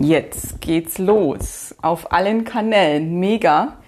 [0.00, 3.18] Jetzt geht's los auf allen Kanälen.
[3.18, 3.78] Mega.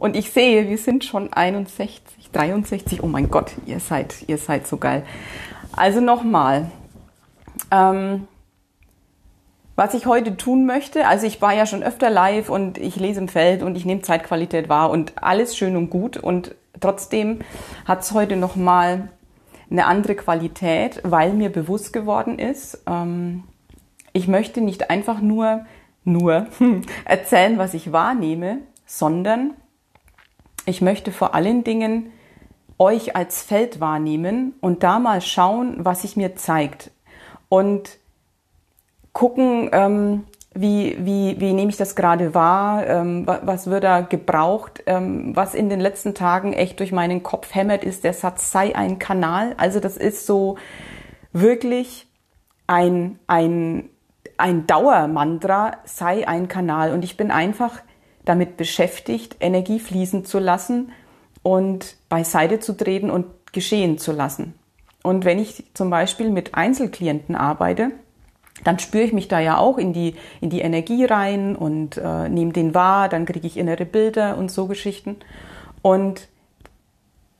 [0.00, 3.00] Und ich sehe, wir sind schon 61, 63.
[3.00, 5.04] Oh mein Gott, ihr seid, ihr seid so geil.
[5.70, 6.68] Also nochmal.
[7.70, 8.26] Ähm,
[9.76, 13.20] was ich heute tun möchte, also ich war ja schon öfter live und ich lese
[13.20, 17.38] im Feld und ich nehme Zeitqualität wahr und alles schön und gut und trotzdem
[17.86, 19.08] hat es heute nochmal
[19.70, 23.44] eine andere Qualität, weil mir bewusst geworden ist, ähm,
[24.12, 25.64] ich möchte nicht einfach nur,
[26.04, 26.46] nur
[27.04, 29.54] erzählen, was ich wahrnehme, sondern
[30.66, 32.12] ich möchte vor allen Dingen
[32.78, 36.90] euch als Feld wahrnehmen und da mal schauen, was sich mir zeigt.
[37.48, 37.98] Und
[39.12, 40.24] gucken, ähm,
[40.54, 45.54] wie, wie, wie nehme ich das gerade wahr, ähm, was wird da gebraucht, ähm, was
[45.54, 49.54] in den letzten Tagen echt durch meinen Kopf hämmert, ist der Satz, sei ein Kanal.
[49.56, 50.58] Also das ist so
[51.32, 52.06] wirklich
[52.66, 53.88] ein, ein,
[54.36, 56.92] ein Dauermantra, sei ein Kanal.
[56.92, 57.80] Und ich bin einfach
[58.24, 60.92] damit beschäftigt, Energie fließen zu lassen
[61.42, 64.54] und beiseite zu treten und geschehen zu lassen.
[65.02, 67.90] Und wenn ich zum Beispiel mit Einzelklienten arbeite,
[68.64, 72.28] dann spüre ich mich da ja auch in die, in die Energie rein und äh,
[72.28, 75.16] nehme den wahr, dann kriege ich innere Bilder und so Geschichten.
[75.82, 76.28] Und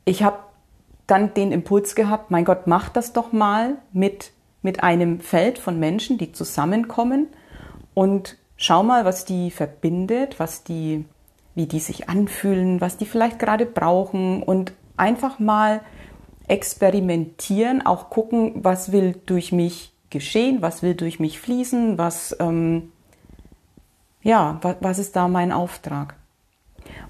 [0.05, 0.39] ich habe
[1.07, 4.33] dann den Impuls gehabt, mein Gott, mach das doch mal mit,
[4.63, 7.27] mit einem Feld von Menschen, die zusammenkommen
[7.95, 11.05] und schau mal, was die verbindet, was die,
[11.55, 15.81] wie die sich anfühlen, was die vielleicht gerade brauchen und einfach mal
[16.49, 22.93] experimentieren, auch gucken, was will durch mich geschehen, was will durch mich fließen, was, ähm,
[24.23, 26.17] ja, was, was ist da mein Auftrag?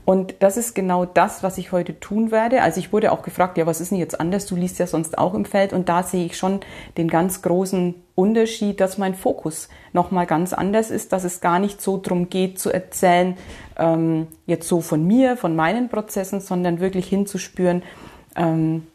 [0.05, 2.63] Und das ist genau das, was ich heute tun werde.
[2.63, 4.47] Also ich wurde auch gefragt, ja, was ist denn jetzt anders?
[4.47, 6.61] Du liest ja sonst auch im Feld und da sehe ich schon
[6.97, 11.81] den ganz großen Unterschied, dass mein Fokus nochmal ganz anders ist, dass es gar nicht
[11.81, 13.37] so drum geht zu erzählen,
[13.79, 17.85] ähm, jetzt so von mir, von meinen Prozessen, sondern wirklich hinzuspüren,
[18.35, 18.87] ähm,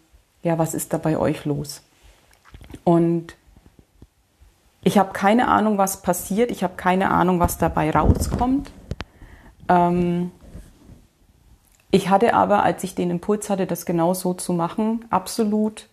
[0.43, 1.83] ja, was ist da bei euch los?
[2.83, 3.35] Und
[4.83, 6.51] ich habe keine Ahnung, was passiert.
[6.51, 8.71] Ich habe keine Ahnung, was dabei rauskommt.
[9.69, 10.31] Ähm
[11.91, 15.87] ich hatte aber, als ich den Impuls hatte, das genau so zu machen, absolut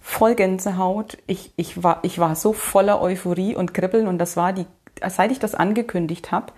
[0.00, 1.18] voll Gänsehaut.
[1.26, 4.66] Ich, ich, war, ich war so voller Euphorie und Kribbeln und das war die,
[5.08, 6.52] seit ich das angekündigt habe,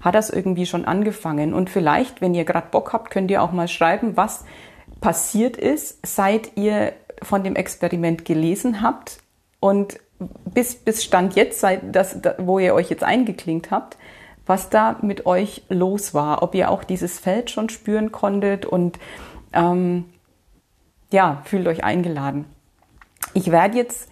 [0.00, 1.52] hat das irgendwie schon angefangen.
[1.52, 4.44] Und vielleicht, wenn ihr gerade Bock habt, könnt ihr auch mal schreiben, was
[5.00, 9.18] passiert ist, seit ihr von dem Experiment gelesen habt
[9.60, 13.96] und bis, bis Stand jetzt, seit das, wo ihr euch jetzt eingeklinkt habt,
[14.46, 18.98] was da mit euch los war, ob ihr auch dieses Feld schon spüren konntet und
[19.52, 20.04] ähm,
[21.10, 22.44] ja, fühlt euch eingeladen.
[23.32, 24.08] Ich werde jetzt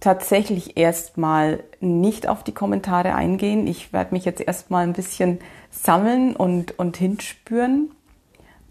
[0.00, 3.66] tatsächlich erstmal nicht auf die Kommentare eingehen.
[3.66, 5.40] Ich werde mich jetzt erstmal ein bisschen
[5.70, 7.90] sammeln und, und hinspüren.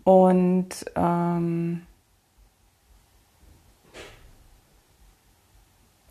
[0.03, 1.83] Und ähm,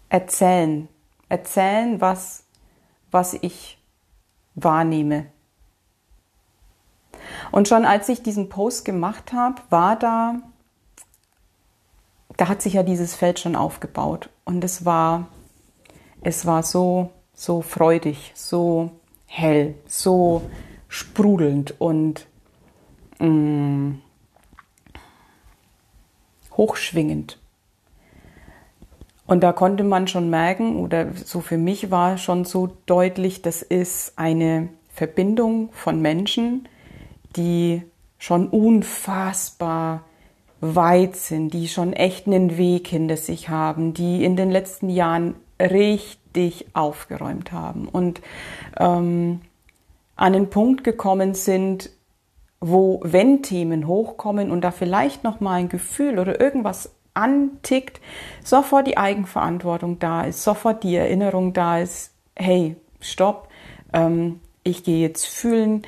[0.09, 0.89] erzählen.
[1.28, 2.45] Erzählen, was,
[3.10, 3.78] was ich
[4.62, 5.26] wahrnehme.
[7.50, 10.36] Und schon als ich diesen Post gemacht habe, war da,
[12.36, 14.30] da hat sich ja dieses Feld schon aufgebaut.
[14.44, 15.28] Und es war,
[16.20, 18.91] es war so, so freudig, so
[19.26, 20.42] hell, so
[20.88, 22.26] sprudelnd und
[23.18, 24.02] mh, mm,
[26.56, 27.38] hochschwingend.
[29.28, 33.61] Und da konnte man schon merken, oder so für mich war schon so deutlich, das
[33.61, 36.66] ist eine Verbindung von Menschen,
[37.37, 37.83] die
[38.16, 40.05] schon unfassbar
[40.62, 45.34] weit sind, die schon echt einen Weg hinter sich haben, die in den letzten Jahren
[45.60, 48.22] richtig aufgeräumt haben und
[48.78, 49.43] ähm,
[50.16, 51.91] an den Punkt gekommen sind,
[52.60, 58.00] wo, wenn Themen hochkommen und da vielleicht noch mal ein Gefühl oder irgendwas antickt,
[58.44, 63.48] sofort die Eigenverantwortung da ist, sofort die Erinnerung da ist, hey, stopp,
[63.92, 65.82] ähm, ich gehe jetzt fühlen.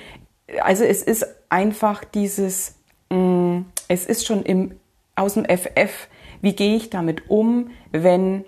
[0.62, 2.76] Also es ist einfach dieses,
[3.10, 4.78] mh, mm, es ist schon im,
[5.16, 6.08] aus dem FF,
[6.40, 8.44] wie gehe ich damit um, wenn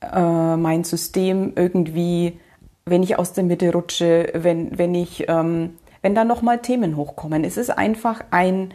[0.00, 2.38] äh, mein System irgendwie,
[2.84, 7.44] wenn ich aus der Mitte rutsche, wenn, wenn ich, ähm, wenn da nochmal Themen hochkommen.
[7.44, 8.74] Es ist einfach ein,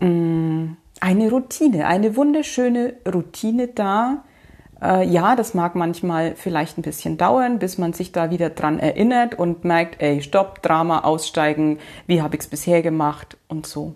[0.00, 4.24] mh, mm, eine Routine, eine wunderschöne Routine da.
[4.80, 8.78] Äh, ja, das mag manchmal vielleicht ein bisschen dauern, bis man sich da wieder dran
[8.78, 13.94] erinnert und merkt, ey, stopp, Drama, aussteigen, wie habe ich es bisher gemacht und so.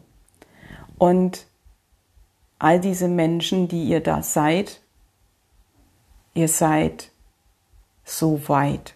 [0.98, 1.46] Und
[2.58, 4.80] all diese Menschen, die ihr da seid,
[6.34, 7.10] ihr seid
[8.04, 8.94] so weit.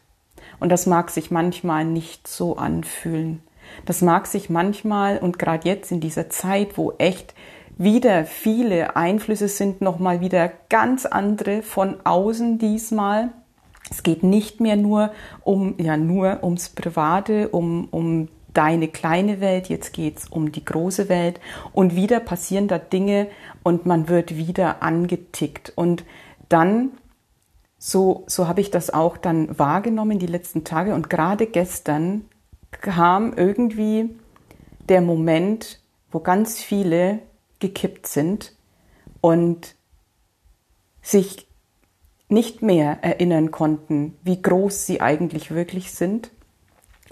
[0.61, 3.43] Und das mag sich manchmal nicht so anfühlen.
[3.87, 7.35] Das mag sich manchmal und gerade jetzt in dieser Zeit, wo echt
[7.76, 13.31] wieder viele Einflüsse sind, nochmal wieder ganz andere von außen diesmal.
[13.91, 15.11] Es geht nicht mehr nur
[15.43, 21.09] um, ja, nur ums Private, um, um deine kleine Welt, jetzt geht's um die große
[21.09, 21.41] Welt.
[21.73, 23.29] Und wieder passieren da Dinge
[23.62, 25.73] und man wird wieder angetickt.
[25.75, 26.05] Und
[26.49, 26.93] dann
[27.79, 30.94] so, so habe ich das auch dann wahrgenommen die letzten Tage.
[30.94, 32.25] Und gerade gestern
[32.70, 34.17] kam irgendwie
[34.88, 35.81] der Moment,
[36.11, 37.19] wo ganz viele
[37.64, 38.52] gekippt sind
[39.22, 39.75] und
[41.00, 41.46] sich
[42.28, 46.31] nicht mehr erinnern konnten, wie groß sie eigentlich wirklich sind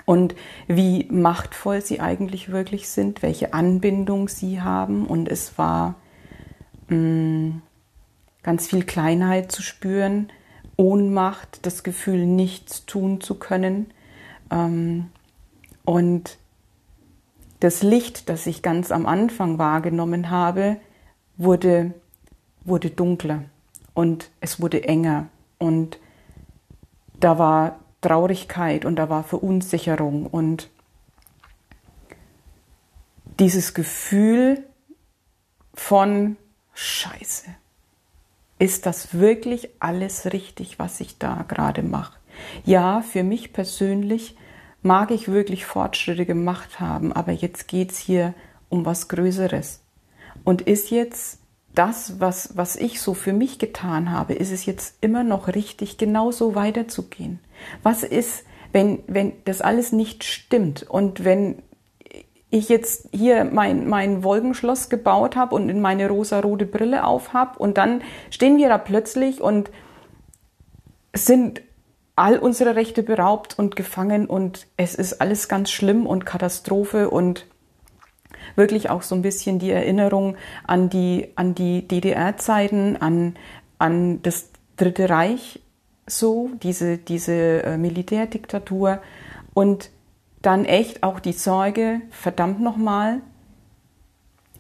[0.04, 0.34] und
[0.69, 5.06] wie machtvoll sie eigentlich wirklich sind, welche Anbindung sie haben.
[5.06, 5.94] Und es war
[6.88, 7.62] mh, mm,
[8.43, 10.31] ganz viel Kleinheit zu spüren,
[10.76, 13.90] Ohnmacht, das Gefühl, nichts tun zu können.
[14.50, 15.08] Ähm,
[15.87, 16.37] und
[17.62, 20.79] das Licht, das ich ganz am Anfang wahrgenommen habe,
[21.37, 21.94] wurde,
[22.64, 23.44] wurde dunkler
[23.94, 25.29] und es wurde enger
[25.59, 26.00] und
[27.20, 30.70] da war Traurigkeit und da war Verunsicherung und
[33.38, 34.67] dieses Gefühl
[35.73, 36.37] von
[36.75, 37.47] Scheiße.
[38.58, 42.19] Ist das wirklich alles richtig, was ich da gerade mache?
[42.65, 44.37] Ja, für mich persönlich
[44.82, 48.34] mag ich wirklich Fortschritte gemacht haben, aber jetzt geht's hier
[48.69, 49.81] um was Größeres.
[50.44, 51.38] Und ist jetzt
[51.75, 55.99] das, was, was ich so für mich getan habe, ist es jetzt immer noch richtig,
[55.99, 57.38] genauso weiterzugehen?
[57.82, 61.62] Was ist, wenn, wenn das alles nicht stimmt und wenn
[62.50, 67.58] ich jetzt hier mein, mein Wolkenschloss gebaut habe und in meine rosa-rote Brille auf habe
[67.58, 69.70] und dann stehen wir da plötzlich und
[71.14, 71.62] sind
[72.17, 77.47] all unsere Rechte beraubt und gefangen und es ist alles ganz schlimm und Katastrophe und
[78.55, 80.37] wirklich auch so ein bisschen die Erinnerung
[80.67, 83.37] an die, an die DDR-Zeiten, an,
[83.79, 85.61] an das Dritte Reich,
[86.06, 89.00] so, diese, diese äh, Militärdiktatur
[89.55, 89.91] und
[90.41, 93.20] dann echt auch die Sorge, verdammt nochmal,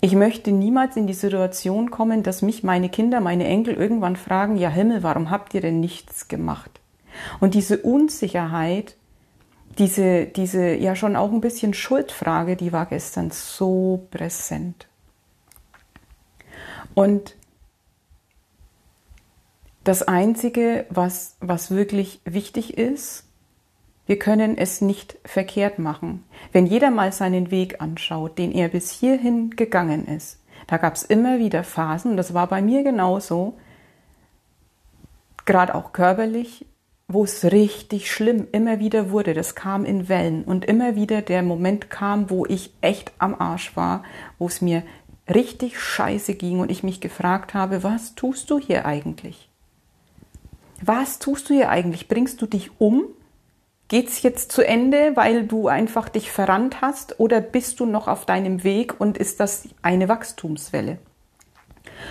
[0.00, 4.56] ich möchte niemals in die Situation kommen, dass mich meine Kinder, meine Enkel irgendwann fragen,
[4.56, 6.71] ja Himmel, warum habt ihr denn nichts gemacht?
[7.40, 8.96] Und diese Unsicherheit,
[9.78, 14.86] diese, diese ja schon auch ein bisschen Schuldfrage, die war gestern so präsent.
[16.94, 17.36] Und
[19.84, 23.24] das Einzige, was, was wirklich wichtig ist,
[24.06, 26.24] wir können es nicht verkehrt machen.
[26.52, 31.02] Wenn jeder mal seinen Weg anschaut, den er bis hierhin gegangen ist, da gab es
[31.02, 33.54] immer wieder Phasen, und das war bei mir genauso,
[35.44, 36.66] gerade auch körperlich,
[37.12, 39.34] wo es richtig schlimm immer wieder wurde.
[39.34, 43.76] Das kam in Wellen und immer wieder der Moment kam, wo ich echt am Arsch
[43.76, 44.04] war,
[44.38, 44.82] wo es mir
[45.32, 49.48] richtig scheiße ging und ich mich gefragt habe, was tust du hier eigentlich?
[50.80, 52.08] Was tust du hier eigentlich?
[52.08, 53.04] Bringst du dich um?
[53.88, 58.24] Geht's jetzt zu Ende, weil du einfach dich verrannt hast oder bist du noch auf
[58.26, 60.98] deinem Weg und ist das eine Wachstumswelle?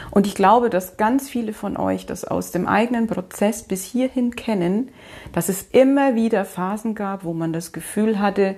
[0.09, 4.35] Und ich glaube, dass ganz viele von euch das aus dem eigenen Prozess bis hierhin
[4.35, 4.89] kennen,
[5.33, 8.55] dass es immer wieder Phasen gab, wo man das Gefühl hatte,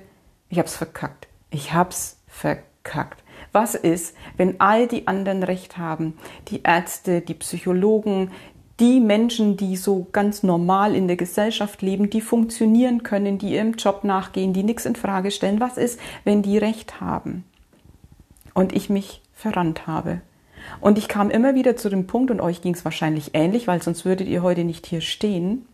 [0.50, 1.28] ich hab's verkackt.
[1.50, 3.24] Ich hab's verkackt.
[3.52, 6.18] Was ist, wenn all die anderen recht haben?
[6.48, 8.32] Die Ärzte, die Psychologen,
[8.80, 13.74] die Menschen, die so ganz normal in der Gesellschaft leben, die funktionieren können, die ihrem
[13.74, 15.60] Job nachgehen, die nichts in Frage stellen.
[15.60, 17.44] Was ist, wenn die recht haben?
[18.54, 20.22] Und ich mich verrannt habe.
[20.80, 23.82] Und ich kam immer wieder zu dem Punkt, und euch ging es wahrscheinlich ähnlich, weil
[23.82, 25.66] sonst würdet ihr heute nicht hier stehen,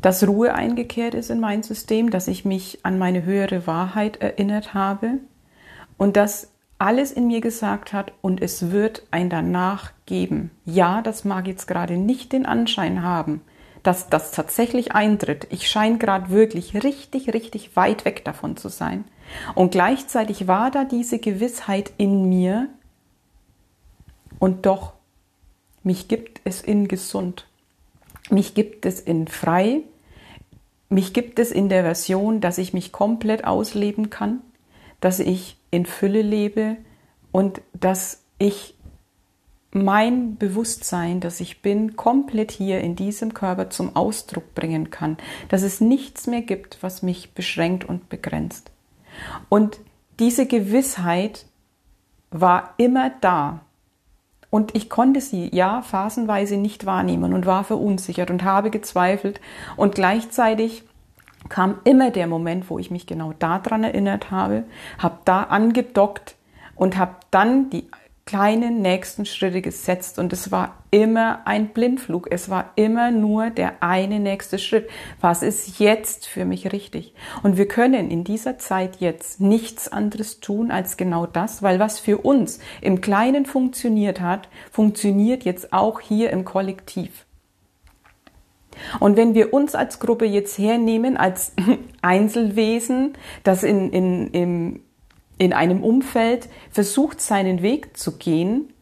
[0.00, 4.74] dass Ruhe eingekehrt ist in mein System, dass ich mich an meine höhere Wahrheit erinnert
[4.74, 5.14] habe
[5.96, 10.52] und dass alles in mir gesagt hat und es wird ein danach geben.
[10.64, 13.40] Ja, das mag jetzt gerade nicht den Anschein haben,
[13.82, 15.48] dass das tatsächlich eintritt.
[15.50, 19.04] Ich scheine gerade wirklich richtig, richtig weit weg davon zu sein.
[19.54, 22.68] Und gleichzeitig war da diese Gewissheit in mir
[24.38, 24.92] und doch,
[25.82, 27.46] mich gibt es in gesund,
[28.30, 29.82] mich gibt es in frei,
[30.88, 34.40] mich gibt es in der Version, dass ich mich komplett ausleben kann,
[35.00, 36.76] dass ich in Fülle lebe
[37.32, 38.74] und dass ich
[39.70, 45.18] mein Bewusstsein, das ich bin, komplett hier in diesem Körper zum Ausdruck bringen kann,
[45.48, 48.70] dass es nichts mehr gibt, was mich beschränkt und begrenzt.
[49.48, 49.78] Und
[50.18, 51.46] diese Gewissheit
[52.30, 53.60] war immer da.
[54.50, 59.40] Und ich konnte sie, ja, phasenweise nicht wahrnehmen und war verunsichert und habe gezweifelt.
[59.76, 60.84] Und gleichzeitig
[61.48, 64.64] kam immer der Moment, wo ich mich genau daran erinnert habe,
[64.98, 66.36] habe da angedockt
[66.74, 67.88] und habe dann die
[68.26, 72.28] kleinen nächsten Schritte gesetzt und es war immer ein Blindflug.
[72.30, 74.88] Es war immer nur der eine nächste Schritt.
[75.20, 77.14] Was ist jetzt für mich richtig?
[77.42, 81.98] Und wir können in dieser Zeit jetzt nichts anderes tun als genau das, weil was
[81.98, 87.26] für uns im Kleinen funktioniert hat, funktioniert jetzt auch hier im Kollektiv.
[89.00, 91.52] Und wenn wir uns als Gruppe jetzt hernehmen, als
[92.02, 94.80] Einzelwesen, das in, in, im
[95.38, 98.72] in einem Umfeld versucht, seinen Weg zu gehen,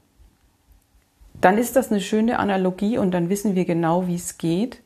[1.47, 4.83] dann ist das eine schöne Analogie und dann wissen wir genau, wie es geht.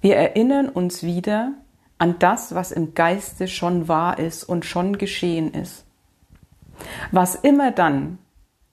[0.00, 1.52] Wir erinnern uns wieder
[1.98, 5.84] an das, was im Geiste schon wahr ist und schon geschehen ist.
[7.12, 8.18] Was immer dann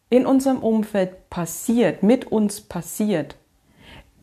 [0.09, 3.35] in unserem Umfeld passiert, mit uns passiert,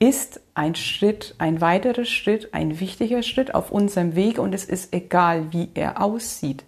[0.01, 4.93] ist ein Schritt, ein weiterer Schritt, ein wichtiger Schritt auf unserem Weg und es ist
[4.93, 6.65] egal, wie er aussieht.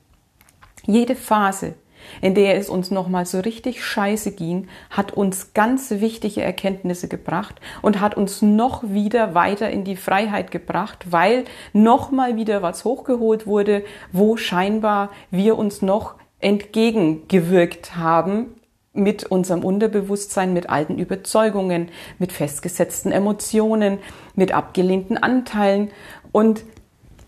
[0.85, 1.75] Jede Phase,
[2.21, 7.57] in der es uns nochmal so richtig scheiße ging, hat uns ganz wichtige Erkenntnisse gebracht
[7.83, 13.47] und hat uns noch wieder weiter in die Freiheit gebracht, weil nochmal wieder was hochgeholt
[13.47, 18.55] wurde, wo scheinbar wir uns noch entgegengewirkt haben
[18.97, 23.99] mit unserem Unterbewusstsein, mit alten Überzeugungen, mit festgesetzten Emotionen,
[24.35, 25.91] mit abgelehnten Anteilen.
[26.33, 26.65] Und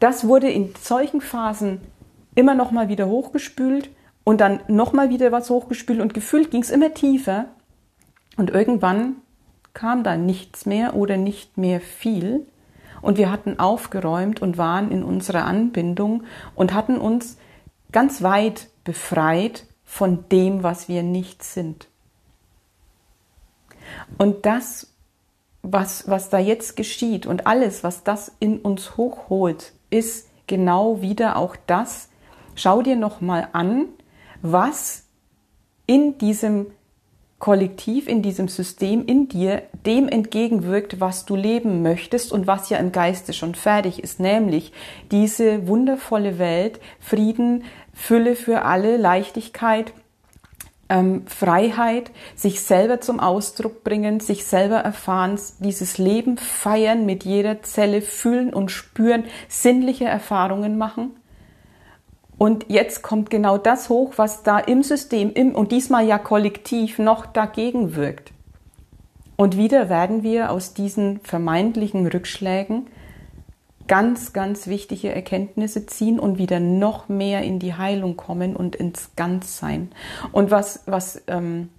[0.00, 1.80] das wurde in solchen Phasen
[2.34, 3.90] immer noch mal wieder hochgespült
[4.28, 7.46] und dann noch mal wieder was hochgespült und gefühlt ging es immer tiefer.
[8.36, 9.16] Und irgendwann
[9.72, 12.46] kam da nichts mehr oder nicht mehr viel.
[13.00, 17.38] Und wir hatten aufgeräumt und waren in unserer Anbindung und hatten uns
[17.90, 21.88] ganz weit befreit von dem, was wir nicht sind.
[24.18, 24.92] Und das,
[25.62, 31.36] was, was da jetzt geschieht und alles, was das in uns hochholt, ist genau wieder
[31.36, 32.10] auch das,
[32.56, 33.86] schau dir nochmal an,
[34.42, 35.04] was
[35.86, 36.66] in diesem
[37.38, 42.78] Kollektiv, in diesem System, in dir dem entgegenwirkt, was du leben möchtest und was ja
[42.78, 44.72] im Geiste schon fertig ist, nämlich
[45.12, 47.62] diese wundervolle Welt, Frieden,
[47.94, 49.92] Fülle für alle, Leichtigkeit,
[50.88, 57.62] ähm, Freiheit, sich selber zum Ausdruck bringen, sich selber erfahren, dieses Leben feiern, mit jeder
[57.62, 61.17] Zelle fühlen und spüren, sinnliche Erfahrungen machen
[62.38, 66.98] und jetzt kommt genau das hoch, was da im System, im, und diesmal ja kollektiv,
[66.98, 68.32] noch dagegen wirkt.
[69.36, 72.86] Und wieder werden wir aus diesen vermeintlichen Rückschlägen
[73.88, 79.10] ganz, ganz wichtige Erkenntnisse ziehen und wieder noch mehr in die Heilung kommen und ins
[79.16, 79.90] Ganzsein.
[80.30, 81.70] Und was, was ähm,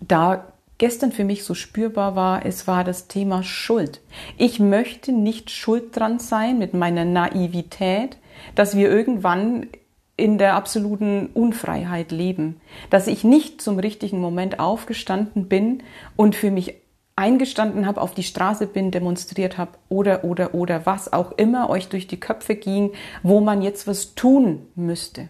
[0.00, 0.46] da
[0.78, 4.00] gestern für mich so spürbar war, es war das Thema Schuld.
[4.36, 8.18] Ich möchte nicht schuld dran sein mit meiner Naivität,
[8.54, 9.68] dass wir irgendwann
[10.16, 12.60] in der absoluten Unfreiheit leben,
[12.90, 15.82] dass ich nicht zum richtigen Moment aufgestanden bin
[16.16, 16.74] und für mich
[17.16, 21.88] eingestanden habe, auf die Straße bin, demonstriert habe oder oder oder was auch immer euch
[21.88, 25.28] durch die Köpfe ging, wo man jetzt was tun müsste.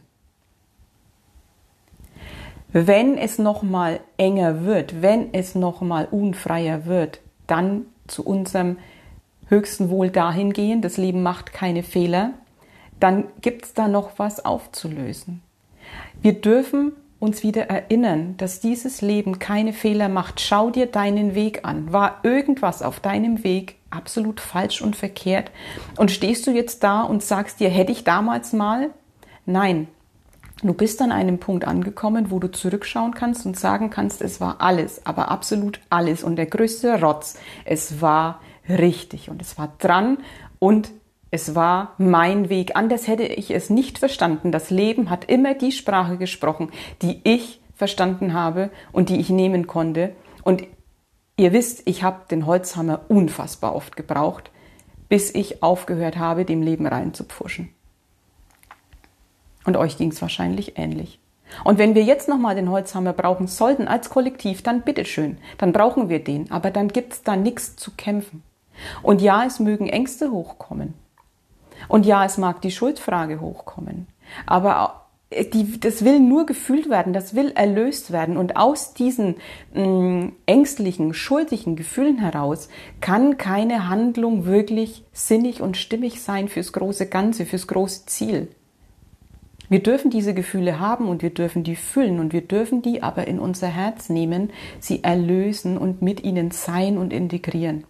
[2.72, 8.78] Wenn es noch mal enger wird, wenn es noch mal unfreier wird, dann zu unserem
[9.48, 12.32] höchsten Wohl dahingehend, das Leben macht keine Fehler,
[13.04, 15.42] dann gibt es da noch was aufzulösen.
[16.22, 20.40] Wir dürfen uns wieder erinnern, dass dieses Leben keine Fehler macht.
[20.40, 21.92] Schau dir deinen Weg an.
[21.92, 25.50] War irgendwas auf deinem Weg absolut falsch und verkehrt?
[25.98, 28.88] Und stehst du jetzt da und sagst dir, hätte ich damals mal?
[29.44, 29.88] Nein.
[30.62, 34.62] Du bist an einem Punkt angekommen, wo du zurückschauen kannst und sagen kannst, es war
[34.62, 37.38] alles, aber absolut alles und der größte Rotz.
[37.66, 40.16] Es war richtig und es war dran
[40.58, 40.90] und
[41.34, 42.76] es war mein Weg.
[42.76, 44.52] Anders hätte ich es nicht verstanden.
[44.52, 46.70] Das Leben hat immer die Sprache gesprochen,
[47.02, 50.14] die ich verstanden habe und die ich nehmen konnte.
[50.44, 50.62] Und
[51.36, 54.52] ihr wisst, ich habe den Holzhammer unfassbar oft gebraucht,
[55.08, 57.70] bis ich aufgehört habe, dem Leben reinzupfuschen.
[59.64, 61.18] Und euch ging es wahrscheinlich ähnlich.
[61.64, 66.08] Und wenn wir jetzt nochmal den Holzhammer brauchen sollten als Kollektiv, dann bitteschön, dann brauchen
[66.08, 68.44] wir den, aber dann gibt's da nichts zu kämpfen.
[69.02, 70.94] Und ja, es mögen Ängste hochkommen.
[71.88, 74.06] Und ja, es mag die Schuldfrage hochkommen,
[74.46, 75.04] aber
[75.52, 78.36] die, das will nur gefühlt werden, das will erlöst werden.
[78.36, 79.36] Und aus diesen
[79.74, 82.68] mh, mm, ängstlichen, schuldigen Gefühlen heraus
[83.00, 88.48] kann keine Handlung wirklich sinnig und stimmig sein fürs große Ganze, fürs große Ziel.
[89.68, 93.26] Wir dürfen diese Gefühle haben und wir dürfen die fühlen und wir dürfen die aber
[93.26, 97.84] in unser Herz nehmen, sie erlösen und mit ihnen sein und integrieren.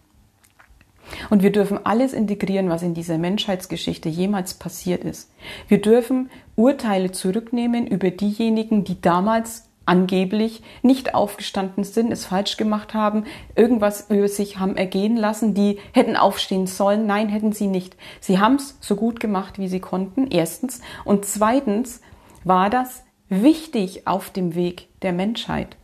[1.31, 5.31] Und wir dürfen alles integrieren, was in dieser Menschheitsgeschichte jemals passiert ist.
[5.69, 12.95] Wir dürfen Urteile zurücknehmen über diejenigen, die damals angeblich nicht aufgestanden sind, es falsch gemacht
[12.95, 17.07] haben, irgendwas über sich haben ergehen lassen, die hätten aufstehen sollen.
[17.07, 17.97] Nein, hätten sie nicht.
[18.21, 20.81] Sie haben es so gut gemacht, wie sie konnten, erstens.
[21.05, 22.01] Und zweitens
[22.45, 25.77] war das wichtig auf dem Weg der Menschheit.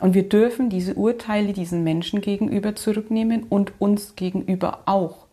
[0.00, 5.26] Und wir dürfen diese Urteile diesen Menschen gegenüber zurücknehmen und uns gegenüber auch.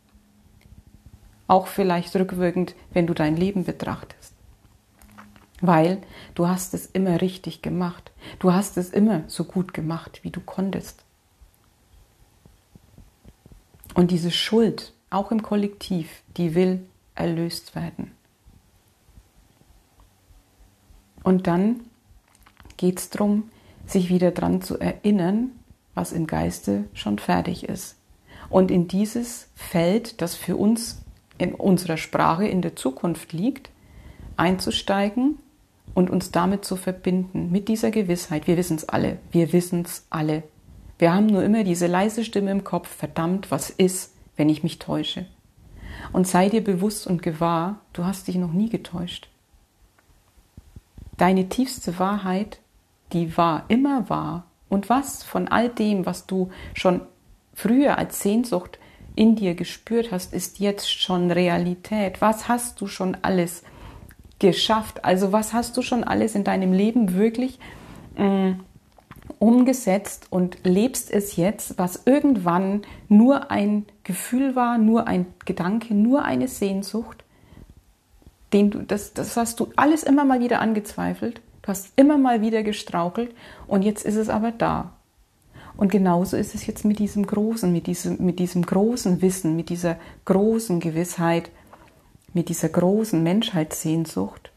[1.47, 4.33] Auch vielleicht rückwirkend, wenn du dein Leben betrachtest.
[5.59, 6.01] Weil
[6.35, 8.11] du hast es immer richtig gemacht.
[8.39, 11.03] Du hast es immer so gut gemacht, wie du konntest.
[13.93, 18.11] Und diese Schuld, auch im Kollektiv, die will erlöst werden.
[21.23, 21.81] Und dann
[22.77, 23.50] geht es darum,
[23.91, 25.51] sich wieder daran zu erinnern,
[25.93, 27.97] was im Geiste schon fertig ist.
[28.49, 31.01] Und in dieses Feld, das für uns
[31.37, 33.69] in unserer Sprache in der Zukunft liegt,
[34.37, 35.39] einzusteigen
[35.93, 38.47] und uns damit zu verbinden, mit dieser Gewissheit.
[38.47, 40.43] Wir wissen es alle, wir wissen es alle.
[40.99, 44.79] Wir haben nur immer diese leise Stimme im Kopf, verdammt, was ist, wenn ich mich
[44.79, 45.25] täusche?
[46.13, 49.29] Und sei dir bewusst und gewahr, du hast dich noch nie getäuscht.
[51.17, 52.59] Deine tiefste Wahrheit
[53.13, 57.01] die war, immer war und was von all dem, was du schon
[57.53, 58.79] früher als Sehnsucht
[59.15, 62.21] in dir gespürt hast, ist jetzt schon Realität.
[62.21, 63.63] Was hast du schon alles
[64.39, 65.03] geschafft?
[65.03, 67.59] Also was hast du schon alles in deinem Leben wirklich
[68.15, 68.53] äh,
[69.39, 76.23] umgesetzt und lebst es jetzt, was irgendwann nur ein Gefühl war, nur ein Gedanke, nur
[76.23, 77.25] eine Sehnsucht?
[78.53, 82.41] Den du, das, das hast du alles immer mal wieder angezweifelt Du hast immer mal
[82.41, 83.35] wieder gestraukelt
[83.67, 84.93] und jetzt ist es aber da.
[85.77, 89.69] Und genauso ist es jetzt mit diesem großen, mit diesem, mit diesem großen Wissen, mit
[89.69, 91.49] dieser großen Gewissheit,
[92.33, 94.51] mit dieser großen Menschheitssehnsucht.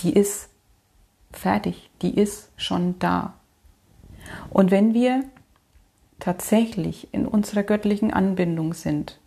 [0.00, 0.48] Die ist
[1.32, 3.34] fertig, die ist schon da.
[4.50, 5.24] Und wenn wir
[6.18, 9.18] tatsächlich in unserer göttlichen Anbindung sind,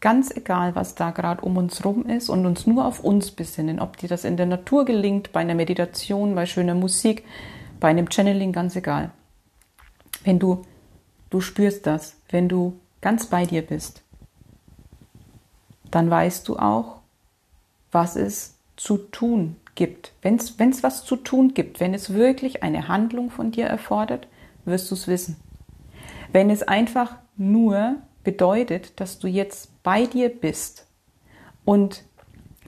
[0.00, 3.80] Ganz egal, was da gerade um uns rum ist und uns nur auf uns besinnen,
[3.80, 7.24] ob dir das in der Natur gelingt, bei einer Meditation, bei schöner Musik,
[7.80, 9.10] bei einem Channeling, ganz egal.
[10.22, 10.62] Wenn du,
[11.30, 14.02] du spürst das, wenn du ganz bei dir bist,
[15.90, 17.00] dann weißt du auch,
[17.90, 20.12] was es zu tun gibt.
[20.22, 24.28] Wenn es was zu tun gibt, wenn es wirklich eine Handlung von dir erfordert,
[24.64, 25.36] wirst du es wissen.
[26.32, 30.88] Wenn es einfach nur bedeutet, dass du jetzt bei dir bist
[31.64, 32.02] und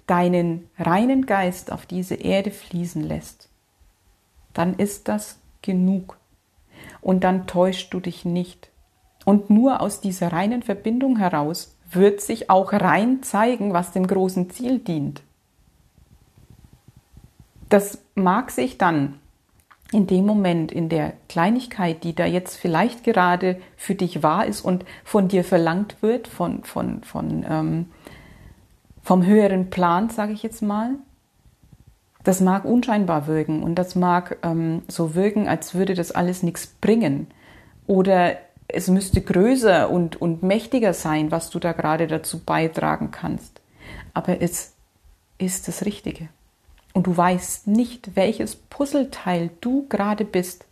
[0.07, 3.51] deinen reinen Geist auf diese Erde fließen lässt,
[4.55, 6.17] dann ist das genug.
[7.01, 8.71] Und dann täuschst du dich nicht.
[9.25, 14.51] Und nur aus dieser reinen Verbindung heraus wird sich auch rein zeigen, was dem großen
[14.51, 15.23] Ziel dient.
[17.69, 19.19] Das mag sich dann
[19.93, 24.61] in dem Moment, in der Kleinigkeit, die da jetzt vielleicht gerade für dich wahr ist
[24.61, 27.87] und von dir verlangt wird, von, von, von, ähm,
[29.03, 30.91] vom höheren Plan, sage ich jetzt mal,
[32.23, 36.67] das mag unscheinbar wirken und das mag ähm, so wirken, als würde das alles nichts
[36.67, 37.29] bringen.
[37.87, 43.63] Oder es müsste größer und, und mächtiger sein, was du da gerade dazu beitragen kannst.
[44.13, 44.75] Aber es
[45.39, 46.29] ist das Richtige
[46.99, 50.65] und du weißt nicht, welches Puzzleteil du gerade bist.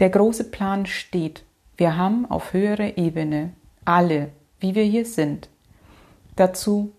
[0.00, 1.44] Der große Plan steht.
[1.76, 3.52] Wir haben auf höherer Ebene
[3.84, 5.48] alle, wie wir hier sind,
[6.34, 6.90] dazu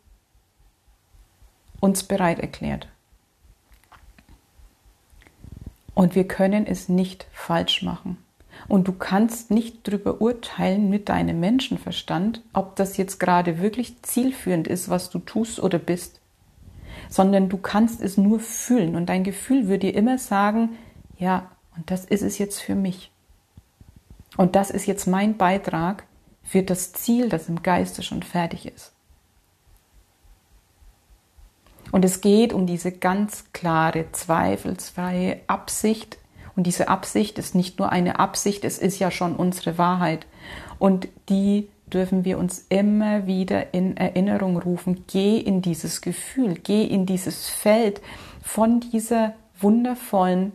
[1.82, 2.88] uns bereit erklärt.
[5.93, 8.15] Und wir können es nicht falsch machen.
[8.69, 14.69] Und du kannst nicht darüber urteilen mit deinem Menschenverstand, ob das jetzt gerade wirklich zielführend
[14.69, 16.18] ist, was du tust oder bist
[17.10, 20.78] sondern du kannst es nur fühlen und dein Gefühl wird dir immer sagen,
[21.17, 23.12] ja, und das ist es jetzt für mich.
[24.38, 26.06] Und das ist jetzt mein Beitrag
[26.43, 28.93] für das Ziel, das im Geiste schon fertig ist.
[31.91, 36.19] Und es geht um diese ganz klare, zweifelsfreie Absicht.
[36.56, 40.28] Und diese Absicht ist nicht nur eine Absicht, es ist ja schon unsere Wahrheit.
[40.78, 45.06] Und die dürfen wir uns immer wieder in Erinnerung rufen.
[45.08, 48.02] Geh in dieses Gefühl, geh in dieses Feld
[48.41, 50.54] von dieser wundervollen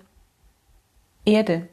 [1.25, 1.69] Erde,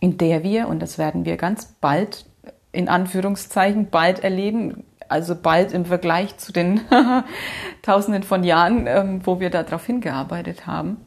[0.00, 2.26] in der wir, und das werden wir ganz bald,
[2.72, 6.80] in Anführungszeichen, bald erleben, also bald im Vergleich zu den
[7.82, 10.98] Tausenden von Jahren, ähm, wo wir darauf hingearbeitet haben.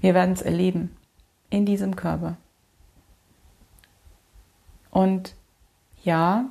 [0.00, 0.96] Wir werden es erleben
[1.50, 2.36] in diesem Körper.
[4.90, 5.34] Und
[6.04, 6.50] ja,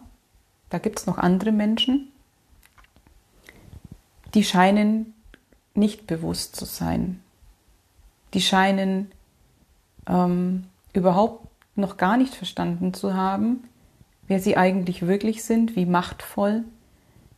[0.70, 2.12] da gibt es noch andere Menschen,
[4.34, 5.14] die scheinen
[5.74, 7.22] nicht bewusst zu sein.
[8.34, 9.12] Die scheinen
[10.08, 13.64] ähm, überhaupt noch gar nicht verstanden zu haben,
[14.28, 16.64] wer sie eigentlich wirklich sind, wie machtvoll.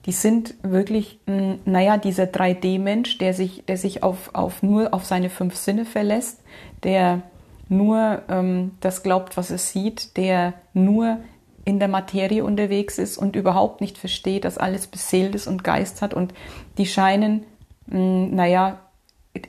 [0.06, 5.06] Die sind wirklich, hm, naja, dieser 3D-Mensch, der sich, der sich auf, auf nur auf
[5.06, 6.42] seine fünf Sinne verlässt,
[6.84, 7.24] der
[7.70, 11.20] nur ähm, das glaubt, was es sieht, der nur
[11.66, 16.02] in der Materie unterwegs ist und überhaupt nicht versteht, dass alles beseelt ist und Geist
[16.02, 16.34] hat und
[16.78, 17.46] die scheinen,
[17.88, 18.80] mh, hm, naja,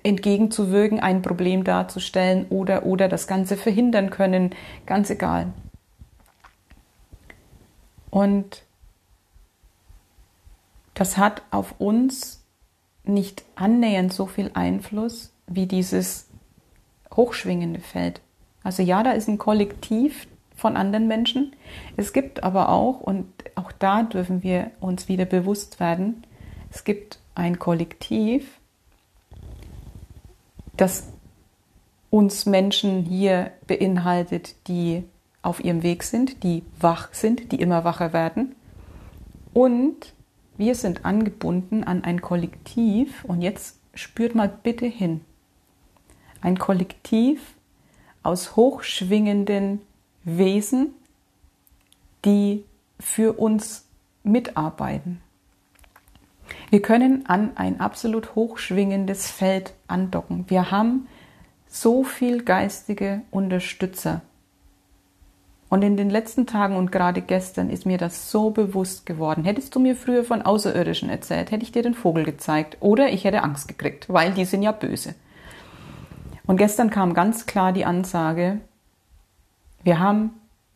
[0.03, 4.55] entgegenzuwirken, ein Problem darzustellen oder, oder das Ganze verhindern können,
[4.87, 5.53] ganz egal.
[8.11, 8.63] Und
[10.95, 12.45] das hat auf uns
[13.03, 16.29] nicht annähernd so viel Einfluss wie dieses
[17.15, 18.21] hochschwingende Feld.
[18.63, 20.27] Also ja, da ist ein Kollektiv
[20.65, 21.55] von anderen Menschen.
[21.99, 26.27] Es gibt aber auch, und auch da dürfen wir uns wieder bewusst werden,
[26.71, 28.49] es gibt ein Kollektiv,
[30.79, 31.13] das
[32.09, 35.05] uns Menschen hier beinhaltet, die
[35.43, 38.57] auf ihrem Weg sind, die wach sind, die immer wacher werden.
[39.53, 40.15] Und
[40.57, 43.25] wir sind angebunden an ein Kollektiv.
[43.25, 45.21] Und jetzt spürt mal bitte hin.
[46.41, 47.55] Ein Kollektiv
[48.23, 49.83] aus hochschwingenden
[50.25, 50.95] Wesen,
[52.25, 52.65] die
[52.99, 53.87] für uns
[54.23, 55.21] mitarbeiten.
[56.71, 60.45] Wir können an ein absolut hochschwingendes Feld andocken.
[60.49, 61.07] Wir haben
[61.69, 64.23] so viel geistige Unterstützer.
[65.69, 69.45] Und in den letzten Tagen und gerade gestern ist mir das so bewusst geworden.
[69.45, 73.25] Hättest du mir früher von Außerirdischen erzählt, hätte ich dir den Vogel gezeigt oder ich
[73.25, 75.15] hätte Angst gekriegt, weil die sind ja böse.
[76.47, 78.61] Und gestern kam ganz klar die Ansage,
[79.85, 80.31] wir haben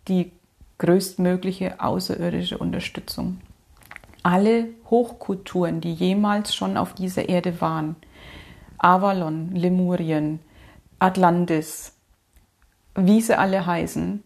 [0.07, 0.33] die
[0.79, 3.41] größtmögliche außerirdische Unterstützung.
[4.23, 7.97] Alle Hochkulturen, die jemals schon auf dieser Erde waren,
[8.79, 10.41] Avalon, Lemurien,
[10.99, 11.95] Atlantis,
[12.95, 14.23] wie sie alle heißen,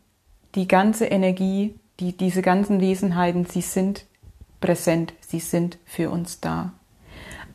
[0.55, 4.07] die ganze Energie, die, diese ganzen Wesenheiten, sie sind
[4.61, 6.73] präsent, sie sind für uns da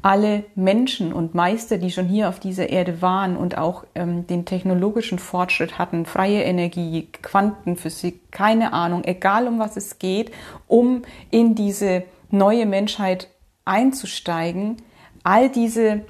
[0.01, 4.45] alle Menschen und Meister, die schon hier auf dieser Erde waren und auch ähm, den
[4.45, 10.31] technologischen Fortschritt hatten, freie Energie, Quantenphysik, keine Ahnung, egal um was es geht,
[10.67, 13.29] um in diese neue Menschheit
[13.65, 14.77] einzusteigen,
[15.23, 16.01] all diese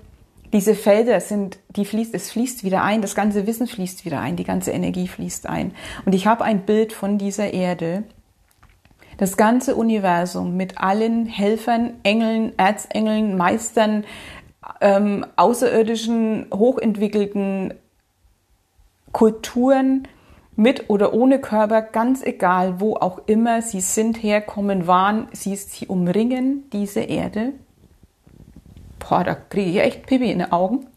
[0.54, 4.38] diese Felder sind, die fließt, es fließt wieder ein, das ganze Wissen fließt wieder ein,
[4.38, 5.74] die ganze Energie fließt ein.
[6.06, 8.04] Und ich habe ein Bild von dieser Erde,
[9.18, 14.06] das ganze Universum mit allen Helfern, Engeln, Erzengeln, Meistern,
[14.80, 17.74] ähm, außerirdischen, hochentwickelten
[19.12, 20.08] Kulturen
[20.56, 25.88] mit oder ohne Körper, ganz egal, wo auch immer sie sind, herkommen, waren, sie, sie
[25.88, 27.54] umringen diese Erde.
[29.00, 30.88] Boah, da kriege ich echt Pipi in den Augen.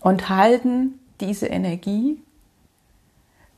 [0.00, 2.18] Und halten diese Energie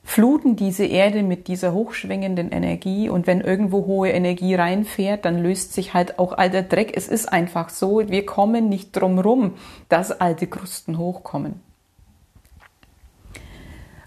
[0.04, 5.72] fluten diese Erde mit dieser hochschwingenden Energie und wenn irgendwo hohe Energie reinfährt, dann löst
[5.72, 6.92] sich halt auch alter Dreck.
[6.94, 9.54] Es ist einfach so, wir kommen nicht drum rum,
[9.88, 11.60] dass alte Krusten hochkommen.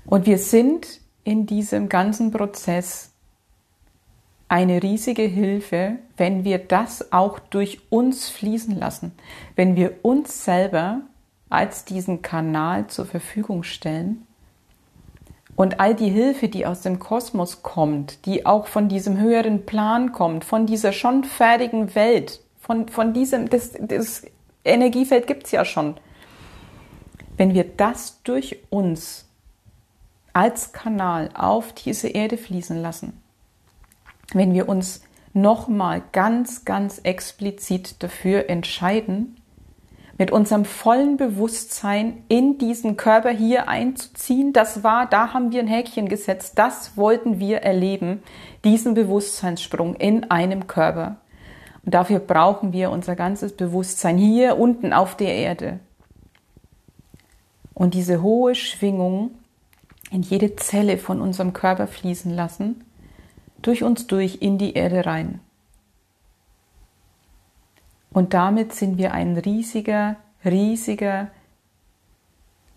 [0.05, 3.12] Und wir sind in diesem ganzen Prozess
[4.47, 9.12] eine riesige Hilfe, wenn wir das auch durch uns fließen lassen,
[9.55, 11.01] wenn wir uns selber
[11.49, 14.26] als diesen Kanal zur Verfügung stellen
[15.57, 20.11] und all die Hilfe, die aus dem Kosmos kommt, die auch von diesem höheren Plan
[20.11, 24.21] kommt, von dieser schon fertigen Welt, von, von diesem, das, das
[24.63, 25.95] Energiefeld gibt's ja schon.
[27.37, 29.25] Wenn wir das durch uns
[30.31, 33.19] als Kanal auf diese Erde fließen lassen,
[34.33, 35.01] wenn wir uns
[35.33, 39.37] nochmal ganz, ganz explizit dafür entscheiden,
[40.17, 44.51] mit unserem vollen Bewusstsein in diesen Körper hier einzuziehen.
[44.51, 46.53] Das war, da haben wir ein Häkchen gesetzt.
[46.58, 48.23] Das wollten wir erleben,
[48.63, 51.17] diesen Bewusstseinssprung in einem Körper.
[51.86, 55.80] Und dafür brauchen wir unser ganzes Bewusstsein hier unten auf der Erde.
[57.73, 59.32] Und diese hohe Schwingung
[60.10, 62.84] in jede Zelle von unserem Körper fließen lassen,
[63.62, 65.41] durch uns durch in die Erde rein.
[68.17, 71.27] Und damit sind wir ein riesiger, riesiger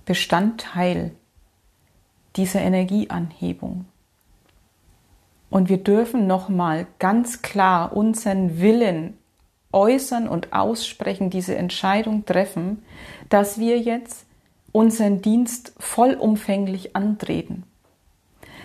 [0.05, 1.13] Bestandteil
[2.37, 3.87] dieser Energieanhebung.
[5.49, 9.17] Und wir dürfen nochmal ganz klar unseren Willen
[9.73, 12.83] äußern und aussprechen, diese Entscheidung treffen,
[13.31, 14.27] dass wir jetzt
[14.73, 17.63] unseren Dienst vollumfänglich antreten.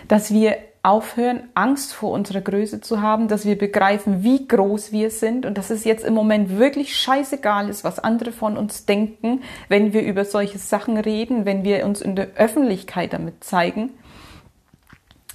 [0.10, 5.10] Dass wir aufhören, Angst vor unserer Größe zu haben, dass wir begreifen, wie groß wir
[5.10, 9.41] sind und dass es jetzt im Moment wirklich scheißegal ist, was andere von uns denken,
[9.67, 13.89] wenn wir über solche Sachen reden, wenn wir uns in der Öffentlichkeit damit zeigen,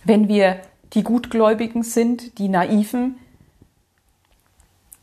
[0.04, 0.60] wenn wir
[0.92, 3.16] die Gutgläubigen sind, die Naiven.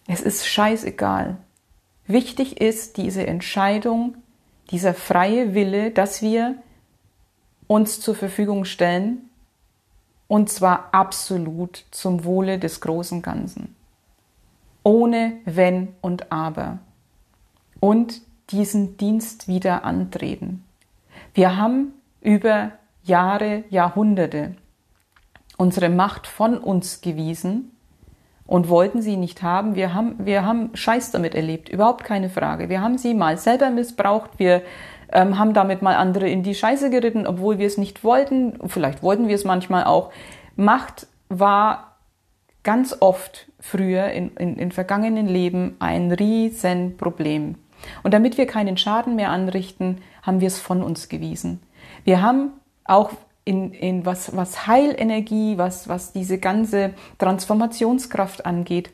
[0.08, 1.36] Es ist scheißegal.
[2.08, 4.16] Wichtig ist diese Entscheidung,
[4.72, 6.56] dieser freie Wille, dass wir
[7.68, 9.28] uns zur Verfügung stellen
[10.28, 13.76] und zwar absolut zum Wohle des großen Ganzen.
[14.84, 16.80] Ohne Wenn und Aber.
[17.80, 20.64] Und diesen Dienst wieder antreten.
[21.34, 22.72] Wir haben über
[23.04, 24.56] Jahre, Jahrhunderte
[25.58, 27.72] unsere Macht von uns gewiesen
[28.46, 29.76] und wollten sie nicht haben.
[29.76, 32.70] Wir haben, wir haben Scheiß damit erlebt, überhaupt keine Frage.
[32.70, 34.32] Wir haben sie mal selber missbraucht.
[34.38, 34.62] Wir
[35.12, 38.60] ähm, haben damit mal andere in die Scheiße geritten, obwohl wir es nicht wollten.
[38.68, 40.12] Vielleicht wollten wir es manchmal auch.
[40.56, 41.98] Macht war
[42.64, 47.56] ganz oft früher in, in, in vergangenen Leben ein Riesenproblem.
[48.04, 51.62] Und damit wir keinen Schaden mehr anrichten, haben wir es von uns gewiesen.
[52.04, 52.52] Wir haben
[52.84, 53.12] auch
[53.46, 58.92] in, in was, was Heilenergie, was, was diese ganze Transformationskraft angeht,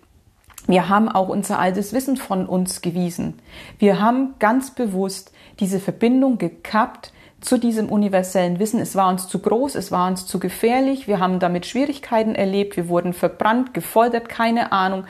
[0.68, 3.36] wir haben auch unser altes Wissen von uns gewiesen.
[3.80, 8.80] Wir haben ganz bewusst diese Verbindung gekappt zu diesem universellen Wissen.
[8.80, 12.78] Es war uns zu groß, es war uns zu gefährlich, wir haben damit Schwierigkeiten erlebt,
[12.78, 15.04] wir wurden verbrannt, gefoltert, keine Ahnung.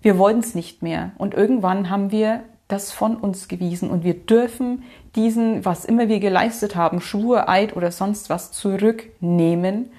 [0.00, 1.12] Wir wollten es nicht mehr.
[1.18, 4.84] Und irgendwann haben wir das von uns gewiesen und wir dürfen
[5.16, 9.90] diesen, was immer wir geleistet haben, Schwur, Eid oder sonst was zurücknehmen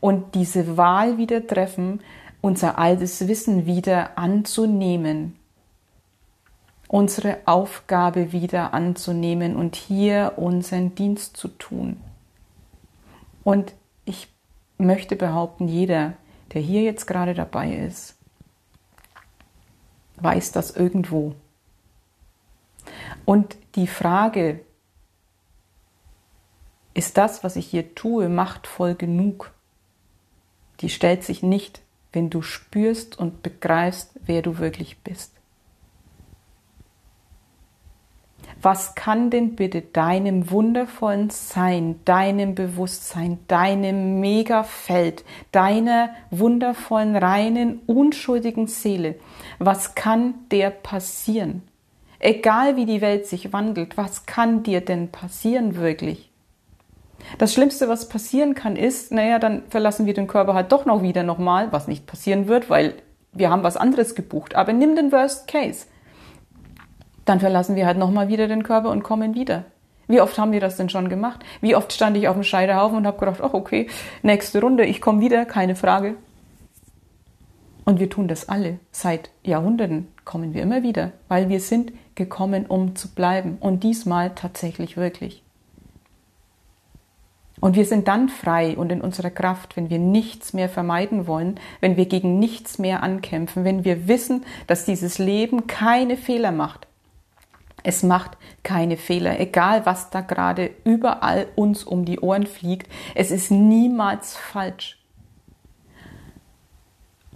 [0.00, 2.00] und diese Wahl wieder treffen,
[2.44, 5.34] unser altes Wissen wieder anzunehmen,
[6.88, 11.98] unsere Aufgabe wieder anzunehmen und hier unseren Dienst zu tun.
[13.44, 13.72] Und
[14.04, 14.28] ich
[14.76, 16.12] möchte behaupten, jeder,
[16.52, 18.14] der hier jetzt gerade dabei ist,
[20.16, 21.34] weiß das irgendwo.
[23.24, 24.60] Und die Frage,
[26.92, 29.50] ist das, was ich hier tue, machtvoll genug?
[30.80, 31.80] Die stellt sich nicht
[32.14, 35.32] wenn du spürst und begreifst, wer du wirklich bist.
[38.62, 48.66] Was kann denn bitte deinem wundervollen Sein, deinem Bewusstsein, deinem Megafeld, deiner wundervollen, reinen, unschuldigen
[48.66, 49.16] Seele,
[49.58, 51.62] was kann der passieren?
[52.18, 56.30] Egal wie die Welt sich wandelt, was kann dir denn passieren wirklich?
[57.38, 61.02] Das Schlimmste, was passieren kann, ist, naja, dann verlassen wir den Körper halt doch noch
[61.02, 62.94] wieder nochmal, was nicht passieren wird, weil
[63.32, 64.54] wir haben was anderes gebucht.
[64.54, 65.86] Aber nimm den Worst Case.
[67.24, 69.64] Dann verlassen wir halt nochmal wieder den Körper und kommen wieder.
[70.06, 71.40] Wie oft haben wir das denn schon gemacht?
[71.60, 73.88] Wie oft stand ich auf dem Scheiterhaufen und habe gedacht, ach okay,
[74.22, 76.16] nächste Runde, ich komme wieder, keine Frage.
[77.86, 78.78] Und wir tun das alle.
[78.92, 83.58] Seit Jahrhunderten kommen wir immer wieder, weil wir sind gekommen, um zu bleiben.
[83.60, 85.43] Und diesmal tatsächlich wirklich.
[87.64, 91.58] Und wir sind dann frei und in unserer Kraft, wenn wir nichts mehr vermeiden wollen,
[91.80, 96.86] wenn wir gegen nichts mehr ankämpfen, wenn wir wissen, dass dieses Leben keine Fehler macht.
[97.82, 98.32] Es macht
[98.64, 102.92] keine Fehler, egal was da gerade überall uns um die Ohren fliegt.
[103.14, 105.02] Es ist niemals falsch.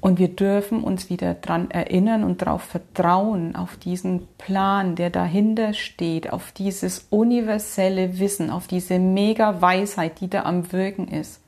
[0.01, 5.75] Und wir dürfen uns wieder daran erinnern und darauf vertrauen, auf diesen Plan, der dahinter
[5.75, 11.41] steht, auf dieses universelle Wissen, auf diese mega Weisheit, die da am Wirken ist.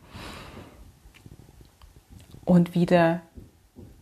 [2.44, 3.20] Und wieder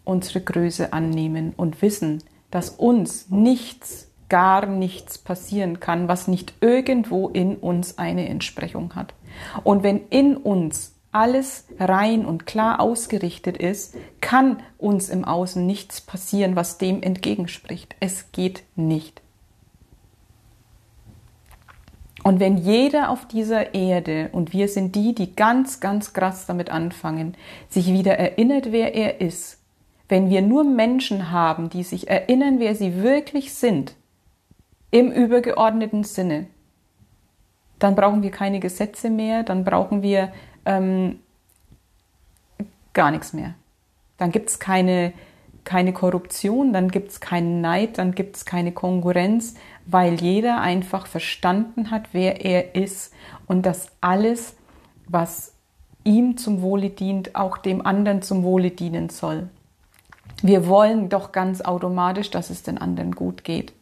[0.05, 7.29] unsere Größe annehmen und wissen, dass uns nichts, gar nichts passieren kann, was nicht irgendwo
[7.29, 9.13] in uns eine Entsprechung hat.
[9.65, 16.01] Und wenn in uns alles rein und klar ausgerichtet ist, kann uns im Außen nichts
[16.01, 17.97] passieren, was dem entgegenspricht.
[17.99, 19.21] Es geht nicht.
[22.23, 26.71] Und wenn jeder auf dieser Erde, und wir sind die, die ganz, ganz krass damit
[26.71, 27.37] anfangen,
[27.69, 29.59] sich wieder erinnert, wer er ist,
[30.09, 33.95] wenn wir nur Menschen haben, die sich erinnern, wer sie wirklich sind,
[34.93, 36.47] im übergeordneten Sinne,
[37.81, 40.33] dann brauchen wir keine Gesetze mehr, dann brauchen wir
[40.69, 41.19] ähm,
[42.93, 43.55] gar nichts mehr.
[44.19, 45.13] Dann gibt es keine,
[45.65, 49.55] keine Korruption, dann gibt es keinen Neid, dann gibt es keine Konkurrenz,
[49.87, 53.13] weil jeder einfach verstanden hat, wer er ist
[53.47, 54.57] und dass alles,
[55.07, 55.55] was
[56.05, 59.49] ihm zum Wohle dient, auch dem anderen zum Wohle dienen soll.
[60.43, 63.73] Wir wollen doch ganz automatisch, dass es den anderen gut geht.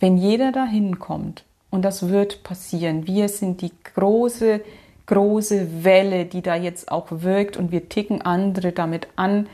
[0.00, 4.60] Wenn jeder dahin kommt, und das wird passieren, wir sind die große,
[5.06, 9.48] große Welle, die da jetzt auch wirkt und wir ticken andere damit an,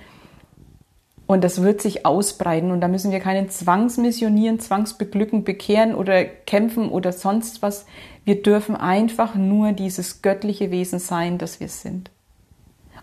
[1.33, 6.91] und das wird sich ausbreiten und da müssen wir keinen zwangsmissionieren, zwangsbeglücken, bekehren oder kämpfen
[6.91, 7.87] oder sonst was.
[8.27, 12.11] Wir dürfen einfach nur dieses göttliche Wesen sein, das wir sind.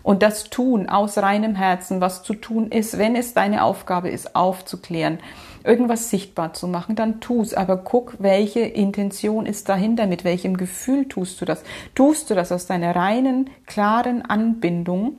[0.04, 4.36] Und das tun aus reinem Herzen, was zu tun ist, wenn es deine Aufgabe ist,
[4.36, 5.18] aufzuklären,
[5.64, 7.54] irgendwas sichtbar zu machen, dann tu's.
[7.54, 11.62] Aber guck, welche Intention ist dahinter, mit welchem Gefühl tust du das?
[11.94, 15.18] Tust du das aus deiner reinen, klaren Anbindung?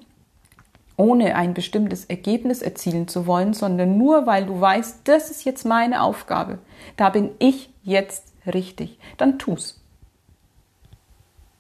[0.97, 5.65] ohne ein bestimmtes Ergebnis erzielen zu wollen, sondern nur weil du weißt, das ist jetzt
[5.65, 6.59] meine Aufgabe,
[6.95, 9.81] da bin ich jetzt richtig, dann tu's.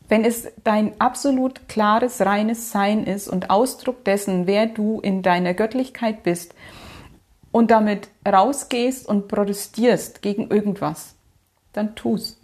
[0.07, 5.55] Wenn es dein absolut klares, reines Sein ist und Ausdruck dessen, wer du in deiner
[5.55, 6.53] Göttlichkeit bist
[7.51, 11.15] und damit rausgehst und protestierst gegen irgendwas,
[11.73, 12.37] dann tu's.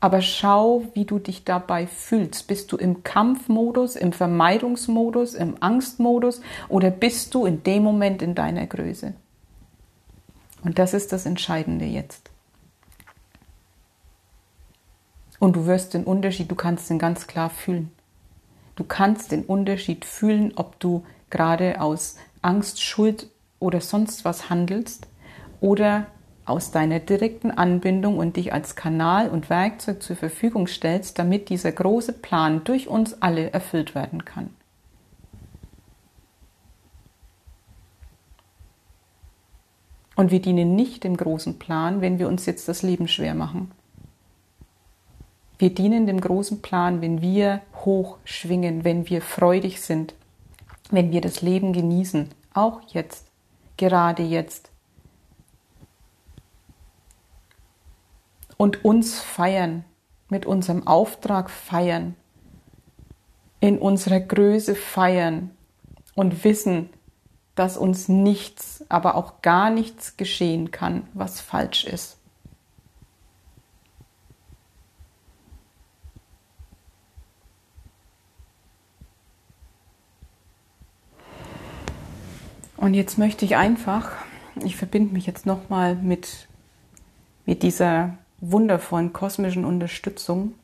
[0.00, 2.46] Aber schau, wie du dich dabei fühlst.
[2.46, 8.36] Bist du im Kampfmodus, im Vermeidungsmodus, im Angstmodus oder bist du in dem Moment in
[8.36, 9.14] deiner Größe?
[10.62, 12.30] Und das ist das Entscheidende jetzt.
[15.40, 17.92] Und du wirst den Unterschied, du kannst den ganz klar fühlen.
[18.76, 23.28] Du kannst den Unterschied fühlen, ob du gerade aus Angst, Schuld
[23.60, 25.06] oder sonst was handelst
[25.60, 26.06] oder
[26.44, 31.72] aus deiner direkten Anbindung und dich als Kanal und Werkzeug zur Verfügung stellst, damit dieser
[31.72, 34.50] große Plan durch uns alle erfüllt werden kann.
[40.16, 43.70] Und wir dienen nicht dem großen Plan, wenn wir uns jetzt das Leben schwer machen.
[45.58, 50.14] Wir dienen dem großen Plan, wenn wir hoch schwingen, wenn wir freudig sind,
[50.90, 53.27] wenn wir das Leben genießen, auch jetzt,
[53.78, 54.70] gerade jetzt,
[58.58, 59.84] und uns feiern,
[60.28, 62.14] mit unserem Auftrag feiern,
[63.60, 65.56] in unserer Größe feiern
[66.14, 66.90] und wissen,
[67.54, 72.17] dass uns nichts, aber auch gar nichts geschehen kann, was falsch ist.
[82.78, 84.12] Und jetzt möchte ich einfach,
[84.64, 86.48] ich verbinde mich jetzt nochmal mit,
[87.44, 90.54] mit dieser wundervollen kosmischen Unterstützung.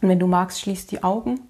[0.00, 1.40] Und wenn du magst, schließ die Augen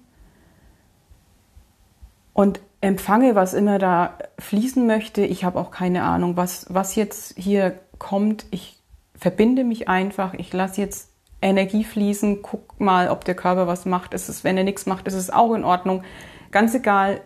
[2.33, 5.21] und empfange, was immer da fließen möchte.
[5.21, 8.45] Ich habe auch keine Ahnung, was, was jetzt hier kommt.
[8.49, 8.81] Ich
[9.15, 10.33] verbinde mich einfach.
[10.33, 12.41] Ich lasse jetzt Energie fließen.
[12.41, 14.15] Guck mal, ob der Körper was macht.
[14.15, 16.03] Ist es, wenn er nichts macht, ist es auch in Ordnung.
[16.49, 17.21] Ganz egal,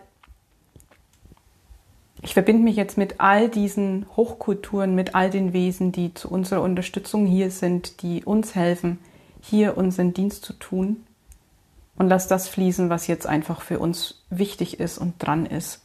[2.22, 6.62] ich verbinde mich jetzt mit all diesen Hochkulturen, mit all den Wesen, die zu unserer
[6.62, 9.00] Unterstützung hier sind, die uns helfen,
[9.40, 11.04] hier unseren Dienst zu tun.
[11.96, 15.82] Und lass das fließen, was jetzt einfach für uns wichtig ist und dran ist.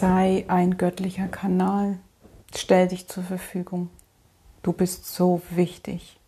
[0.00, 1.98] Sei ein göttlicher Kanal.
[2.54, 3.90] Stell dich zur Verfügung.
[4.62, 6.20] Du bist so wichtig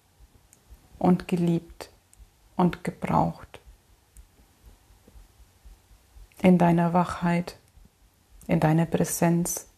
[0.98, 1.88] und geliebt
[2.56, 3.60] und gebraucht.
[6.42, 7.58] In deiner Wachheit,
[8.48, 9.68] in deiner Präsenz,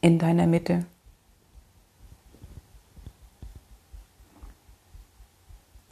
[0.00, 0.84] in deiner Mitte.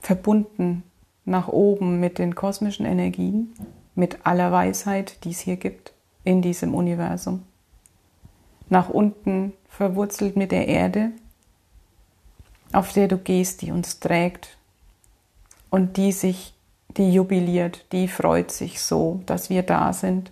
[0.00, 0.82] Verbunden
[1.24, 3.54] nach oben mit den kosmischen Energien,
[3.94, 5.92] mit aller Weisheit, die es hier gibt
[6.24, 7.44] in diesem Universum.
[8.68, 11.12] Nach unten verwurzelt mit der Erde,
[12.72, 14.56] auf der du gehst, die uns trägt
[15.70, 16.54] und die sich
[16.96, 20.30] die jubiliert, die freut sich so, dass wir da sind.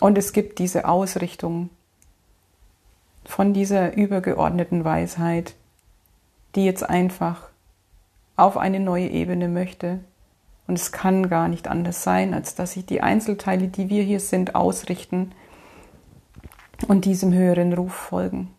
[0.00, 1.70] Und es gibt diese Ausrichtung
[3.24, 5.54] von dieser übergeordneten Weisheit,
[6.54, 7.48] die jetzt einfach
[8.36, 10.00] auf eine neue Ebene möchte.
[10.70, 14.20] Und es kann gar nicht anders sein, als dass sich die Einzelteile, die wir hier
[14.20, 15.32] sind, ausrichten
[16.86, 18.54] und diesem höheren Ruf folgen.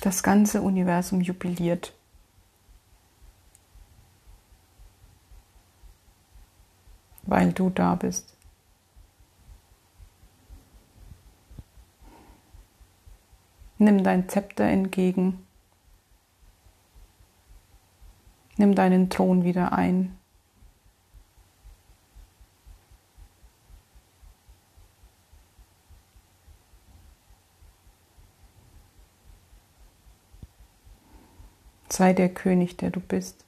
[0.00, 1.94] Das ganze Universum jubiliert.
[7.22, 8.39] Weil du da bist.
[13.80, 15.46] Nimm dein Zepter entgegen.
[18.58, 20.18] Nimm deinen Thron wieder ein.
[31.88, 33.46] Sei der König, der du bist.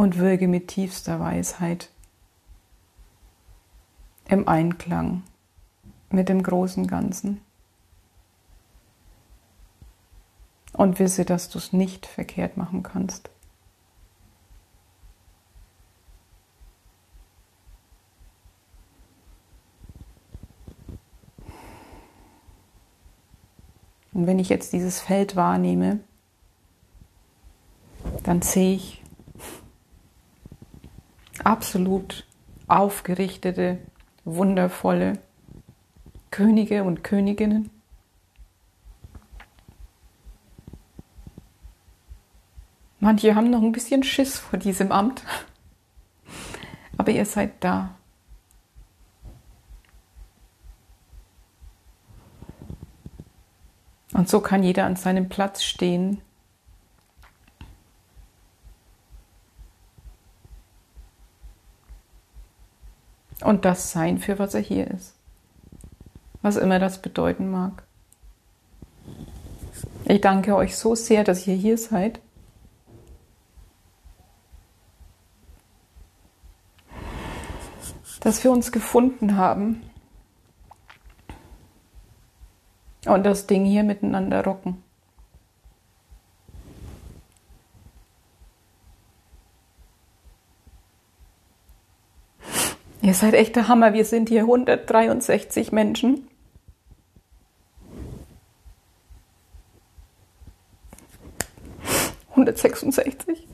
[0.00, 1.90] Und wirke mit tiefster Weisheit
[4.30, 5.24] im Einklang
[6.08, 7.42] mit dem großen Ganzen.
[10.72, 13.28] Und wisse, dass du es nicht verkehrt machen kannst.
[24.14, 26.00] Und wenn ich jetzt dieses Feld wahrnehme,
[28.22, 28.99] dann sehe ich
[31.46, 32.26] absolut
[32.68, 33.78] aufgerichtete,
[34.24, 35.14] wundervolle
[36.30, 37.70] Könige und Königinnen.
[43.00, 45.24] Manche haben noch ein bisschen Schiss vor diesem Amt,
[46.98, 47.94] aber ihr seid da.
[54.12, 56.20] Und so kann jeder an seinem Platz stehen.
[63.42, 65.14] Und das sein, für was er hier ist.
[66.42, 67.84] Was immer das bedeuten mag.
[70.04, 72.20] Ich danke euch so sehr, dass ihr hier seid.
[78.20, 79.82] Dass wir uns gefunden haben
[83.06, 84.82] und das Ding hier miteinander rocken.
[93.02, 93.94] Ihr seid echter Hammer.
[93.94, 96.28] Wir sind hier 163 Menschen.
[102.36, 103.46] Hundertsechsundsechzig.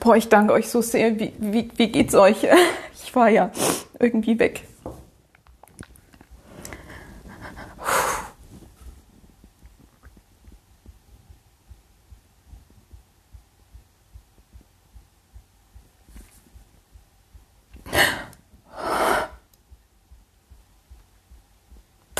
[0.00, 1.18] Boah, ich danke euch so sehr.
[1.18, 2.46] Wie, wie, wie geht's euch?
[3.02, 3.50] Ich war ja
[3.98, 4.68] irgendwie weg.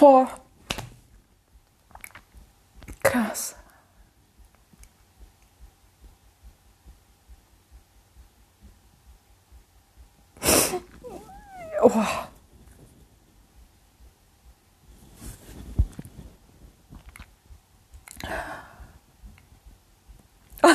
[0.00, 0.26] Boah.
[3.02, 3.54] Krass.
[11.82, 11.90] Oh.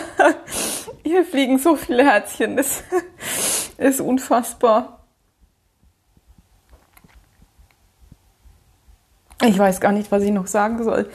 [1.04, 2.84] Hier fliegen so viele Herzchen, das
[3.80, 5.05] ist unfassbar.
[9.46, 11.10] Ich weiß gar nicht, was ich noch sagen soll.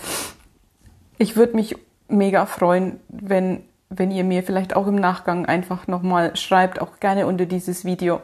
[1.19, 1.77] Ich würde mich
[2.09, 7.27] mega freuen, wenn, wenn ihr mir vielleicht auch im Nachgang einfach nochmal schreibt, auch gerne
[7.27, 8.21] unter dieses Video,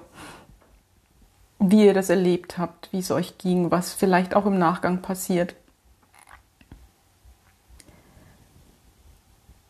[1.59, 5.57] wie ihr das erlebt habt, wie es euch ging, was vielleicht auch im Nachgang passiert.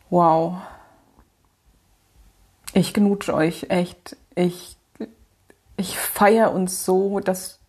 [0.09, 0.57] Wow.
[2.73, 4.15] Ich knutsche euch echt.
[4.35, 4.77] Ich,
[5.77, 7.59] ich feiere uns so, dass.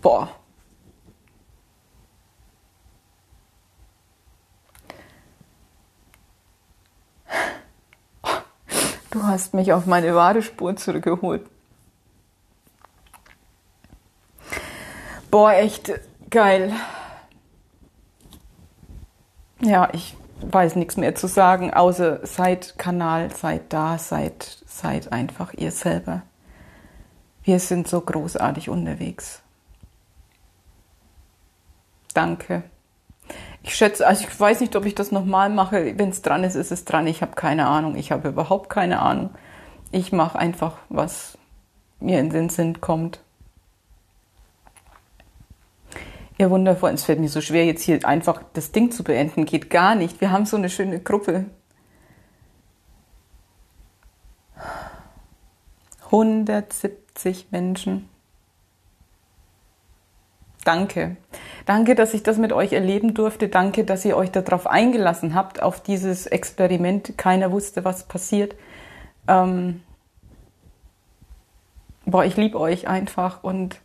[0.00, 0.28] Boah.
[9.12, 11.48] Du hast mich auf meine wahre Spur zurückgeholt.
[15.30, 15.92] Boah, echt
[16.30, 16.72] geil.
[19.60, 25.52] Ja, ich, weiß nichts mehr zu sagen, außer seid Kanal, seid da, seid, seid einfach
[25.54, 26.22] ihr selber.
[27.44, 29.42] Wir sind so großartig unterwegs.
[32.14, 32.64] Danke.
[33.64, 35.96] Ich schätze, also ich weiß nicht, ob ich das nochmal mache.
[35.96, 37.06] Wenn es dran ist, ist es dran.
[37.06, 37.96] Ich habe keine Ahnung.
[37.96, 39.30] Ich habe überhaupt keine Ahnung.
[39.92, 41.38] Ich mache einfach, was
[42.00, 43.20] mir in den Sinn kommt.
[46.38, 46.90] Ja, wundervoll.
[46.90, 49.44] Es fällt mir so schwer, jetzt hier einfach das Ding zu beenden.
[49.44, 50.20] Geht gar nicht.
[50.20, 51.46] Wir haben so eine schöne Gruppe.
[56.06, 58.08] 170 Menschen.
[60.64, 61.16] Danke.
[61.66, 63.48] Danke, dass ich das mit euch erleben durfte.
[63.48, 67.16] Danke, dass ihr euch darauf eingelassen habt, auf dieses Experiment.
[67.16, 68.54] Keiner wusste, was passiert.
[69.26, 69.82] Ähm,
[72.04, 73.80] boah, ich liebe euch einfach und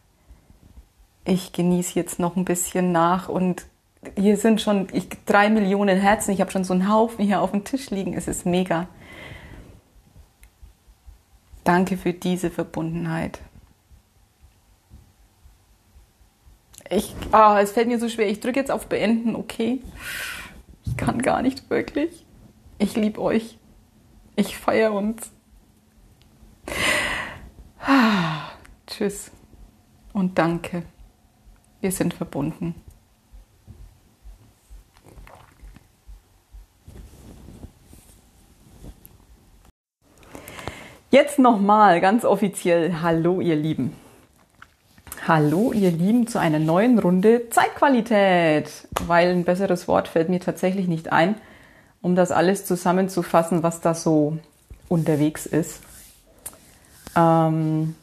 [1.26, 3.66] ich genieße jetzt noch ein bisschen nach und
[4.16, 6.32] hier sind schon ich, drei Millionen Herzen.
[6.32, 8.14] Ich habe schon so einen Haufen hier auf dem Tisch liegen.
[8.14, 8.88] Es ist mega.
[11.64, 13.40] Danke für diese Verbundenheit.
[16.90, 18.30] Ich, ah, es fällt mir so schwer.
[18.30, 19.82] Ich drücke jetzt auf Beenden, okay?
[20.86, 22.26] Ich kann gar nicht wirklich.
[22.78, 23.58] Ich liebe euch.
[24.36, 25.32] Ich feiere uns.
[27.80, 28.52] Ah,
[28.88, 29.32] tschüss
[30.14, 30.84] und danke.
[31.82, 32.76] Wir sind verbunden.
[41.10, 43.94] Jetzt nochmal ganz offiziell Hallo ihr Lieben.
[45.28, 48.70] Hallo ihr Lieben zu einer neuen Runde Zeitqualität,
[49.08, 51.36] weil ein besseres Wort fällt mir tatsächlich nicht ein,
[52.02, 54.38] um das alles zusammenzufassen, was da so
[54.88, 55.82] unterwegs ist.
[57.14, 57.96] Ähm,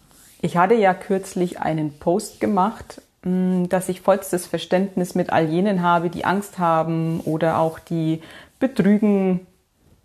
[0.43, 5.81] ich hatte ja kürzlich einen Post gemacht, mh, dass ich vollstes Verständnis mit all jenen
[5.81, 8.21] habe, die Angst haben oder auch die
[8.61, 9.47] betrügen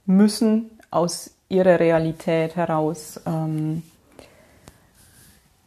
[0.06, 3.20] müssen aus ihrer Realität heraus.
[3.26, 3.84] Ähm,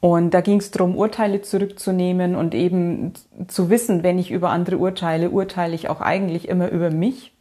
[0.02, 3.12] und da ging es darum, Urteile zurückzunehmen und eben
[3.46, 7.32] zu wissen, wenn ich über andere urteile, urteile ich auch eigentlich immer über mich.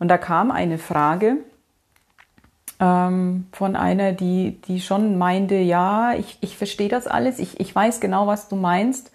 [0.00, 1.36] Und da kam eine Frage
[2.80, 7.72] ähm, von einer, die, die schon meinte, ja, ich, ich verstehe das alles, ich, ich
[7.72, 9.12] weiß genau, was du meinst.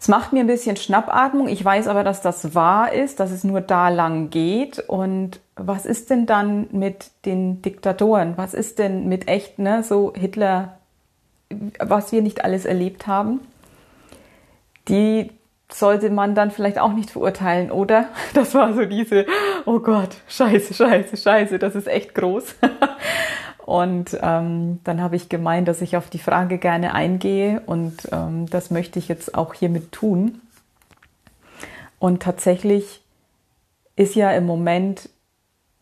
[0.00, 1.46] Es macht mir ein bisschen Schnappatmung.
[1.46, 4.80] Ich weiß aber, dass das wahr ist, dass es nur da lang geht.
[4.80, 8.36] Und was ist denn dann mit den Diktatoren?
[8.36, 10.80] Was ist denn mit echt, ne, so Hitler
[11.78, 13.40] was wir nicht alles erlebt haben,
[14.88, 15.30] die
[15.72, 18.08] sollte man dann vielleicht auch nicht verurteilen, oder?
[18.34, 19.26] Das war so diese,
[19.64, 22.54] oh Gott, scheiße, scheiße, scheiße, das ist echt groß.
[23.66, 28.48] Und ähm, dann habe ich gemeint, dass ich auf die Frage gerne eingehe und ähm,
[28.48, 30.40] das möchte ich jetzt auch hiermit tun.
[31.98, 33.02] Und tatsächlich
[33.96, 35.08] ist ja im Moment,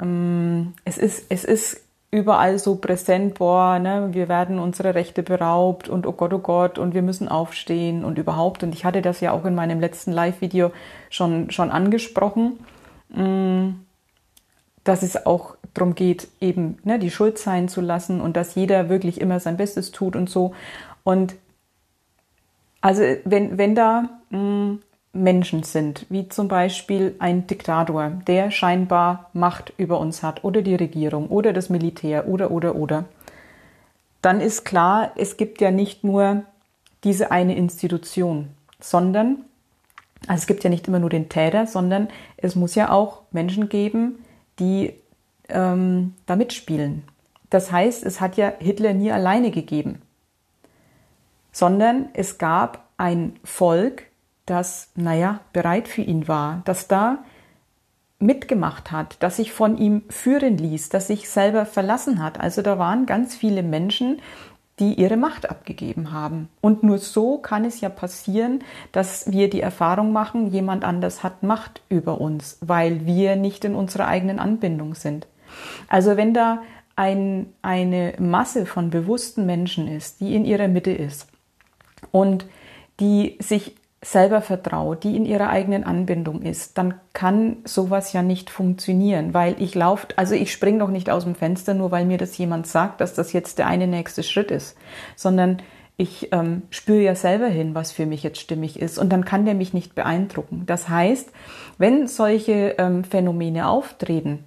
[0.01, 1.84] ähm, es, ist, es ist
[2.15, 6.79] überall so präsent, boah, ne, wir werden unsere Rechte beraubt und oh Gott, oh Gott,
[6.79, 8.63] und wir müssen aufstehen und überhaupt.
[8.63, 10.71] Und ich hatte das ja auch in meinem letzten Live-Video
[11.11, 12.61] schon, schon angesprochen,
[13.09, 13.71] mm,
[14.85, 18.89] dass es auch darum geht, eben ne, die Schuld sein zu lassen und dass jeder
[18.89, 20.55] wirklich immer sein Bestes tut und so.
[21.03, 21.35] Und
[22.81, 24.83] also wenn, wenn da mh, mm,
[25.15, 30.75] Menschen sind, wie zum Beispiel ein Diktator, der scheinbar Macht über uns hat, oder die
[30.75, 33.05] Regierung, oder das Militär, oder, oder, oder,
[34.23, 36.45] dann ist klar, es gibt ja nicht nur
[37.05, 38.49] diese eine Institution,
[38.81, 39.45] sondern,
[40.27, 43.69] also es gibt ja nicht immer nur den Täter, sondern es muss ja auch Menschen
[43.69, 44.25] geben,
[44.59, 44.95] die
[45.49, 47.03] ähm, da mitspielen.
[47.51, 50.01] Das heißt, es hat ja Hitler nie alleine gegeben,
[51.53, 54.05] sondern es gab ein Volk,
[54.47, 57.19] das, naja, bereit für ihn war, das da
[58.19, 62.41] mitgemacht hat, das sich von ihm führen ließ, das sich selber verlassen hat.
[62.41, 64.21] Also da waren ganz viele Menschen,
[64.81, 66.49] die ihre Macht abgegeben haben.
[66.61, 71.43] Und nur so kann es ja passieren, dass wir die Erfahrung machen, jemand anders hat
[71.43, 75.27] Macht über uns, weil wir nicht in unserer eigenen Anbindung sind.
[75.89, 76.63] Also wenn da
[76.97, 81.29] ein, eine Masse von bewussten Menschen ist, die in ihrer Mitte ist
[82.11, 82.47] und
[83.01, 88.51] die sich selber vertraut, die in ihrer eigenen Anbindung ist, dann kann sowas ja nicht
[88.51, 92.19] funktionieren, weil ich laufe, also ich springe doch nicht aus dem Fenster, nur weil mir
[92.19, 94.77] das jemand sagt, dass das jetzt der eine nächste Schritt ist,
[95.17, 95.63] sondern
[95.97, 99.45] ich ähm, spüre ja selber hin, was für mich jetzt stimmig ist und dann kann
[99.47, 100.65] der mich nicht beeindrucken.
[100.67, 101.31] Das heißt,
[101.79, 104.45] wenn solche ähm, Phänomene auftreten,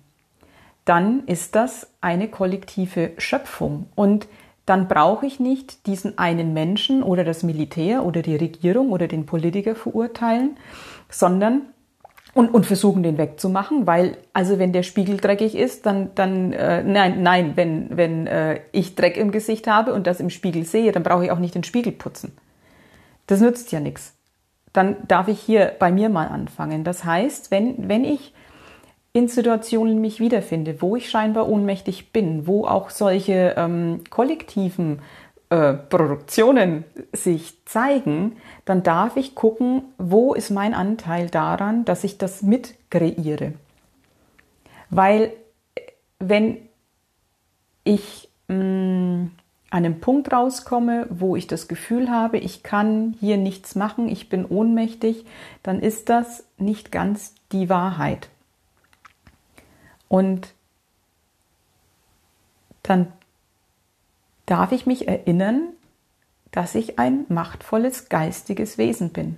[0.86, 4.28] dann ist das eine kollektive Schöpfung und
[4.68, 9.26] dann brauche ich nicht diesen einen Menschen oder das Militär oder die Regierung oder den
[9.26, 10.57] Politiker verurteilen,
[11.09, 11.61] sondern
[12.34, 16.84] und, und versuchen den wegzumachen, weil also wenn der Spiegel dreckig ist, dann dann äh,
[16.84, 20.91] nein nein wenn wenn äh, ich Dreck im Gesicht habe und das im Spiegel sehe,
[20.91, 22.38] dann brauche ich auch nicht den Spiegel putzen.
[23.26, 24.15] Das nützt ja nichts.
[24.74, 26.84] Dann darf ich hier bei mir mal anfangen.
[26.84, 28.34] Das heißt, wenn wenn ich
[29.18, 34.99] in Situationen mich wiederfinde, wo ich scheinbar ohnmächtig bin, wo auch solche ähm, kollektiven
[35.49, 42.20] äh, Produktionen sich zeigen, dann darf ich gucken, wo ist mein Anteil daran, dass ich
[42.20, 43.53] das mit kreiere.
[44.91, 45.34] Weil
[46.20, 46.57] wenn
[47.86, 49.32] ich mh, mm,
[49.72, 54.30] an einem Punkt rauskomme, wo ich das Gefühl habe, ich kann hier nichts machen, ich
[54.30, 55.26] bin ohnmächtig,
[55.63, 58.30] dann ist das nicht ganz die Wahrheit.
[60.08, 60.53] Und
[62.84, 63.12] dann
[64.45, 65.70] darf ich mich erinnern,
[66.51, 69.38] dass ich ein machtvolles geistiges Wesen bin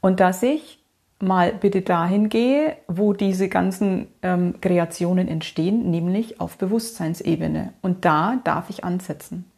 [0.00, 0.84] und dass ich
[1.20, 7.72] mal bitte dahin gehe, wo diese ganzen ähm, Kreationen entstehen, nämlich auf Bewusstseinsebene.
[7.82, 9.50] Und da darf ich ansetzen.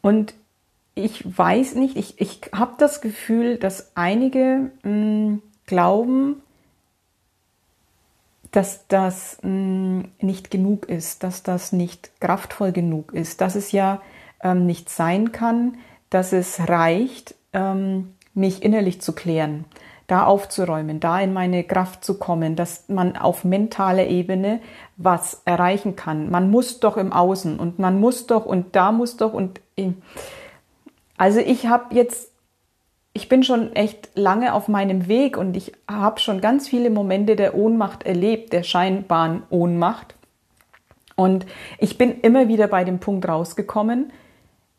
[0.00, 0.34] Und
[0.94, 6.42] ich weiß nicht, ich, ich habe das Gefühl, dass einige mh, hm, glauben,
[8.56, 13.70] dass das mh, hm, nicht genug ist, dass das nicht kraftvoll genug ist, dass es
[13.70, 14.00] ja
[14.42, 15.76] ähm, nicht sein kann,
[16.08, 19.66] dass es reicht, ähm, mich innerlich zu klären,
[20.06, 24.60] da aufzuräumen, da in meine Kraft zu kommen, dass man auf mentaler Ebene
[24.96, 26.30] was erreichen kann.
[26.30, 29.60] Man muss doch im Außen und man muss doch und da muss doch und
[31.18, 32.30] also ich habe jetzt
[33.16, 37.34] ich bin schon echt lange auf meinem Weg und ich habe schon ganz viele Momente
[37.34, 40.14] der Ohnmacht erlebt, der scheinbaren Ohnmacht.
[41.14, 41.46] Und
[41.78, 44.12] ich bin immer wieder bei dem Punkt rausgekommen,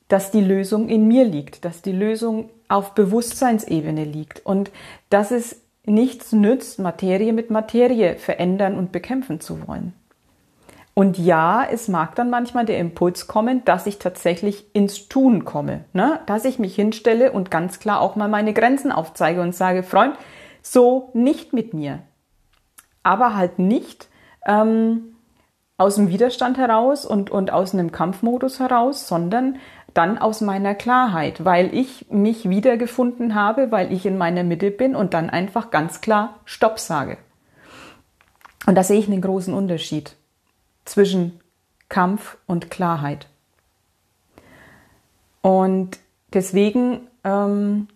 [0.07, 4.69] dass die Lösung in mir liegt, dass die Lösung auf Bewusstseinsebene liegt und
[5.09, 9.93] dass es nichts nützt, Materie mit Materie verändern und bekämpfen zu wollen.
[10.97, 15.85] Und ja, es mag dann manchmal der Impuls kommen, dass ich tatsächlich ins Tun komme,
[15.93, 16.21] ne?
[16.25, 20.15] dass ich mich hinstelle und ganz klar auch mal meine Grenzen aufzeige und sage, Freund,
[20.63, 21.99] so nicht mit mir.
[23.03, 24.07] Aber halt nicht
[24.47, 25.15] ähm,
[25.77, 29.57] aus dem Widerstand heraus und, und aus einem Kampfmodus heraus, sondern
[29.93, 34.95] dann aus meiner Klarheit, weil ich mich wiedergefunden habe, weil ich in meiner Mitte bin
[34.95, 37.19] und dann einfach ganz klar Stopp sage.
[38.65, 40.15] Und da sehe ich einen großen Unterschied
[40.87, 41.39] zwischen
[41.89, 43.27] Kampf und Klarheit.
[45.41, 45.99] Und
[46.33, 47.87] deswegen, ähm,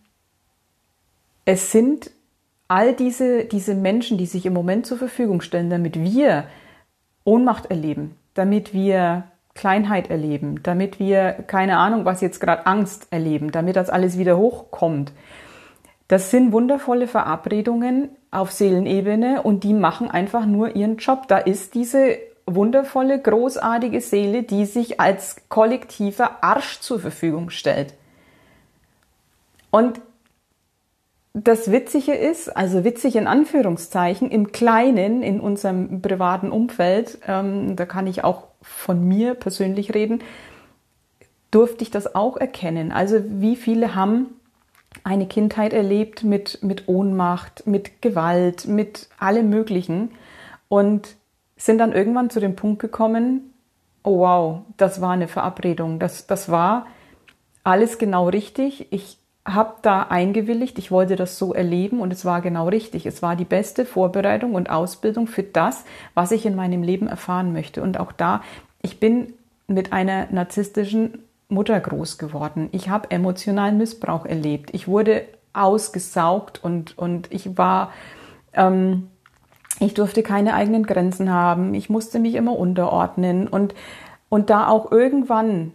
[1.46, 2.12] es sind
[2.68, 6.46] all diese, diese Menschen, die sich im Moment zur Verfügung stellen, damit wir
[7.26, 13.52] Ohnmacht erleben, damit wir Kleinheit erleben, damit wir keine Ahnung, was jetzt gerade Angst erleben,
[13.52, 15.12] damit das alles wieder hochkommt.
[16.08, 21.28] Das sind wundervolle Verabredungen auf Seelenebene und die machen einfach nur ihren Job.
[21.28, 27.94] Da ist diese wundervolle, großartige Seele, die sich als kollektiver Arsch zur Verfügung stellt.
[29.70, 30.02] Und
[31.34, 37.86] das Witzige ist, also witzig in Anführungszeichen, im Kleinen, in unserem privaten Umfeld, ähm, da
[37.86, 40.22] kann ich auch von mir persönlich reden,
[41.50, 42.92] durfte ich das auch erkennen.
[42.92, 44.28] Also wie viele haben
[45.04, 50.12] eine Kindheit erlebt mit, mit Ohnmacht, mit Gewalt, mit allem Möglichen
[50.68, 51.16] und
[51.66, 53.54] sind dann irgendwann zu dem Punkt gekommen,
[54.04, 56.88] oh wow, das war eine Verabredung, das, das war
[57.64, 58.92] alles genau richtig.
[58.92, 63.06] Ich habe da eingewilligt, ich wollte das so erleben und es war genau richtig.
[63.06, 65.86] Es war die beste Vorbereitung und Ausbildung für das,
[66.16, 67.84] was ich in meinem Leben erfahren möchte.
[67.84, 68.42] Und auch da,
[68.82, 69.34] ich bin
[69.68, 72.70] mit einer narzisstischen Mutter groß geworden.
[72.72, 74.72] Ich habe emotionalen Missbrauch erlebt.
[74.74, 77.92] Ich wurde ausgesaugt und, und ich war,
[78.54, 79.11] ähm,
[79.82, 81.74] ich durfte keine eigenen Grenzen haben.
[81.74, 83.74] Ich musste mich immer unterordnen und,
[84.30, 85.74] und da auch irgendwann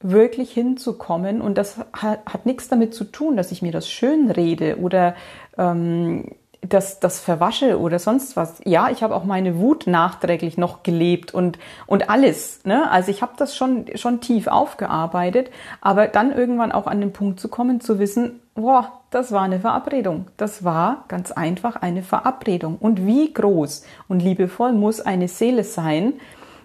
[0.00, 1.40] wirklich hinzukommen.
[1.40, 5.14] Und das hat, hat nichts damit zu tun, dass ich mir das schön rede oder
[5.56, 6.32] ähm,
[6.62, 8.60] das, das verwasche oder sonst was.
[8.64, 12.60] Ja, ich habe auch meine Wut nachträglich noch gelebt und, und alles.
[12.64, 12.90] Ne?
[12.90, 15.50] Also ich habe das schon, schon tief aufgearbeitet,
[15.80, 19.60] aber dann irgendwann auch an den Punkt zu kommen, zu wissen, boah, das war eine
[19.60, 20.26] Verabredung.
[20.36, 22.76] Das war ganz einfach eine Verabredung.
[22.78, 26.14] Und wie groß und liebevoll muss eine Seele sein,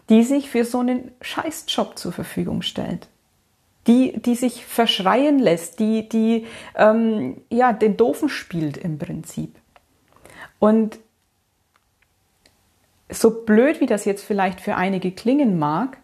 [0.09, 3.07] die sich für so einen Scheißjob zur Verfügung stellt?
[3.87, 9.55] die, die sich verschreien lässt, die, die ähm, ja, den Doofen spielt im Prinzip.
[10.61, 10.99] Und
[13.09, 15.97] so blöd wie das jetzt vielleicht für einige klingen mag,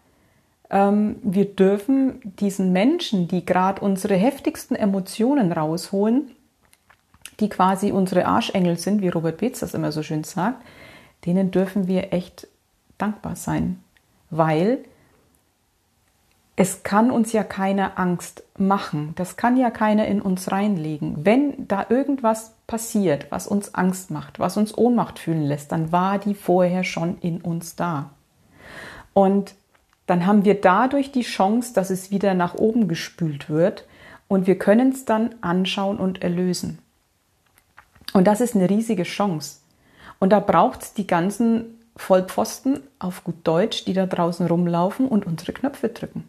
[0.68, 6.32] ähm, wir dürfen diesen Menschen, die gerade unsere heftigsten Emotionen rausholen,
[7.38, 10.60] die quasi unsere Arschengel sind, wie Robert Beetz das immer so schön sagt,
[11.24, 12.48] denen dürfen wir echt
[12.98, 13.78] dankbar sein,
[14.28, 14.80] weil
[16.56, 19.12] es kann uns ja keine Angst machen.
[19.14, 21.24] Das kann ja keiner in uns reinlegen.
[21.24, 26.18] Wenn da irgendwas passiert, was uns Angst macht, was uns Ohnmacht fühlen lässt, dann war
[26.18, 28.10] die vorher schon in uns da.
[29.14, 29.54] Und
[30.06, 33.86] dann haben wir dadurch die Chance, dass es wieder nach oben gespült wird
[34.28, 36.78] und wir können es dann anschauen und erlösen.
[38.12, 39.58] Und das ist eine riesige Chance.
[40.18, 45.26] Und da braucht es die ganzen Vollpfosten auf gut Deutsch, die da draußen rumlaufen und
[45.26, 46.28] unsere Knöpfe drücken.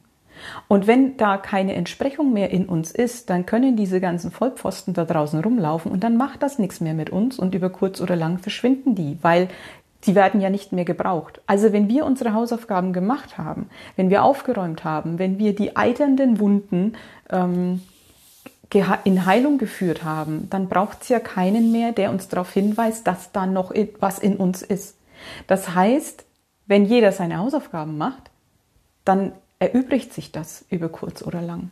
[0.67, 5.05] Und wenn da keine Entsprechung mehr in uns ist, dann können diese ganzen Vollpfosten da
[5.05, 8.37] draußen rumlaufen und dann macht das nichts mehr mit uns und über kurz oder lang
[8.37, 9.49] verschwinden die, weil
[10.05, 11.41] die werden ja nicht mehr gebraucht.
[11.45, 16.39] Also wenn wir unsere Hausaufgaben gemacht haben, wenn wir aufgeräumt haben, wenn wir die eiternden
[16.39, 16.93] Wunden
[17.29, 17.81] ähm,
[19.03, 23.31] in Heilung geführt haben, dann braucht es ja keinen mehr, der uns darauf hinweist, dass
[23.31, 24.95] da noch was in uns ist.
[25.47, 26.23] Das heißt,
[26.67, 28.29] wenn jeder seine Hausaufgaben macht,
[29.05, 31.71] dann erübrigt sich das über kurz oder lang.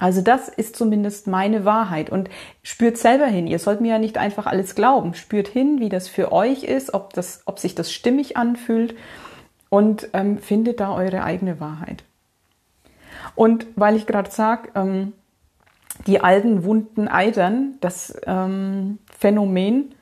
[0.00, 2.30] Also das ist zumindest meine Wahrheit und
[2.62, 3.46] spürt selber hin.
[3.46, 5.12] Ihr sollt mir ja nicht einfach alles glauben.
[5.12, 8.94] Spürt hin, wie das für euch ist, ob, das, ob sich das stimmig anfühlt
[9.68, 12.02] und ähm, findet da eure eigene Wahrheit.
[13.34, 15.12] Und weil ich gerade sage, ähm,
[16.06, 19.94] die alten wunden Eidern, das ähm, Phänomen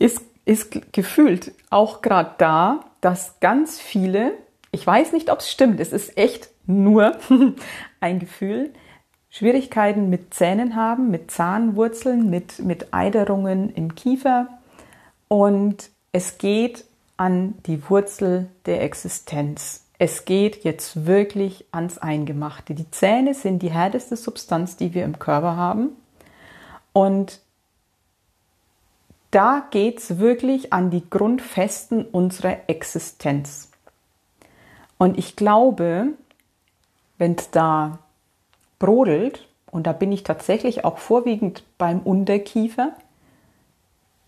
[0.00, 4.32] ist, ist gefühlt auch gerade da, dass ganz viele
[4.70, 7.16] ich weiß nicht, ob es stimmt, es ist echt nur
[8.00, 8.72] ein Gefühl,
[9.30, 14.48] Schwierigkeiten mit Zähnen haben, mit Zahnwurzeln, mit, mit Eiderungen im Kiefer
[15.28, 16.84] und es geht
[17.16, 19.84] an die Wurzel der Existenz.
[19.98, 22.74] Es geht jetzt wirklich ans Eingemachte.
[22.74, 25.90] Die Zähne sind die härteste Substanz, die wir im Körper haben.
[26.92, 27.40] Und
[29.32, 33.67] da geht es wirklich an die Grundfesten unserer Existenz.
[34.98, 36.08] Und ich glaube,
[37.16, 38.00] wenn es da
[38.78, 42.92] brodelt, und da bin ich tatsächlich auch vorwiegend beim Unterkiefer,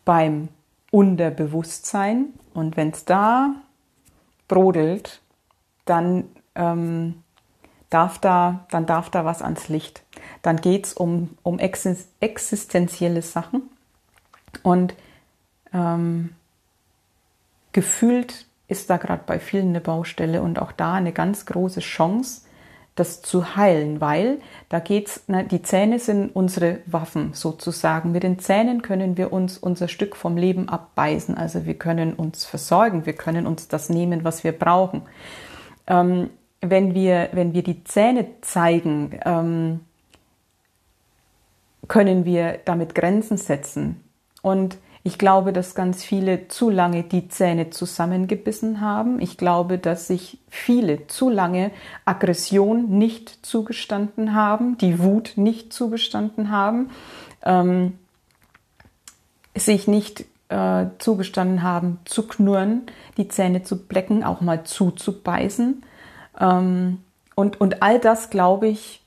[0.04, 0.48] beim
[0.90, 3.54] Unterbewusstsein, und wenn es da
[4.48, 5.20] brodelt,
[5.84, 7.22] dann, ähm,
[7.90, 10.02] darf da, dann darf da was ans Licht.
[10.42, 13.62] Dann geht es um, um existenzielle Sachen.
[14.62, 14.94] Und
[15.72, 16.34] ähm,
[17.72, 22.42] gefühlt ist da gerade bei vielen eine Baustelle und auch da eine ganz große Chance,
[22.94, 28.12] das zu heilen, weil da geht's, na, die Zähne sind unsere Waffen sozusagen.
[28.12, 31.36] Mit den Zähnen können wir uns unser Stück vom Leben abbeißen.
[31.36, 35.02] Also wir können uns versorgen, wir können uns das nehmen, was wir brauchen.
[35.86, 39.80] Ähm, wenn wir, wenn wir die Zähne zeigen, ähm,
[41.88, 44.04] können wir damit Grenzen setzen.
[44.42, 49.18] Und ich glaube, dass ganz viele zu lange die Zähne zusammengebissen haben.
[49.20, 51.70] Ich glaube, dass sich viele zu lange
[52.04, 56.90] Aggression nicht zugestanden haben, die Wut nicht zugestanden haben,
[57.44, 57.98] ähm,
[59.56, 62.82] sich nicht äh, zugestanden haben zu knurren,
[63.16, 65.82] die Zähne zu blecken, auch mal zuzubeißen.
[66.38, 66.98] Ähm,
[67.34, 69.02] und, und all das, glaube ich,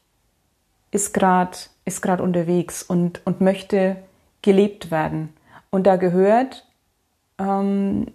[0.90, 3.98] ist gerade ist unterwegs und, und möchte
[4.42, 5.30] gelebt werden.
[5.74, 6.68] Und da gehört
[7.40, 8.06] ähm,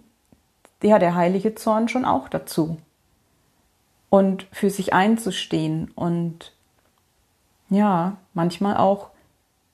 [0.81, 2.77] ja, der heilige Zorn schon auch dazu.
[4.09, 6.53] Und für sich einzustehen und
[7.69, 9.09] ja, manchmal auch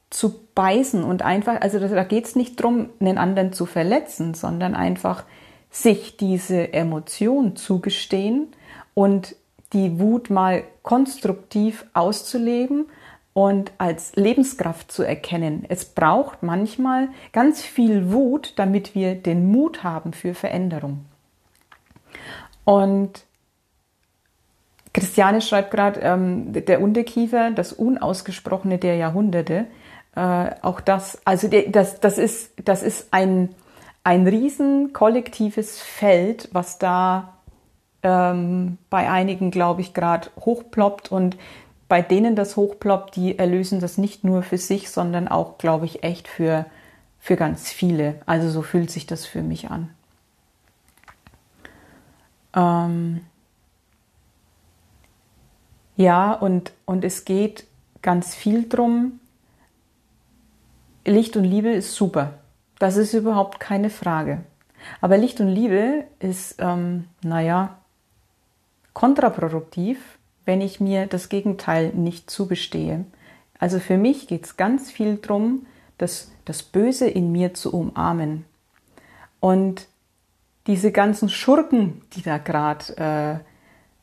[0.09, 4.73] zu beißen und einfach, also da geht es nicht darum, einen anderen zu verletzen, sondern
[4.73, 5.23] einfach
[5.69, 8.47] sich diese Emotion zugestehen
[8.95, 9.35] und
[9.73, 12.87] die Wut mal konstruktiv auszuleben
[13.35, 15.65] und als Lebenskraft zu erkennen.
[15.67, 21.03] Es braucht manchmal ganz viel Wut, damit wir den Mut haben für Veränderung.
[22.63, 23.25] Und
[24.93, 29.65] Christiane schreibt gerade, ähm, der Unterkiefer, das Unausgesprochene der Jahrhunderte,
[30.15, 33.49] äh, auch das, also der, das, das ist, das ist ein,
[34.05, 37.33] ein riesen kollektives Feld, was da
[38.01, 41.35] ähm, bei einigen, glaube ich, gerade hochploppt und
[41.87, 46.03] bei denen das hochploppt, die erlösen das nicht nur für sich, sondern auch, glaube ich,
[46.03, 46.65] echt für,
[47.19, 48.15] für ganz viele.
[48.25, 49.89] Also so fühlt sich das für mich an.
[52.55, 53.21] Ähm
[55.95, 57.65] ja, und, und es geht
[58.01, 59.19] ganz viel drum.
[61.05, 62.33] Licht und Liebe ist super.
[62.79, 64.43] Das ist überhaupt keine Frage.
[65.01, 67.77] Aber Licht und Liebe ist, ähm, naja,
[68.93, 69.99] kontraproduktiv,
[70.45, 73.05] wenn ich mir das Gegenteil nicht zugestehe.
[73.59, 75.65] Also für mich geht es ganz viel darum,
[75.97, 78.45] das, das Böse in mir zu umarmen.
[79.39, 79.87] Und
[80.67, 83.45] diese ganzen Schurken, die da gerade äh,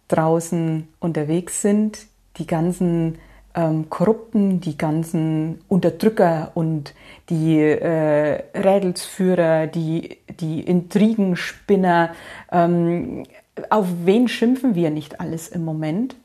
[0.09, 3.18] draußen unterwegs sind, die ganzen
[3.55, 6.95] ähm, Korrupten, die ganzen Unterdrücker und
[7.28, 12.14] die äh, Rädelsführer, die, die Intrigenspinner,
[12.51, 13.24] ähm,
[13.68, 16.16] auf wen schimpfen wir nicht alles im Moment?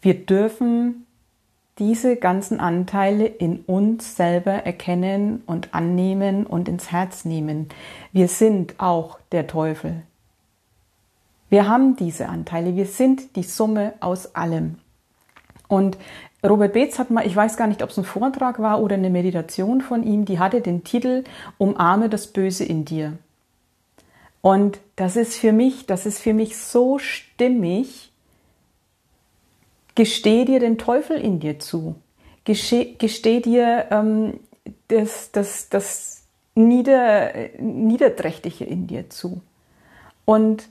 [0.00, 1.06] Wir dürfen
[1.78, 7.68] diese ganzen Anteile in uns selber erkennen und annehmen und ins Herz nehmen.
[8.12, 10.02] Wir sind auch der Teufel.
[11.50, 14.78] Wir haben diese Anteile, wir sind die Summe aus allem.
[15.66, 15.96] Und
[16.46, 19.10] Robert Beetz hat mal, ich weiß gar nicht, ob es ein Vortrag war oder eine
[19.10, 21.24] Meditation von ihm, die hatte den Titel
[21.58, 23.14] Umarme das Böse in dir.
[24.40, 28.07] Und das ist für mich, das ist für mich so stimmig.
[29.98, 31.96] Gesteh dir den Teufel in dir zu.
[32.44, 34.38] Gesteh, gesteh dir ähm,
[34.86, 36.22] das, das, das
[36.54, 39.40] Nieder, Niederträchtige in dir zu.
[40.24, 40.68] Und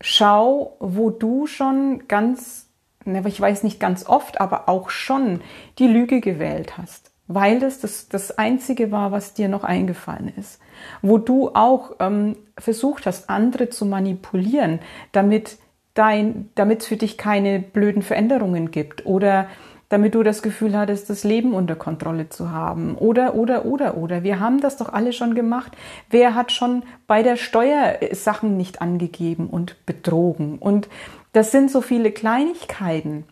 [0.00, 2.66] schau, wo du schon ganz
[3.06, 5.40] ich weiß nicht ganz oft, aber auch schon
[5.78, 10.60] die Lüge gewählt hast, weil das das, das Einzige war, was dir noch eingefallen ist.
[11.00, 14.80] Wo du auch ähm, versucht hast, andere zu manipulieren,
[15.12, 15.58] damit
[15.94, 19.48] dein, damit es für dich keine blöden Veränderungen gibt oder
[19.90, 22.94] damit du das Gefühl hattest, das Leben unter Kontrolle zu haben.
[22.94, 24.22] Oder, oder, oder, oder.
[24.22, 25.76] Wir haben das doch alle schon gemacht.
[26.08, 30.58] Wer hat schon bei der Steuer Sachen nicht angegeben und betrogen?
[30.58, 30.88] Und
[31.32, 33.24] das sind so viele Kleinigkeiten,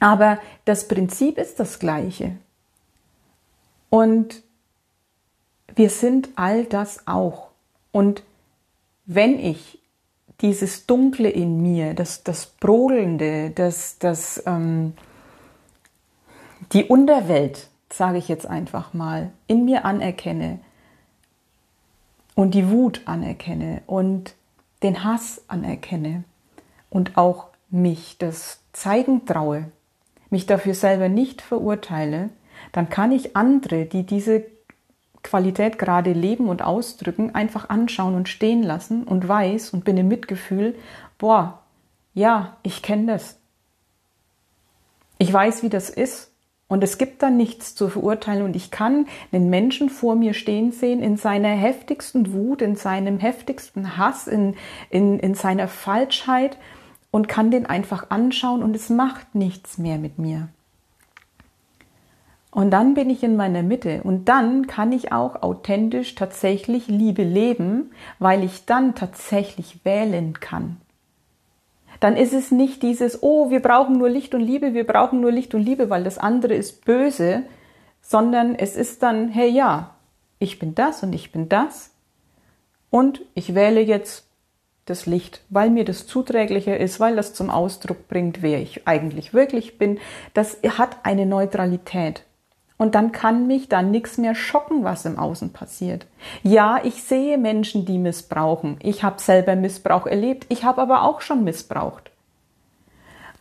[0.00, 2.32] aber das Prinzip ist das gleiche.
[3.88, 4.42] Und
[5.76, 7.50] wir sind all das auch.
[7.92, 8.24] Und
[9.06, 9.78] wenn ich
[10.40, 14.94] dieses Dunkle in mir, das, das Brodelnde, das, das, ähm,
[16.72, 20.58] die Unterwelt, sage ich jetzt einfach mal, in mir anerkenne
[22.34, 24.34] und die Wut anerkenne und
[24.82, 26.24] den Hass anerkenne,
[26.94, 29.70] und auch mich das zeigen traue,
[30.30, 32.30] mich dafür selber nicht verurteile,
[32.70, 34.44] dann kann ich andere, die diese
[35.24, 40.06] Qualität gerade leben und ausdrücken, einfach anschauen und stehen lassen und weiß und bin im
[40.06, 40.76] Mitgefühl,
[41.18, 41.62] boah,
[42.12, 43.40] ja, ich kenne das.
[45.18, 46.30] Ich weiß, wie das ist.
[46.66, 50.72] Und es gibt dann nichts zu verurteilen und ich kann den Menschen vor mir stehen
[50.72, 54.56] sehen in seiner heftigsten Wut, in seinem heftigsten Hass, in,
[54.88, 56.56] in, in seiner Falschheit
[57.10, 60.48] und kann den einfach anschauen und es macht nichts mehr mit mir.
[62.54, 67.24] Und dann bin ich in meiner Mitte und dann kann ich auch authentisch tatsächlich Liebe
[67.24, 67.90] leben,
[68.20, 70.76] weil ich dann tatsächlich wählen kann.
[71.98, 75.32] Dann ist es nicht dieses, oh, wir brauchen nur Licht und Liebe, wir brauchen nur
[75.32, 77.42] Licht und Liebe, weil das andere ist böse,
[78.00, 79.96] sondern es ist dann, hey ja,
[80.38, 81.90] ich bin das und ich bin das
[82.88, 84.28] und ich wähle jetzt
[84.84, 89.34] das Licht, weil mir das zuträglicher ist, weil das zum Ausdruck bringt, wer ich eigentlich
[89.34, 89.98] wirklich bin.
[90.34, 92.22] Das hat eine Neutralität.
[92.76, 96.06] Und dann kann mich da nichts mehr schocken, was im Außen passiert.
[96.42, 98.78] Ja, ich sehe Menschen, die missbrauchen.
[98.82, 100.46] Ich habe selber Missbrauch erlebt.
[100.48, 102.10] Ich habe aber auch schon missbraucht.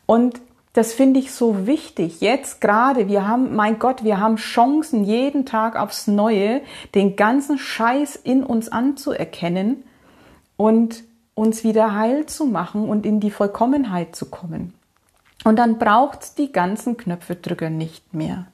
[0.05, 0.39] Und
[0.73, 2.21] das finde ich so wichtig.
[2.21, 6.61] Jetzt gerade, wir haben, mein Gott, wir haben Chancen, jeden Tag aufs Neue
[6.95, 9.83] den ganzen Scheiß in uns anzuerkennen
[10.57, 11.03] und
[11.35, 14.73] uns wieder heil zu machen und in die Vollkommenheit zu kommen.
[15.43, 18.47] Und dann braucht's die ganzen Knöpfedrücker nicht mehr.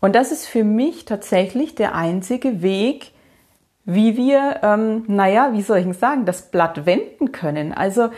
[0.00, 3.12] Und das ist für mich tatsächlich der einzige Weg,
[3.84, 7.72] wie wir, ähm, naja, wie soll ich sagen, das Blatt wenden können.
[7.72, 8.10] Also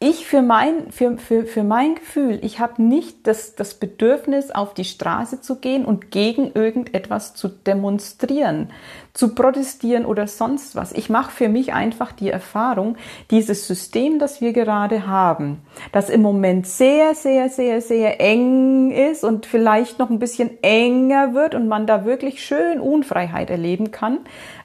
[0.00, 4.72] ich für mein, für, für, für mein Gefühl, ich habe nicht das, das Bedürfnis, auf
[4.72, 8.70] die Straße zu gehen und gegen irgendetwas zu demonstrieren,
[9.12, 10.92] zu protestieren oder sonst was.
[10.92, 12.96] Ich mache für mich einfach die Erfahrung,
[13.32, 19.24] dieses System, das wir gerade haben, das im Moment sehr, sehr, sehr, sehr eng ist
[19.24, 24.20] und vielleicht noch ein bisschen enger wird und man da wirklich schön Unfreiheit erleben kann,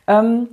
[0.06, 0.50] ähm,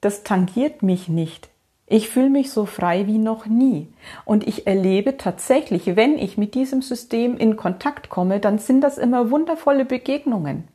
[0.00, 1.48] das tangiert mich nicht.
[1.90, 3.88] Ich fühle mich so frei wie noch nie.
[4.26, 8.98] Und ich erlebe tatsächlich, wenn ich mit diesem System in Kontakt komme, dann sind das
[8.98, 10.68] immer wundervolle Begegnungen.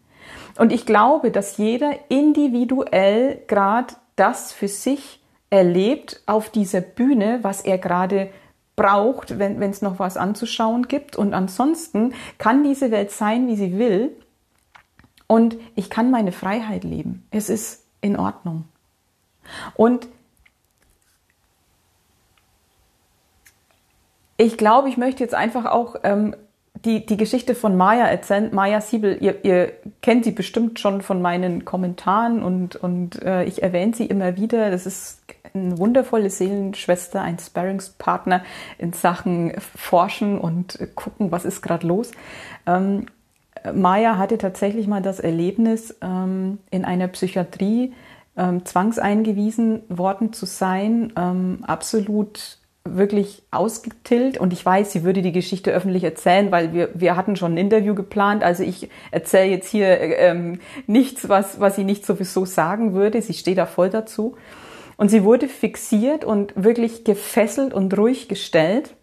[0.58, 5.20] Und ich glaube, dass jeder individuell gerade das für sich
[5.52, 8.30] erlebt auf dieser Bühne, was er gerade
[8.76, 11.16] braucht, wenn es noch was anzuschauen gibt.
[11.16, 14.16] Und ansonsten kann diese Welt sein, wie sie will.
[15.28, 17.28] Und ich kann meine Freiheit leben.
[17.30, 18.66] Es ist in Ordnung.
[19.76, 20.08] Und
[24.38, 26.36] ich glaube, ich möchte jetzt einfach auch ähm,
[26.86, 28.50] die, die Geschichte von Maya erzählen.
[28.54, 29.72] Maya Siebel, ihr, ihr
[30.02, 34.72] kennt sie bestimmt schon von meinen Kommentaren und, und äh, ich erwähne sie immer wieder.
[34.72, 35.22] Das ist
[35.54, 38.44] eine wundervolle Seelenschwester, ein Sparringspartner
[38.78, 42.12] in Sachen Forschen und gucken, was ist gerade los.
[42.66, 43.06] Ähm,
[43.74, 47.94] Maya hatte tatsächlich mal das Erlebnis, ähm, in einer Psychiatrie
[48.36, 55.32] ähm, zwangseingewiesen worden zu sein, ähm, absolut wirklich ausgetillt und ich weiß, sie würde die
[55.32, 58.44] Geschichte öffentlich erzählen, weil wir, wir hatten schon ein Interview geplant.
[58.44, 63.22] Also ich erzähle jetzt hier ähm, nichts, was, was sie nicht sowieso sagen würde.
[63.22, 64.36] Sie steht da voll dazu.
[64.98, 68.96] Und sie wurde fixiert und wirklich gefesselt und ruhig gestellt.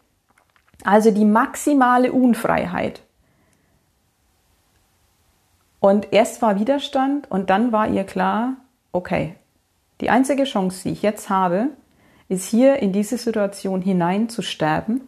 [0.84, 3.02] Also die maximale Unfreiheit.
[5.80, 8.56] Und erst war Widerstand und dann war ihr klar,
[8.92, 9.34] okay,
[10.02, 11.70] die einzige Chance, die ich jetzt habe,
[12.30, 15.00] ist hier in diese Situation hinein zu sterben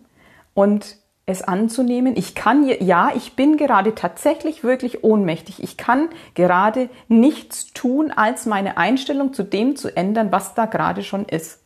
[0.55, 2.16] und es anzunehmen.
[2.16, 5.62] Ich kann, ja, ich bin gerade tatsächlich wirklich ohnmächtig.
[5.62, 11.05] Ich kann gerade nichts tun, als meine Einstellung zu dem zu ändern, was da gerade
[11.05, 11.61] schon ist.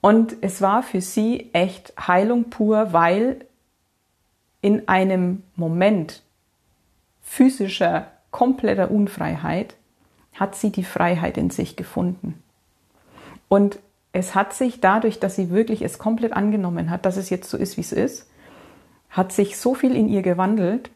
[0.00, 3.44] Und es war für sie echt Heilung pur, weil
[4.62, 6.22] in einem Moment
[7.22, 9.74] physischer, kompletter Unfreiheit
[10.38, 12.40] hat sie die Freiheit in sich gefunden.
[13.48, 13.80] Und
[14.12, 17.56] es hat sich dadurch, dass sie wirklich es komplett angenommen hat, dass es jetzt so
[17.56, 18.28] ist, wie es ist,
[19.10, 20.90] hat sich so viel in ihr gewandelt,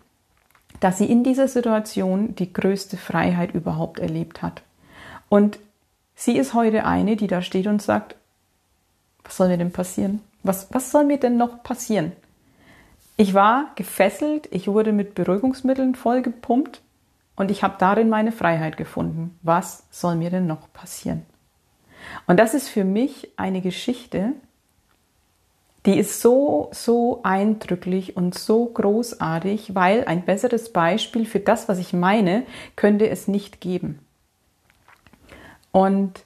[0.80, 4.62] dass sie in dieser Situation die größte Freiheit überhaupt erlebt hat.
[5.28, 5.58] Und
[6.14, 8.16] sie ist heute eine, die da steht und sagt,
[9.22, 10.20] was soll mir denn passieren?
[10.42, 12.12] Was, was soll mir denn noch passieren?
[13.16, 16.82] Ich war gefesselt, ich wurde mit Beruhigungsmitteln vollgepumpt
[17.36, 19.38] und ich habe darin meine Freiheit gefunden.
[19.42, 21.24] Was soll mir denn noch passieren?
[22.26, 24.32] Und das ist für mich eine Geschichte,
[25.86, 31.78] die ist so, so eindrücklich und so großartig, weil ein besseres Beispiel für das, was
[31.78, 32.44] ich meine,
[32.74, 33.98] könnte es nicht geben.
[35.72, 36.24] Und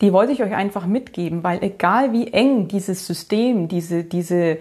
[0.00, 4.58] die wollte ich euch einfach mitgeben, weil egal wie eng dieses System, diese, diese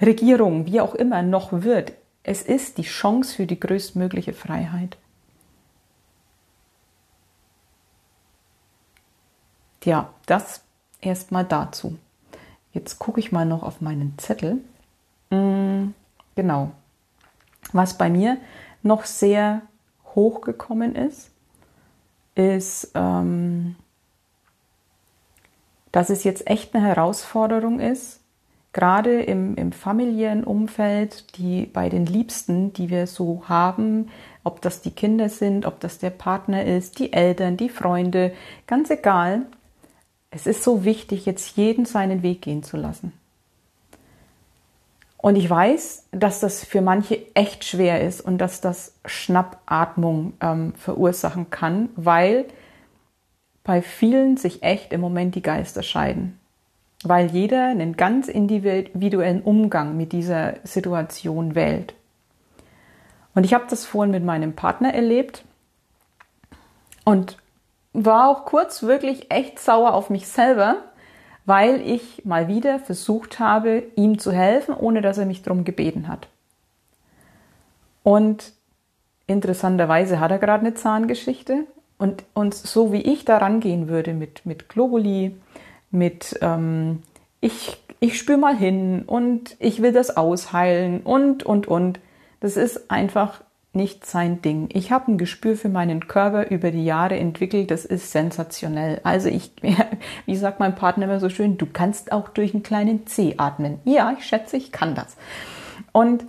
[0.00, 1.92] Regierung, wie auch immer noch wird,
[2.22, 4.96] es ist die Chance für die größtmögliche Freiheit.
[9.84, 10.62] Ja, das
[11.00, 11.96] erstmal dazu.
[12.72, 14.58] Jetzt gucke ich mal noch auf meinen Zettel.
[15.30, 15.94] Mm,
[16.34, 16.72] genau.
[17.72, 18.36] Was bei mir
[18.82, 19.62] noch sehr
[20.14, 21.30] hochgekommen ist,
[22.34, 23.76] ist, ähm,
[25.92, 28.20] dass es jetzt echt eine Herausforderung ist,
[28.72, 34.10] gerade im, im familiären Umfeld, die bei den Liebsten, die wir so haben,
[34.44, 38.32] ob das die Kinder sind, ob das der Partner ist, die Eltern, die Freunde,
[38.66, 39.46] ganz egal,
[40.30, 43.12] es ist so wichtig, jetzt jeden seinen Weg gehen zu lassen.
[45.16, 50.72] Und ich weiß, dass das für manche echt schwer ist und dass das Schnappatmung ähm,
[50.74, 52.46] verursachen kann, weil
[53.64, 56.38] bei vielen sich echt im Moment die Geister scheiden.
[57.02, 61.94] Weil jeder einen ganz individuellen Umgang mit dieser Situation wählt.
[63.34, 65.44] Und ich habe das vorhin mit meinem Partner erlebt.
[67.04, 67.36] Und
[67.92, 70.76] war auch kurz wirklich echt sauer auf mich selber,
[71.44, 76.08] weil ich mal wieder versucht habe, ihm zu helfen, ohne dass er mich darum gebeten
[76.08, 76.28] hat.
[78.02, 78.52] Und
[79.26, 81.66] interessanterweise hat er gerade eine Zahngeschichte.
[81.98, 85.36] Und, und so wie ich da rangehen würde mit, mit Globuli,
[85.90, 87.02] mit ähm,
[87.40, 92.00] ich, ich spüre mal hin und ich will das ausheilen und, und, und,
[92.40, 94.68] das ist einfach nicht sein Ding.
[94.72, 99.00] Ich habe ein Gespür für meinen Körper über die Jahre entwickelt, das ist sensationell.
[99.04, 99.52] Also ich,
[100.26, 103.78] wie sagt mein Partner immer so schön, du kannst auch durch einen kleinen C atmen.
[103.84, 105.16] Ja, ich schätze, ich kann das.
[105.92, 106.24] Und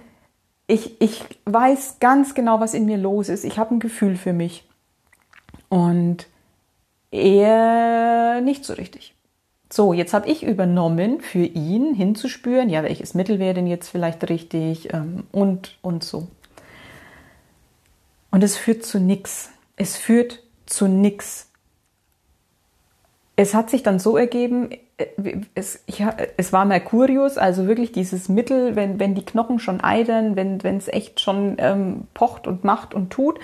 [0.67, 3.43] ich, ich weiß ganz genau, was in mir los ist.
[3.43, 4.67] Ich habe ein Gefühl für mich.
[5.67, 6.27] Und
[7.11, 9.15] er nicht so richtig.
[9.71, 14.29] So, jetzt habe ich übernommen, für ihn hinzuspüren, ja, welches Mittel wäre denn jetzt vielleicht
[14.29, 16.27] richtig ähm, und, und so.
[18.31, 19.49] Und es führt zu nichts.
[19.75, 21.51] Es führt zu nichts.
[23.35, 26.03] Es hat sich dann so ergeben, äh, es, ich,
[26.37, 30.87] es war Mercurius, also wirklich dieses Mittel, wenn, wenn die Knochen schon eidern, wenn es
[30.87, 33.39] echt schon ähm, pocht und macht und tut,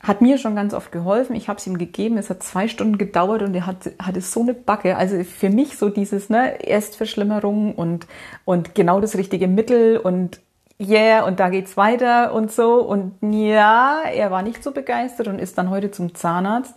[0.00, 1.34] hat mir schon ganz oft geholfen.
[1.34, 2.18] Ich habe es ihm gegeben.
[2.18, 4.96] Es hat zwei Stunden gedauert und er hat, hatte so eine Backe.
[4.96, 8.06] Also für mich so dieses ne, Erstverschlimmerung und,
[8.44, 10.40] und genau das richtige Mittel und
[10.80, 12.82] yeah, und da geht's weiter und so.
[12.82, 16.74] Und ja, er war nicht so begeistert und ist dann heute zum Zahnarzt.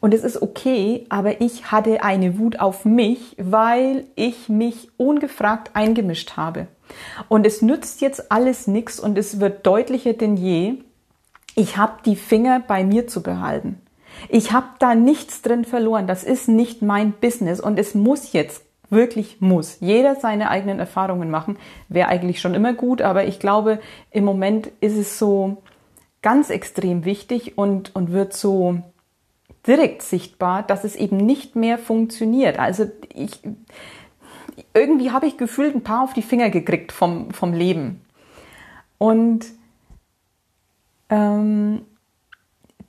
[0.00, 5.70] Und es ist okay, aber ich hatte eine Wut auf mich, weil ich mich ungefragt
[5.74, 6.68] eingemischt habe.
[7.28, 10.74] Und es nützt jetzt alles nichts und es wird deutlicher denn je,
[11.56, 13.80] ich habe die Finger bei mir zu behalten.
[14.28, 16.06] Ich habe da nichts drin verloren.
[16.06, 19.78] Das ist nicht mein Business und es muss jetzt wirklich muss.
[19.80, 21.58] Jeder seine eigenen Erfahrungen machen.
[21.88, 23.80] Wäre eigentlich schon immer gut, aber ich glaube,
[24.10, 25.62] im Moment ist es so
[26.22, 28.80] ganz extrem wichtig und, und wird so
[29.66, 32.58] direkt sichtbar, dass es eben nicht mehr funktioniert.
[32.58, 33.40] Also ich,
[34.74, 38.00] irgendwie habe ich gefühlt ein paar auf die Finger gekriegt vom, vom Leben.
[38.96, 39.46] Und
[41.10, 41.82] ähm,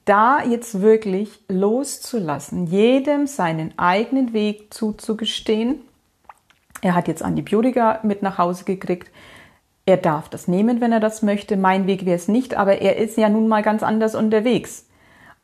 [0.06, 5.82] da jetzt wirklich loszulassen, jedem seinen eigenen Weg zuzugestehen.
[6.82, 9.12] Er hat jetzt Antibiotika mit nach Hause gekriegt.
[9.86, 11.58] Er darf das nehmen, wenn er das möchte.
[11.58, 14.88] Mein Weg wäre es nicht, aber er ist ja nun mal ganz anders unterwegs.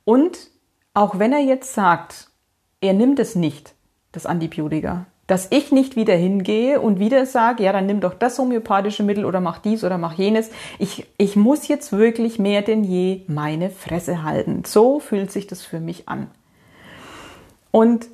[0.03, 0.49] Und
[0.93, 2.29] auch wenn er jetzt sagt,
[2.79, 3.73] er nimmt es nicht,
[4.11, 8.37] das Antibiotika, dass ich nicht wieder hingehe und wieder sage, ja, dann nimm doch das
[8.37, 10.51] homöopathische Mittel oder mach dies oder mach jenes.
[10.77, 14.63] Ich, ich muss jetzt wirklich mehr denn je meine Fresse halten.
[14.65, 16.27] So fühlt sich das für mich an.
[17.71, 18.07] Und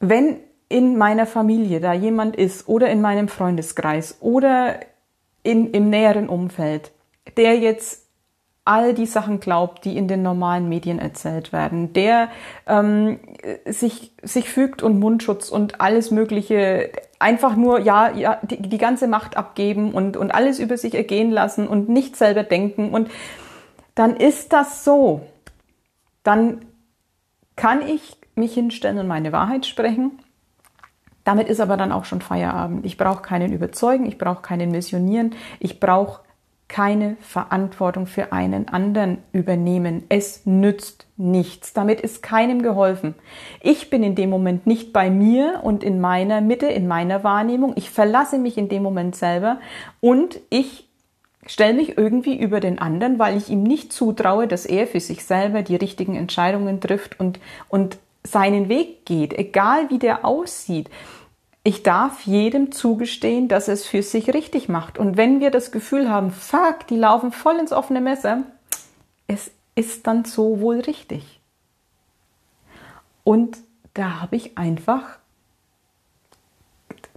[0.00, 4.80] wenn in meiner Familie da jemand ist oder in meinem Freundeskreis oder
[5.42, 6.90] in, im näheren Umfeld,
[7.36, 8.04] der jetzt
[8.64, 12.30] all die Sachen glaubt, die in den normalen Medien erzählt werden, der
[12.66, 13.20] ähm,
[13.66, 19.06] sich, sich fügt und Mundschutz und alles Mögliche einfach nur, ja, ja, die, die ganze
[19.06, 23.10] Macht abgeben und, und alles über sich ergehen lassen und nicht selber denken und
[23.94, 25.20] dann ist das so.
[26.22, 26.64] Dann
[27.56, 30.18] kann ich mich hinstellen und meine Wahrheit sprechen.
[31.24, 32.84] Damit ist aber dann auch schon Feierabend.
[32.84, 36.20] Ich brauche keinen überzeugen, ich brauche keinen missionieren, ich brauche
[36.68, 40.04] keine Verantwortung für einen anderen übernehmen.
[40.08, 41.72] Es nützt nichts.
[41.72, 43.14] Damit ist keinem geholfen.
[43.60, 47.74] Ich bin in dem Moment nicht bei mir und in meiner Mitte, in meiner Wahrnehmung.
[47.76, 49.60] Ich verlasse mich in dem Moment selber
[50.00, 50.88] und ich
[51.46, 55.24] stelle mich irgendwie über den anderen, weil ich ihm nicht zutraue, dass er für sich
[55.24, 60.88] selber die richtigen Entscheidungen trifft und, und seinen Weg geht, egal wie der aussieht
[61.66, 64.98] ich darf jedem zugestehen, dass es für sich richtig macht.
[64.98, 68.42] Und wenn wir das Gefühl haben, fuck, die laufen voll ins offene Messer,
[69.26, 71.40] es ist dann so wohl richtig.
[73.24, 73.56] Und
[73.94, 75.18] da habe ich einfach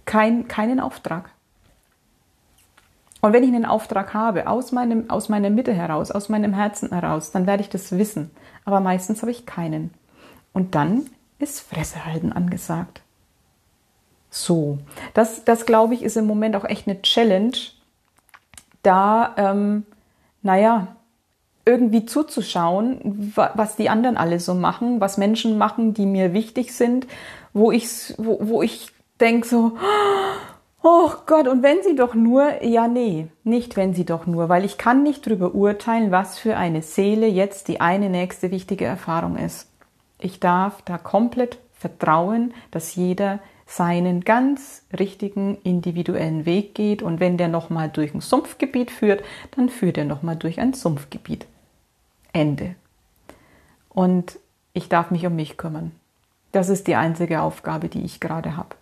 [0.06, 1.30] kein, keinen Auftrag.
[3.20, 6.92] Und wenn ich einen Auftrag habe, aus, meinem, aus meiner Mitte heraus, aus meinem Herzen
[6.92, 8.32] heraus, dann werde ich das wissen.
[8.64, 9.94] Aber meistens habe ich keinen.
[10.54, 13.02] Und dann ist Fresse halten angesagt.
[14.30, 14.78] So,
[15.14, 17.58] das, das glaube ich, ist im Moment auch echt eine Challenge,
[18.84, 19.86] da, ähm,
[20.42, 20.96] naja,
[21.66, 27.08] irgendwie zuzuschauen, was die anderen alle so machen, was Menschen machen, die mir wichtig sind,
[27.54, 28.88] wo ich, wo, wo ich
[29.20, 29.74] denke so,
[30.82, 34.64] oh Gott, und wenn sie doch nur, ja nee, nicht wenn sie doch nur, weil
[34.64, 39.36] ich kann nicht drüber urteilen, was für eine Seele jetzt die eine nächste wichtige Erfahrung
[39.36, 39.68] ist.
[40.20, 47.38] Ich darf da komplett vertrauen, dass jeder seinen ganz richtigen individuellen Weg geht und wenn
[47.38, 51.46] der nochmal durch ein Sumpfgebiet führt, dann führt er nochmal durch ein Sumpfgebiet.
[52.32, 52.76] Ende.
[53.90, 54.40] Und
[54.74, 55.92] ich darf mich um mich kümmern.
[56.52, 58.76] Das ist die einzige Aufgabe, die ich gerade habe.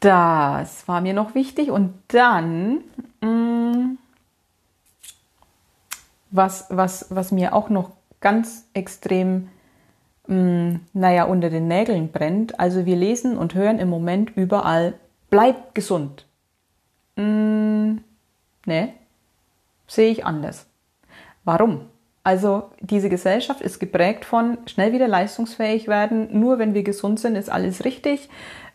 [0.00, 1.70] Das war mir noch wichtig.
[1.70, 2.80] Und dann,
[3.20, 3.98] mh, mm,
[6.34, 9.48] was, was, was mir auch noch ganz extrem
[10.26, 12.58] mh, mm, naja, unter den Nägeln brennt.
[12.58, 14.94] Also wir lesen und hören im Moment überall,
[15.30, 16.26] bleib gesund.
[17.16, 18.04] Mh, mm,
[18.66, 18.94] ne,
[19.86, 20.66] sehe ich anders.
[21.44, 21.82] Warum?
[22.24, 27.36] Also diese Gesellschaft ist geprägt von schnell wieder leistungsfähig werden, nur wenn wir gesund sind,
[27.36, 28.28] ist alles richtig.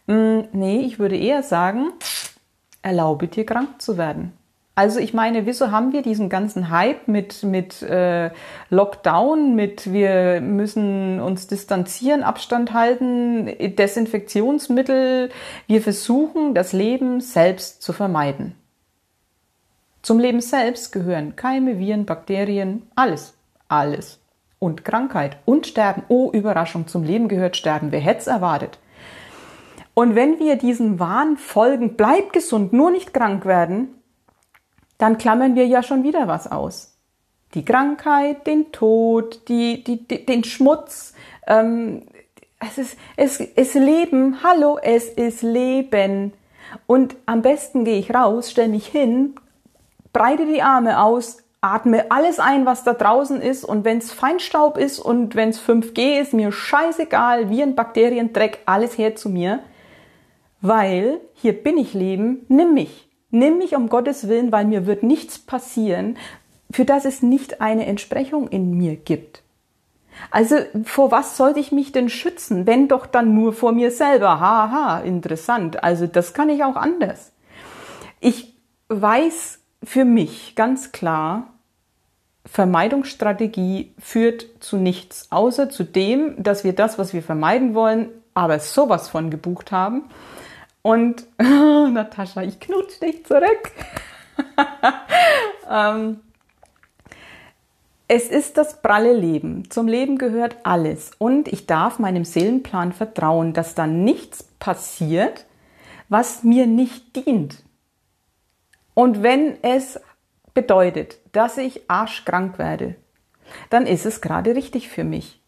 [0.08, 1.92] Mh, mm, nee, ich würde eher sagen,
[2.82, 4.39] erlaube dir krank zu werden.
[4.80, 8.32] Also ich meine, wieso haben wir diesen ganzen Hype mit, mit äh,
[8.70, 15.32] Lockdown, mit wir müssen uns distanzieren, Abstand halten, Desinfektionsmittel,
[15.68, 18.56] wir versuchen das Leben selbst zu vermeiden.
[20.02, 23.34] Zum Leben selbst gehören Keime, Viren, Bakterien, alles,
[23.68, 24.22] alles.
[24.60, 26.04] Und Krankheit und Sterben.
[26.08, 27.92] Oh, Überraschung, zum Leben gehört Sterben.
[27.92, 28.80] Wer hätte es erwartet?
[29.94, 33.99] Und wenn wir diesen Wahn folgen, bleib gesund, nur nicht krank werden,
[35.00, 36.96] dann klammern wir ja schon wieder was aus.
[37.56, 41.16] Die Krankheit, den Tod, die, die, die den Schmutz.
[41.48, 42.04] Ähm,
[42.60, 44.44] es ist es ist Leben.
[44.44, 46.34] Hallo, es ist Leben.
[46.86, 49.34] Und am besten gehe ich raus, stelle mich hin,
[50.14, 53.64] breite die Arme aus, atme alles ein, was da draußen ist.
[53.64, 58.60] Und wenn es Feinstaub ist und wenn es 5G ist, mir scheißegal, Viren, Bakterien, Dreck,
[58.66, 59.62] alles her zu mir.
[60.62, 63.09] weil hier bin ich Leben, nimm mich.
[63.32, 66.18] Nimm mich um Gottes Willen, weil mir wird nichts passieren,
[66.72, 69.44] für das es nicht eine Entsprechung in mir gibt.
[70.32, 74.40] Also vor was sollte ich mich denn schützen, wenn doch dann nur vor mir selber?
[74.40, 75.84] Haha, interessant.
[75.84, 77.32] Also das kann ich auch anders.
[78.20, 78.56] Ich
[78.90, 81.54] weiß für mich ganz klar,
[82.46, 88.60] Vermeidungsstrategie führt zu nichts, außer zu dem, dass wir das, was wir vermeiden wollen, aber
[88.60, 90.04] sowas von gebucht haben.
[90.82, 93.72] Und oh, Natascha, ich knutsch dich zurück.
[95.70, 96.22] ähm,
[98.08, 99.70] es ist das pralle Leben.
[99.70, 101.12] Zum Leben gehört alles.
[101.18, 105.46] Und ich darf meinem Seelenplan vertrauen, dass da nichts passiert,
[106.08, 107.64] was mir nicht dient.
[108.96, 110.00] Und wenn es
[110.54, 112.96] bedeutet, dass ich arschkrank werde,
[113.70, 115.40] dann ist es gerade richtig für mich.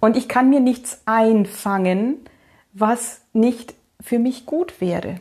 [0.00, 2.24] Und ich kann mir nichts einfangen,
[2.72, 5.16] was nicht für mich gut wäre.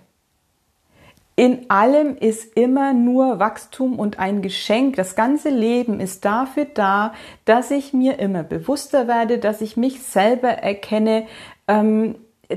[1.35, 4.97] In allem ist immer nur Wachstum und ein Geschenk.
[4.97, 7.13] Das ganze Leben ist dafür da,
[7.45, 11.27] dass ich mir immer bewusster werde, dass ich mich selber erkenne.
[11.69, 12.15] Ähm,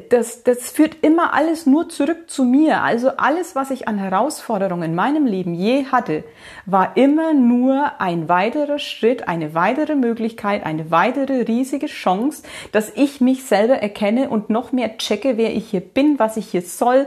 [0.08, 2.80] das, das führt immer alles nur zurück zu mir.
[2.82, 6.24] Also alles, was ich an Herausforderungen in meinem Leben je hatte,
[6.64, 12.42] war immer nur ein weiterer Schritt, eine weitere Möglichkeit, eine weitere riesige Chance,
[12.72, 16.48] dass ich mich selber erkenne und noch mehr checke, wer ich hier bin, was ich
[16.48, 17.06] hier soll.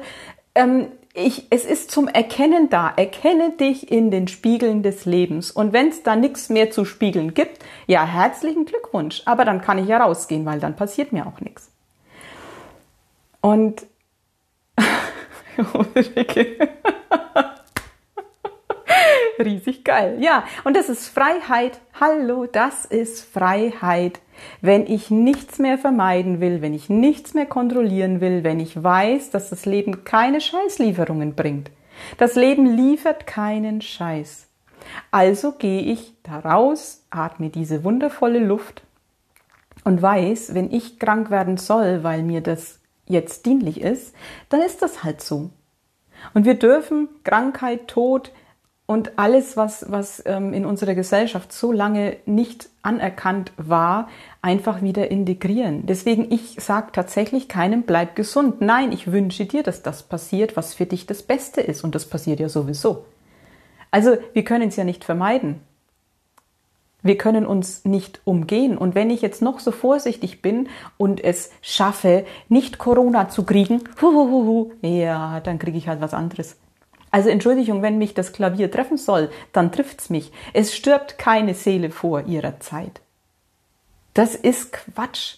[0.53, 2.93] Ähm, ich, es ist zum Erkennen da.
[2.95, 5.49] Erkenne dich in den Spiegeln des Lebens.
[5.49, 9.23] Und wenn es da nichts mehr zu spiegeln gibt, ja, herzlichen Glückwunsch.
[9.25, 11.71] Aber dann kann ich ja rausgehen, weil dann passiert mir auch nichts.
[13.45, 13.85] Und
[19.39, 20.17] riesig geil.
[20.19, 21.79] Ja, und das ist Freiheit.
[21.99, 24.19] Hallo, das ist Freiheit.
[24.61, 29.29] Wenn ich nichts mehr vermeiden will, wenn ich nichts mehr kontrollieren will, wenn ich weiß,
[29.29, 31.69] dass das Leben keine Scheißlieferungen bringt.
[32.17, 34.47] Das Leben liefert keinen Scheiß.
[35.11, 38.81] Also gehe ich da raus, atme diese wundervolle Luft
[39.83, 44.15] und weiß, wenn ich krank werden soll, weil mir das jetzt dienlich ist,
[44.49, 45.49] dann ist das halt so.
[46.33, 48.31] Und wir dürfen Krankheit, Tod,
[48.87, 54.09] und alles, was, was ähm, in unserer Gesellschaft so lange nicht anerkannt war,
[54.43, 55.87] einfach wieder integrieren.
[55.87, 58.61] Deswegen, ich sage tatsächlich keinem, bleib gesund.
[58.61, 61.83] Nein, ich wünsche dir, dass das passiert, was für dich das Beste ist.
[61.83, 63.05] Und das passiert ja sowieso.
[63.89, 65.61] Also, wir können es ja nicht vermeiden.
[67.05, 68.79] Wir können uns nicht umgehen.
[68.79, 73.83] Und wenn ich jetzt noch so vorsichtig bin und es schaffe, nicht Corona zu kriegen,
[74.01, 76.57] huhuhuhu, ja, dann kriege ich halt was anderes.
[77.11, 80.31] Also Entschuldigung, wenn mich das Klavier treffen soll, dann trifft's mich.
[80.53, 83.01] Es stirbt keine Seele vor ihrer Zeit.
[84.15, 85.35] Das ist Quatsch.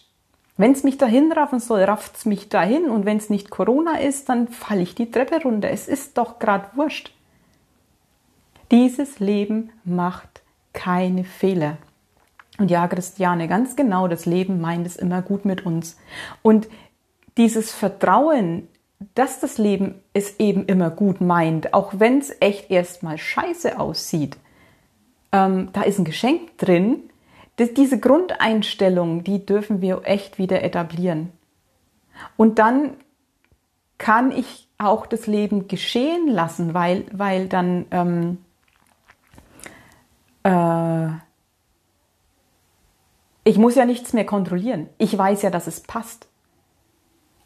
[0.55, 4.83] Wenn's mich dahin raffen soll, rafft's mich dahin und wenn's nicht Corona ist, dann falle
[4.83, 5.69] ich die Treppe runter.
[5.69, 7.11] Es ist doch grad wurscht.
[8.71, 10.36] Dieses Leben macht
[10.77, 11.77] keine Fehler.
[12.57, 15.97] Und ja, Christiane, ganz genau, das Leben meint es immer gut mit uns.
[16.41, 16.67] Und
[17.37, 18.67] dieses Vertrauen
[19.15, 24.37] dass das Leben es eben immer gut meint, auch wenn es echt erstmal scheiße aussieht.
[25.31, 27.03] Ähm, da ist ein Geschenk drin.
[27.57, 31.31] Das, diese Grundeinstellung, die dürfen wir echt wieder etablieren.
[32.37, 32.93] Und dann
[33.97, 38.37] kann ich auch das Leben geschehen lassen, weil, weil dann ähm,
[40.47, 41.09] äh,
[43.43, 44.89] ich muss ja nichts mehr kontrollieren.
[44.97, 46.27] Ich weiß ja, dass es passt.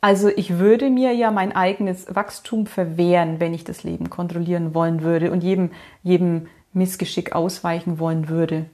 [0.01, 5.03] Also ich würde mir ja mein eigenes Wachstum verwehren, wenn ich das Leben kontrollieren wollen
[5.03, 5.69] würde und jedem,
[6.01, 8.65] jedem Missgeschick ausweichen wollen würde.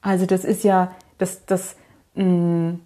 [0.00, 1.76] Also das ist ja, das, das,
[2.14, 2.80] mh, mm,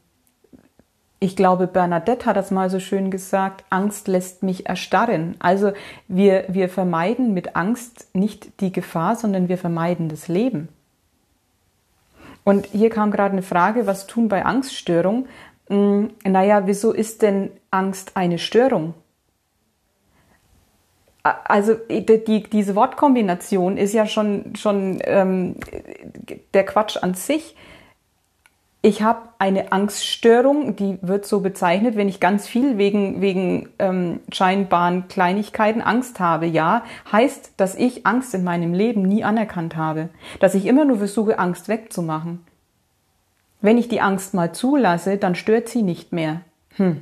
[1.21, 5.37] ich glaube, Bernadette hat das mal so schön gesagt, Angst lässt mich erstarren.
[5.39, 5.73] Also
[6.07, 10.69] wir, wir vermeiden mit Angst nicht die Gefahr, sondern wir vermeiden das Leben.
[12.45, 15.27] Und hier kam gerade eine Frage, was tun bei Angststörung?
[15.69, 18.95] Hm, naja, wieso ist denn Angst eine Störung?
[21.23, 25.57] Also die, diese Wortkombination ist ja schon, schon ähm,
[26.53, 27.57] der Quatsch an sich.
[28.85, 34.21] Ich habe eine Angststörung, die wird so bezeichnet, wenn ich ganz viel wegen, wegen ähm,
[34.31, 36.45] scheinbaren Kleinigkeiten Angst habe.
[36.45, 40.11] Ja, heißt, dass ich Angst in meinem Leben nie anerkannt habe.
[40.39, 42.45] Dass ich immer nur versuche, Angst wegzumachen.
[43.63, 46.43] Wenn ich die Angst mal zulasse, dann stört sie nicht mehr.
[46.77, 47.01] Hm.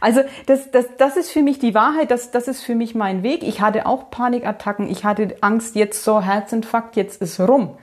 [0.00, 3.22] Also das, das, das ist für mich die Wahrheit, das, das ist für mich mein
[3.22, 3.42] Weg.
[3.42, 7.76] Ich hatte auch Panikattacken, ich hatte Angst, jetzt so Herzinfarkt, jetzt ist rum.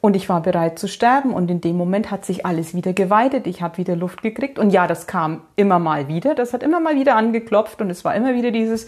[0.00, 3.46] Und ich war bereit zu sterben und in dem Moment hat sich alles wieder geweitet.
[3.46, 6.34] Ich habe wieder Luft gekriegt und ja, das kam immer mal wieder.
[6.34, 8.86] Das hat immer mal wieder angeklopft und es war immer wieder dieses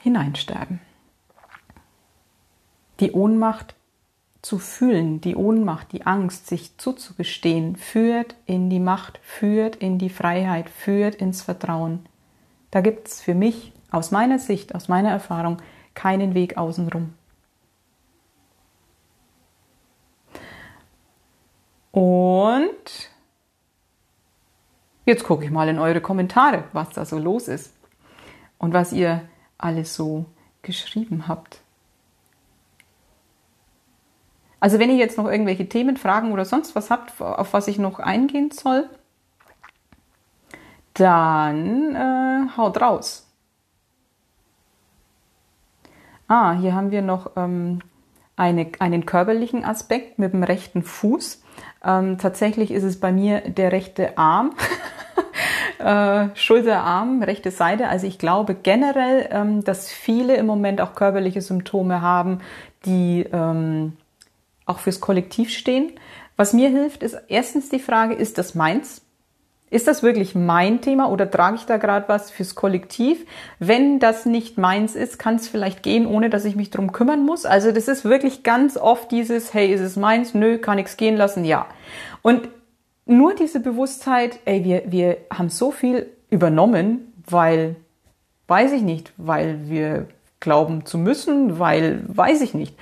[0.00, 0.80] Hineinsterben.
[2.98, 3.76] Die Ohnmacht
[4.42, 10.08] zu fühlen, die Ohnmacht, die Angst, sich zuzugestehen, führt in die Macht, führt in die
[10.08, 12.06] Freiheit, führt ins Vertrauen.
[12.70, 15.58] Da gibt es für mich aus meiner Sicht, aus meiner Erfahrung
[15.94, 17.12] keinen Weg außenrum.
[21.92, 23.10] Und
[25.06, 27.74] jetzt gucke ich mal in eure Kommentare, was da so los ist
[28.58, 29.22] und was ihr
[29.58, 30.26] alles so
[30.62, 31.60] geschrieben habt.
[34.60, 37.78] Also wenn ihr jetzt noch irgendwelche Themen, Fragen oder sonst was habt, auf was ich
[37.78, 38.88] noch eingehen soll,
[40.94, 43.26] dann äh, haut raus.
[46.28, 47.80] Ah, hier haben wir noch ähm,
[48.36, 51.42] eine, einen körperlichen Aspekt mit dem rechten Fuß.
[51.84, 54.54] Ähm, tatsächlich ist es bei mir der rechte Arm.
[55.78, 57.88] äh, Schulterarm, rechte Seite.
[57.88, 62.40] Also ich glaube generell, ähm, dass viele im Moment auch körperliche Symptome haben,
[62.84, 63.96] die ähm,
[64.66, 65.92] auch fürs Kollektiv stehen.
[66.36, 69.02] Was mir hilft, ist erstens die Frage, ist das meins?
[69.70, 73.24] Ist das wirklich mein Thema oder trage ich da gerade was fürs Kollektiv?
[73.60, 77.24] Wenn das nicht meins ist, kann es vielleicht gehen, ohne dass ich mich drum kümmern
[77.24, 77.46] muss.
[77.46, 80.34] Also das ist wirklich ganz oft dieses, hey, ist es meins?
[80.34, 81.44] Nö, kann ich's gehen lassen?
[81.44, 81.66] Ja.
[82.22, 82.48] Und
[83.06, 87.76] nur diese Bewusstheit, ey, wir, wir haben so viel übernommen, weil,
[88.48, 90.06] weiß ich nicht, weil wir
[90.40, 92.74] glauben zu müssen, weil, weiß ich nicht.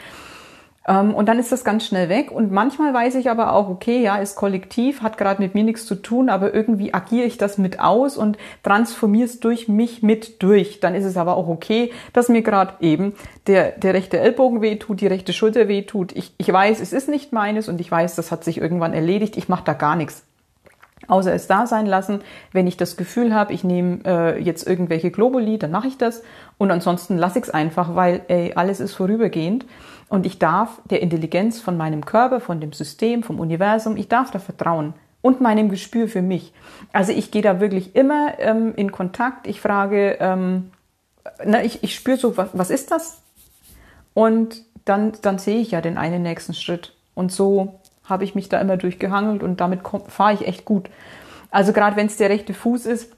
[0.88, 2.32] Ähm, und dann ist das ganz schnell weg.
[2.32, 5.84] Und manchmal weiß ich aber auch, okay, ja, ist kollektiv, hat gerade mit mir nichts
[5.84, 10.42] zu tun, aber irgendwie agiere ich das mit aus und transformiere es durch mich mit
[10.42, 10.80] durch.
[10.80, 13.12] Dann ist es aber auch okay, dass mir gerade eben
[13.46, 16.12] der, der rechte Ellbogen wehtut, die rechte Schulter wehtut.
[16.12, 19.36] Ich, ich weiß, es ist nicht meines und ich weiß, das hat sich irgendwann erledigt.
[19.36, 20.24] Ich mache da gar nichts
[21.08, 22.20] außer es da sein lassen.
[22.52, 26.22] Wenn ich das Gefühl habe, ich nehme äh, jetzt irgendwelche Globuli, dann mache ich das.
[26.58, 29.64] Und ansonsten lasse ich es einfach, weil ey, alles ist vorübergehend.
[30.08, 34.30] Und ich darf der Intelligenz von meinem Körper, von dem System, vom Universum, ich darf
[34.30, 36.52] da vertrauen und meinem Gespür für mich.
[36.92, 39.46] Also ich gehe da wirklich immer ähm, in Kontakt.
[39.46, 40.70] Ich frage, ähm,
[41.44, 43.20] na, ich, ich spüre so, was, was ist das?
[44.14, 46.94] Und dann, dann sehe ich ja den einen nächsten Schritt.
[47.14, 50.88] Und so habe ich mich da immer durchgehangelt und damit fahre ich echt gut.
[51.50, 53.12] Also gerade wenn es der rechte Fuß ist,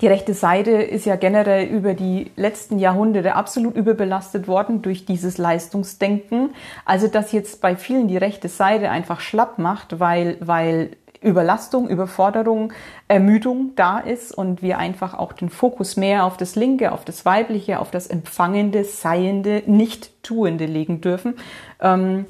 [0.00, 5.38] die rechte Seite ist ja generell über die letzten Jahrhunderte absolut überbelastet worden durch dieses
[5.38, 6.50] Leistungsdenken.
[6.84, 12.72] Also dass jetzt bei vielen die rechte Seite einfach schlapp macht, weil, weil Überlastung, Überforderung,
[13.08, 17.24] Ermüdung da ist und wir einfach auch den Fokus mehr auf das Linke, auf das
[17.24, 21.36] Weibliche, auf das Empfangende, Seiende, Nicht-Tuende legen dürfen.
[21.80, 22.26] Ähm,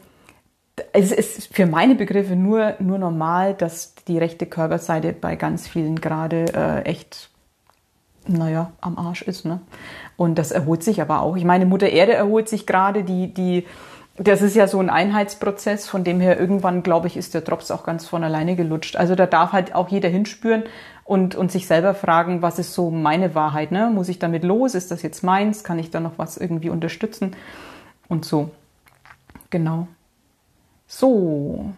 [0.92, 6.00] es ist für meine Begriffe nur, nur normal, dass die rechte Körperseite bei ganz vielen
[6.00, 7.30] gerade äh, echt
[8.26, 9.44] naja, am Arsch ist.
[9.44, 9.60] Ne?
[10.16, 11.36] Und das erholt sich aber auch.
[11.36, 13.66] Ich meine, Mutter Erde erholt sich gerade, die, die,
[14.16, 17.70] das ist ja so ein Einheitsprozess, von dem her irgendwann, glaube ich, ist der Drops
[17.70, 18.96] auch ganz von alleine gelutscht.
[18.96, 20.64] Also da darf halt auch jeder hinspüren
[21.04, 23.72] und, und sich selber fragen, was ist so meine Wahrheit?
[23.72, 23.90] Ne?
[23.92, 24.74] Muss ich damit los?
[24.74, 25.64] Ist das jetzt meins?
[25.64, 27.36] Kann ich da noch was irgendwie unterstützen?
[28.08, 28.50] Und so.
[29.50, 29.88] Genau.
[30.86, 31.72] So.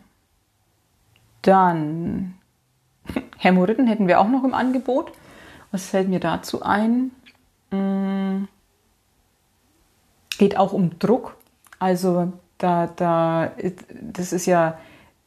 [1.42, 2.34] Dann
[3.38, 5.12] Hämorrhoiden hätten wir auch noch im Angebot.
[5.70, 7.10] Was fällt mir dazu ein?
[7.70, 8.48] Hm,
[10.38, 11.36] geht auch um Druck.
[11.78, 13.52] Also da, da,
[13.90, 14.78] das ist ja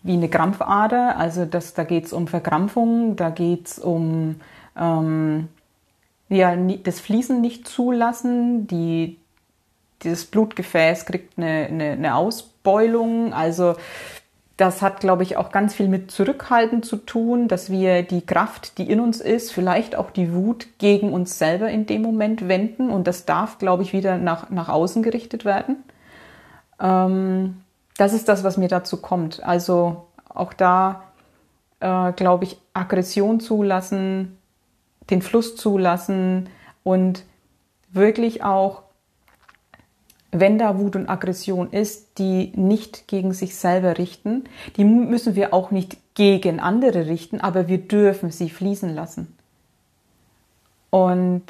[0.03, 1.17] wie eine Krampfader.
[1.17, 4.39] Also das, da geht es um Verkrampfung, da geht es um
[4.77, 5.49] ähm,
[6.29, 8.67] ja, das Fließen nicht zulassen.
[8.67, 9.17] Die,
[10.03, 13.33] dieses Blutgefäß kriegt eine, eine, eine Ausbeulung.
[13.33, 13.75] Also
[14.59, 18.77] das hat, glaube ich, auch ganz viel mit Zurückhalten zu tun, dass wir die Kraft,
[18.77, 22.89] die in uns ist, vielleicht auch die Wut gegen uns selber in dem Moment wenden.
[22.89, 25.77] Und das darf, glaube ich, wieder nach, nach außen gerichtet werden.
[26.77, 27.61] Ähm,
[27.95, 29.41] das ist das, was mir dazu kommt.
[29.43, 31.03] Also auch da,
[31.79, 34.37] äh, glaube ich, Aggression zulassen,
[35.09, 36.49] den Fluss zulassen
[36.83, 37.23] und
[37.91, 38.83] wirklich auch
[40.31, 44.43] wenn da Wut und Aggression ist, die nicht gegen sich selber richten,
[44.75, 49.35] die müssen wir auch nicht gegen andere richten, aber wir dürfen sie fließen lassen.
[50.91, 51.43] Und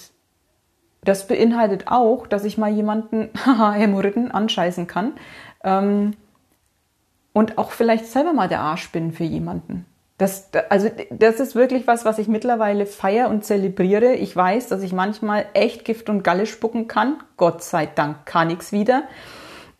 [1.03, 5.13] das beinhaltet auch, dass ich mal jemanden, haha, Hämorrhoiden, anscheißen kann
[5.63, 6.13] ähm,
[7.33, 9.85] und auch vielleicht selber mal der Arsch bin für jemanden.
[10.19, 14.13] Das, also das ist wirklich was, was ich mittlerweile feiere und zelebriere.
[14.13, 17.17] Ich weiß, dass ich manchmal echt Gift und Galle spucken kann.
[17.37, 19.05] Gott sei Dank kann ich's wieder.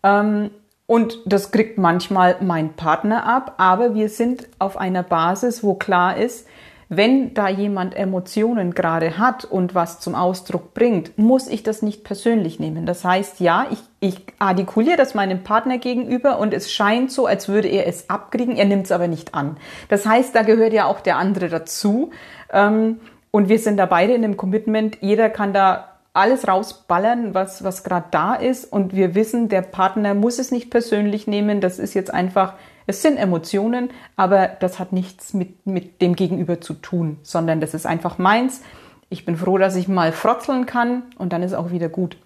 [0.01, 0.49] Ähm,
[0.87, 6.17] Und das kriegt manchmal mein Partner ab, aber wir sind auf einer Basis, wo klar
[6.17, 6.47] ist,
[6.89, 12.03] wenn da jemand Emotionen gerade hat und was zum Ausdruck bringt, muss ich das nicht
[12.03, 12.87] persönlich nehmen.
[12.87, 17.47] Das heißt, ja, ich, ich artikuliere das meinem Partner gegenüber und es scheint so, als
[17.47, 19.57] würde er es abkriegen, er nimmt es aber nicht an.
[19.87, 22.09] Das heißt, da gehört ja auch der andere dazu.
[22.51, 22.99] Ähm,
[23.29, 24.97] und wir sind da beide in einem Commitment.
[25.01, 28.65] Jeder kann da alles rausballern, was, was gerade da ist.
[28.65, 31.61] Und wir wissen, der Partner muss es nicht persönlich nehmen.
[31.61, 32.53] Das ist jetzt einfach
[32.89, 37.75] es sind Emotionen, aber das hat nichts mit, mit dem Gegenüber zu tun, sondern das
[37.75, 38.63] ist einfach meins.
[39.09, 42.17] Ich bin froh, dass ich mal frotzeln kann und dann ist auch wieder gut.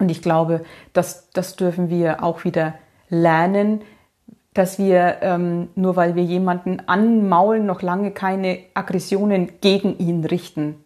[0.00, 2.74] Und ich glaube, das, das dürfen wir auch wieder
[3.10, 3.82] lernen,
[4.54, 10.82] dass wir ähm, nur weil wir jemanden anmaulen, noch lange keine Aggressionen gegen ihn richten.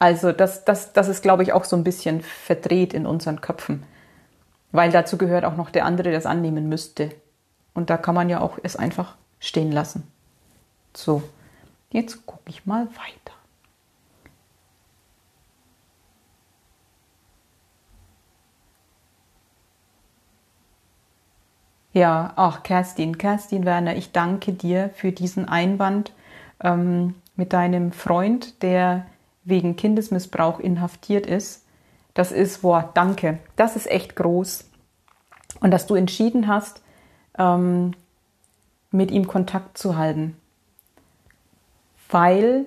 [0.00, 3.84] Also das, das, das ist, glaube ich, auch so ein bisschen verdreht in unseren Köpfen.
[4.72, 7.10] Weil dazu gehört auch noch der andere, der das annehmen müsste.
[7.76, 10.10] Und da kann man ja auch es einfach stehen lassen.
[10.94, 11.22] So,
[11.90, 13.36] jetzt gucke ich mal weiter.
[21.92, 26.12] Ja, ach, Kerstin, Kerstin Werner, ich danke dir für diesen Einwand
[26.60, 29.06] ähm, mit deinem Freund, der
[29.44, 31.66] wegen Kindesmissbrauch inhaftiert ist.
[32.14, 33.38] Das ist, boah, danke.
[33.56, 34.70] Das ist echt groß.
[35.60, 36.80] Und dass du entschieden hast,
[37.38, 37.94] ähm,
[38.90, 40.36] mit ihm Kontakt zu halten.
[42.08, 42.66] Weil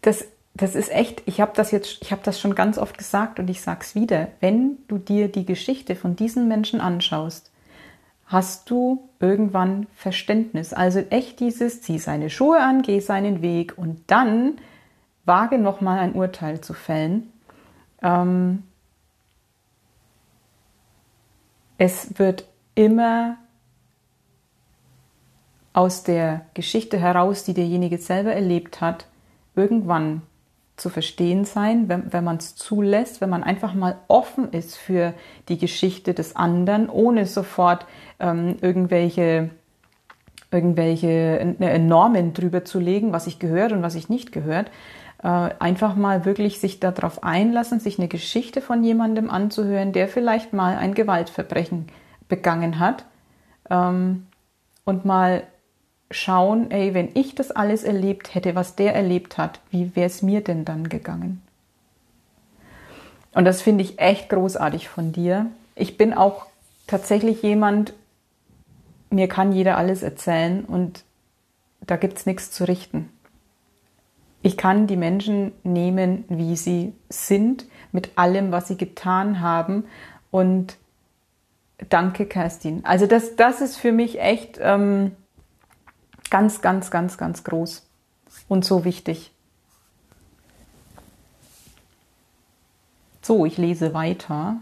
[0.00, 0.24] das,
[0.54, 3.48] das ist echt, ich habe das jetzt, ich habe das schon ganz oft gesagt und
[3.48, 7.50] ich sage es wieder, wenn du dir die Geschichte von diesen Menschen anschaust,
[8.26, 10.72] hast du irgendwann Verständnis.
[10.72, 14.56] Also echt dieses, zieh seine Schuhe an, geh seinen Weg und dann
[15.24, 17.30] wage nochmal ein Urteil zu fällen.
[18.02, 18.64] Ähm,
[21.84, 22.44] es wird
[22.76, 23.38] immer
[25.72, 29.08] aus der Geschichte heraus, die derjenige selber erlebt hat,
[29.56, 30.22] irgendwann
[30.76, 35.12] zu verstehen sein, wenn, wenn man es zulässt, wenn man einfach mal offen ist für
[35.48, 37.84] die Geschichte des anderen, ohne sofort
[38.20, 39.50] ähm, irgendwelche,
[40.52, 44.70] irgendwelche Normen drüber zu legen, was ich gehört und was ich nicht gehört, äh,
[45.28, 50.76] einfach mal wirklich sich darauf einlassen, sich eine Geschichte von jemandem anzuhören, der vielleicht mal
[50.76, 51.86] ein Gewaltverbrechen
[52.28, 53.04] begangen hat
[53.70, 54.26] ähm,
[54.84, 55.44] und mal
[56.10, 60.22] schauen, ey, wenn ich das alles erlebt hätte, was der erlebt hat, wie wäre es
[60.22, 61.42] mir denn dann gegangen?
[63.32, 65.46] Und das finde ich echt großartig von dir.
[65.74, 66.46] Ich bin auch
[66.86, 67.94] tatsächlich jemand,
[69.08, 71.04] mir kann jeder alles erzählen und
[71.80, 73.08] da gibt es nichts zu richten.
[74.42, 79.84] Ich kann die Menschen nehmen, wie sie sind, mit allem, was sie getan haben.
[80.30, 80.76] Und
[81.88, 82.84] danke, Kerstin.
[82.84, 85.12] Also das, das ist für mich echt ähm,
[86.30, 87.86] ganz, ganz, ganz, ganz groß
[88.48, 89.30] und so wichtig.
[93.20, 94.56] So, ich lese weiter.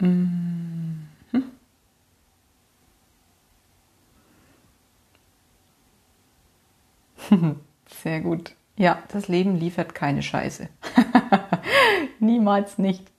[0.00, 0.51] Mm.
[8.02, 8.54] Sehr gut.
[8.76, 10.68] Ja, das Leben liefert keine Scheiße.
[12.20, 13.10] Niemals nicht.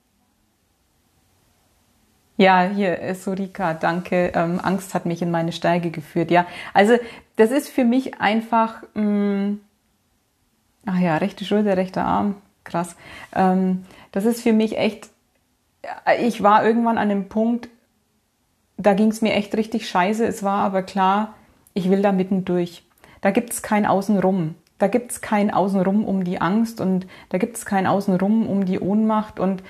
[2.36, 4.32] Ja, hier, äh, Surika, danke.
[4.34, 6.30] Ähm, Angst hat mich in meine Steige geführt.
[6.30, 6.96] Ja, also
[7.36, 9.60] das ist für mich einfach, mh, mm,
[10.86, 12.34] ach ja, rechte Schulter, rechter Arm,
[12.64, 12.96] krass.
[13.34, 15.10] Ähm, das ist für mich echt,
[16.04, 17.68] äh, ich war irgendwann an einem Punkt,
[18.76, 20.26] da ging es mir echt richtig scheiße.
[20.26, 21.34] Es war aber klar,
[21.74, 22.82] ich will da mitten durch.
[23.24, 24.54] Da gibt es kein Außenrum.
[24.78, 28.66] Da gibt es kein Außenrum um die Angst und da gibt es kein Außenrum um
[28.66, 29.40] die Ohnmacht.
[29.40, 29.62] Und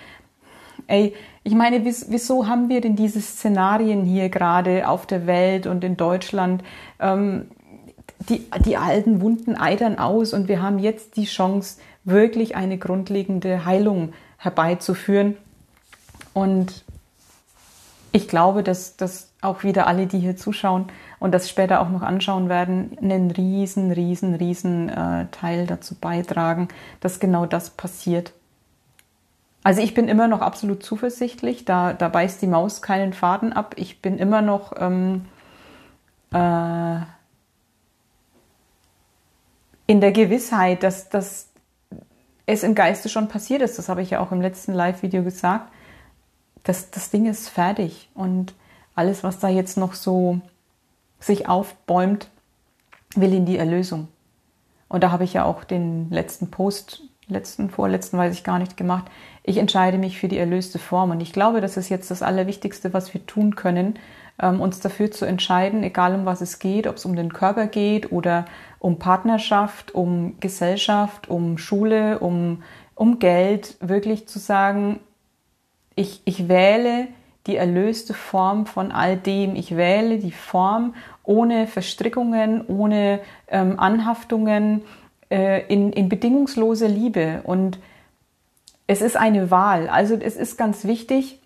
[0.88, 1.14] ey,
[1.44, 5.96] ich meine, wieso haben wir denn diese Szenarien hier gerade auf der Welt und in
[5.96, 6.64] Deutschland?
[6.98, 7.46] Ähm,
[8.28, 13.64] die, die alten Wunden eitern aus und wir haben jetzt die Chance, wirklich eine grundlegende
[13.64, 15.36] Heilung herbeizuführen.
[16.32, 16.82] Und
[18.10, 20.86] ich glaube, dass, dass auch wieder alle, die hier zuschauen,
[21.24, 26.68] und das später auch noch anschauen werden, einen riesen, riesen, riesen äh, Teil dazu beitragen,
[27.00, 28.34] dass genau das passiert.
[29.62, 33.72] Also ich bin immer noch absolut zuversichtlich, da, da beißt die Maus keinen Faden ab.
[33.78, 35.24] Ich bin immer noch ähm,
[36.30, 37.00] äh,
[39.86, 41.48] in der Gewissheit, dass, dass
[42.44, 43.78] es im Geiste schon passiert ist.
[43.78, 45.72] Das habe ich ja auch im letzten Live-Video gesagt.
[46.64, 48.52] Das, das Ding ist fertig und
[48.94, 50.42] alles, was da jetzt noch so
[51.18, 52.28] sich aufbäumt,
[53.14, 54.08] will in die Erlösung.
[54.88, 58.76] Und da habe ich ja auch den letzten Post, letzten, vorletzten weiß ich gar nicht
[58.76, 59.06] gemacht.
[59.42, 61.10] Ich entscheide mich für die erlöste Form.
[61.10, 63.98] Und ich glaube, das ist jetzt das Allerwichtigste, was wir tun können,
[64.40, 67.66] ähm, uns dafür zu entscheiden, egal um was es geht, ob es um den Körper
[67.66, 68.44] geht oder
[68.78, 72.62] um Partnerschaft, um Gesellschaft, um Schule, um,
[72.94, 75.00] um Geld, wirklich zu sagen,
[75.94, 77.08] ich, ich wähle
[77.46, 79.54] die erlöste Form von all dem.
[79.54, 84.82] Ich wähle die Form ohne Verstrickungen, ohne ähm, Anhaftungen,
[85.30, 87.42] äh, in, in bedingungslose Liebe.
[87.44, 87.78] Und
[88.86, 89.88] es ist eine Wahl.
[89.88, 91.40] Also es ist ganz wichtig,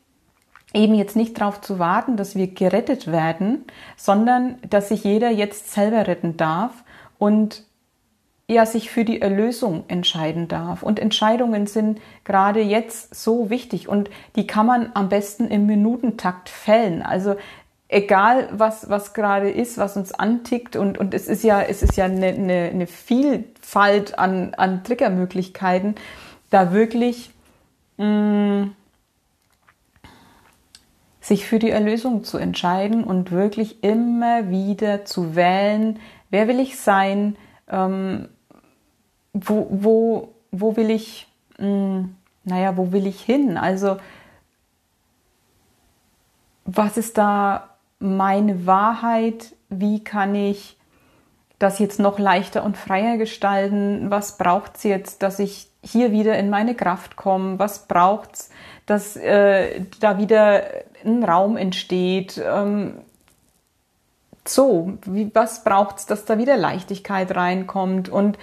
[0.75, 3.65] eben jetzt nicht darauf zu warten, dass wir gerettet werden,
[3.97, 6.85] sondern dass sich jeder jetzt selber retten darf
[7.19, 7.65] und
[8.49, 10.83] ja sich für die Erlösung entscheiden darf.
[10.83, 16.49] Und Entscheidungen sind gerade jetzt so wichtig und die kann man am besten im Minutentakt
[16.49, 17.03] fällen.
[17.03, 17.37] Also
[17.89, 21.97] egal was, was gerade ist, was uns antickt und, und es ist ja, es ist
[21.97, 25.95] ja eine, eine, eine Vielfalt an, an Triggermöglichkeiten,
[26.49, 27.31] da wirklich
[27.99, 28.65] mm,
[31.21, 35.99] sich für die Erlösung zu entscheiden und wirklich immer wieder zu wählen,
[36.31, 37.37] wer will ich sein,
[37.69, 38.29] ähm,
[39.47, 41.27] wo, wo, wo will ich,
[41.59, 43.57] mh, hm, naja, wo will ich hin?
[43.57, 43.99] Also,
[46.65, 49.55] was ist da meine Wahrheit?
[49.69, 50.77] Wie kann ich
[51.59, 54.11] das jetzt noch leichter und freier gestalten?
[54.11, 57.59] Was braucht es jetzt, dass ich hier wieder in meine Kraft komme?
[57.59, 58.51] Was braucht es,
[58.87, 60.65] dass äh, da wieder
[61.05, 62.41] ein Raum entsteht?
[62.45, 62.99] Ähm,
[64.47, 68.09] so, wie, was braucht es, dass da wieder Leichtigkeit reinkommt?
[68.09, 68.39] Und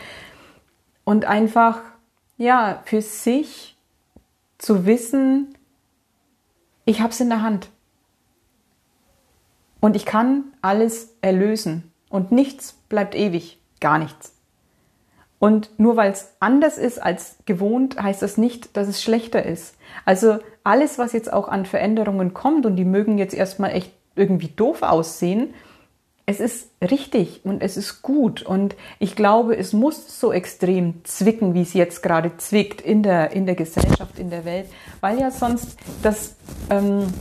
[1.05, 1.81] und einfach,
[2.37, 3.77] ja, für sich
[4.57, 5.57] zu wissen,
[6.83, 7.69] ich habe es in der Hand.
[9.79, 11.91] Und ich kann alles erlösen.
[12.09, 13.59] Und nichts bleibt ewig.
[13.79, 14.33] Gar nichts.
[15.37, 19.75] Und nur weil es anders ist als gewohnt, heißt das nicht, dass es schlechter ist.
[20.05, 24.47] Also alles, was jetzt auch an Veränderungen kommt, und die mögen jetzt erstmal echt irgendwie
[24.47, 25.53] doof aussehen,
[26.27, 31.53] es ist richtig und es ist gut und ich glaube, es muss so extrem zwicken,
[31.53, 34.65] wie es jetzt gerade zwickt in der, in der Gesellschaft, in der Welt,
[35.01, 36.35] weil ja sonst das
[36.71, 37.13] ähm,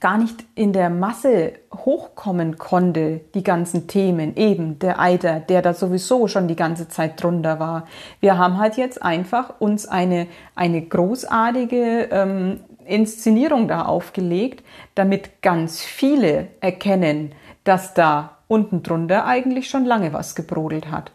[0.00, 5.72] gar nicht in der Masse hochkommen konnte, die ganzen Themen, eben der Eiter, der da
[5.72, 7.86] sowieso schon die ganze Zeit drunter war.
[8.20, 15.82] Wir haben halt jetzt einfach uns eine, eine großartige ähm, Inszenierung da aufgelegt, damit ganz
[15.82, 17.32] viele erkennen,
[17.66, 21.12] dass da unten drunter eigentlich schon lange was gebrodelt hat.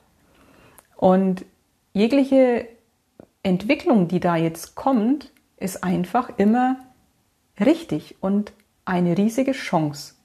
[0.97, 1.45] Und
[1.93, 2.67] jegliche
[3.43, 6.77] Entwicklung, die da jetzt kommt, ist einfach immer
[7.59, 8.53] richtig und
[8.85, 10.15] eine riesige Chance.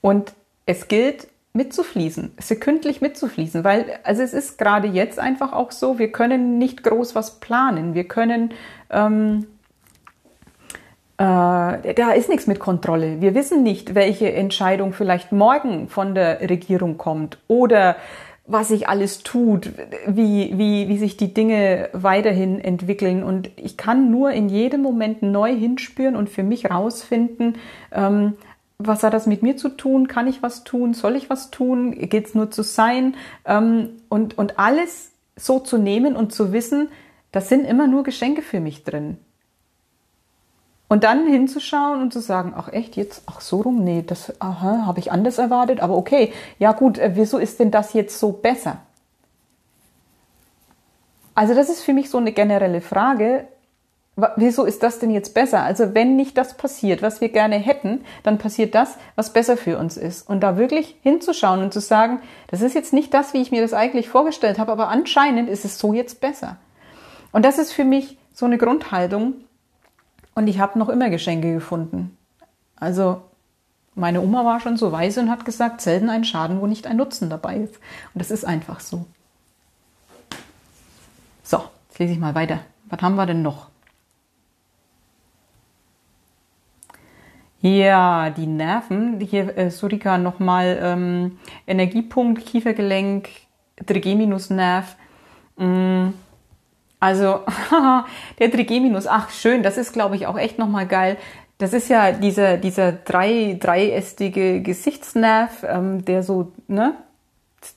[0.00, 0.34] Und
[0.66, 6.10] es gilt mitzufließen, sekündlich mitzufließen, weil also es ist gerade jetzt einfach auch so, wir
[6.10, 8.52] können nicht groß was planen, wir können
[8.90, 9.53] ähm, äh,
[11.16, 13.20] da ist nichts mit Kontrolle.
[13.20, 17.96] Wir wissen nicht, welche Entscheidung vielleicht morgen von der Regierung kommt oder
[18.46, 19.70] was sich alles tut,
[20.06, 23.22] wie, wie, wie sich die Dinge weiterhin entwickeln.
[23.22, 27.56] Und ich kann nur in jedem Moment neu hinspüren und für mich rausfinden,
[27.90, 28.34] ähm,
[28.76, 30.08] was hat das mit mir zu tun?
[30.08, 30.94] Kann ich was tun?
[30.94, 31.92] Soll ich was tun?
[31.92, 33.14] Geht es nur zu sein?
[33.46, 36.88] Ähm, und, und alles so zu nehmen und zu wissen,
[37.32, 39.16] das sind immer nur Geschenke für mich drin.
[40.88, 45.00] Und dann hinzuschauen und zu sagen, ach echt, jetzt, ach so rum, nee, das habe
[45.00, 48.78] ich anders erwartet, aber okay, ja gut, äh, wieso ist denn das jetzt so besser?
[51.34, 53.48] Also das ist für mich so eine generelle Frage,
[54.36, 55.62] wieso ist das denn jetzt besser?
[55.62, 59.78] Also wenn nicht das passiert, was wir gerne hätten, dann passiert das, was besser für
[59.78, 60.28] uns ist.
[60.28, 63.62] Und da wirklich hinzuschauen und zu sagen, das ist jetzt nicht das, wie ich mir
[63.62, 66.58] das eigentlich vorgestellt habe, aber anscheinend ist es so jetzt besser.
[67.32, 69.34] Und das ist für mich so eine Grundhaltung,
[70.34, 72.16] und ich habe noch immer Geschenke gefunden.
[72.76, 73.22] Also
[73.94, 76.96] meine Oma war schon so weise und hat gesagt, selten ein Schaden, wo nicht ein
[76.96, 77.76] Nutzen dabei ist.
[78.12, 79.06] Und das ist einfach so.
[81.42, 82.60] So, jetzt lese ich mal weiter.
[82.86, 83.68] Was haben wir denn noch?
[87.60, 89.20] Ja, die Nerven.
[89.20, 93.28] Hier äh, Surika nochmal ähm, Energiepunkt, Kiefergelenk,
[93.86, 94.96] Trigeminusnerv.
[95.56, 96.08] Mm,
[97.04, 97.40] also
[98.38, 101.18] der Trigeminus, ach schön, das ist glaube ich auch echt nochmal geil.
[101.58, 106.94] Das ist ja dieser, dieser drei, dreiästige Gesichtsnerv, ähm, der so ne,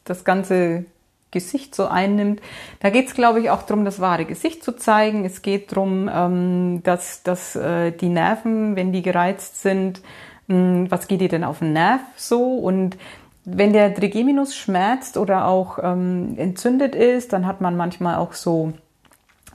[0.05, 0.85] das ganze
[1.31, 2.39] Gesicht so einnimmt.
[2.79, 5.25] Da geht es, glaube ich, auch darum, das wahre Gesicht zu zeigen.
[5.25, 10.01] Es geht darum, ähm, dass, dass äh, die Nerven, wenn die gereizt sind,
[10.47, 12.55] mh, hm, was geht dir denn auf den Nerv so?
[12.55, 12.97] Und
[13.43, 18.71] wenn der Trigeminus schmerzt oder auch ähm, entzündet ist, dann hat man manchmal auch so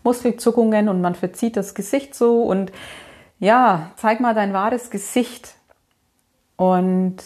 [0.04, 2.72] Muskelzuckungen und man verzieht das Gesicht so und
[3.38, 5.56] ja, zeig mal dein wahres Gesicht.
[6.56, 7.16] Und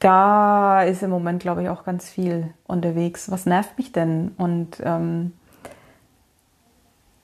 [0.00, 3.30] da ist im Moment, glaube ich, auch ganz viel unterwegs.
[3.30, 4.32] Was nervt mich denn?
[4.36, 5.32] Und ähm,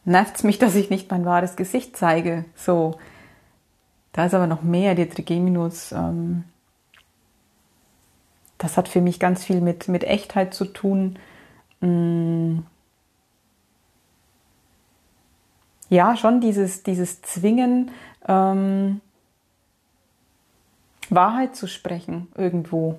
[0.06, 2.46] nervt es mich, dass ich nicht mein wahres Gesicht zeige?
[2.54, 2.94] So,
[4.12, 5.92] da ist aber noch mehr, die Trigeminus.
[5.92, 6.44] Ähm,
[8.56, 11.18] das hat für mich ganz viel mit, mit Echtheit zu tun.
[11.80, 12.60] Mm.
[15.90, 17.90] Ja, schon dieses, dieses Zwingen,
[18.26, 19.00] ähm,
[21.10, 22.98] Wahrheit zu sprechen irgendwo.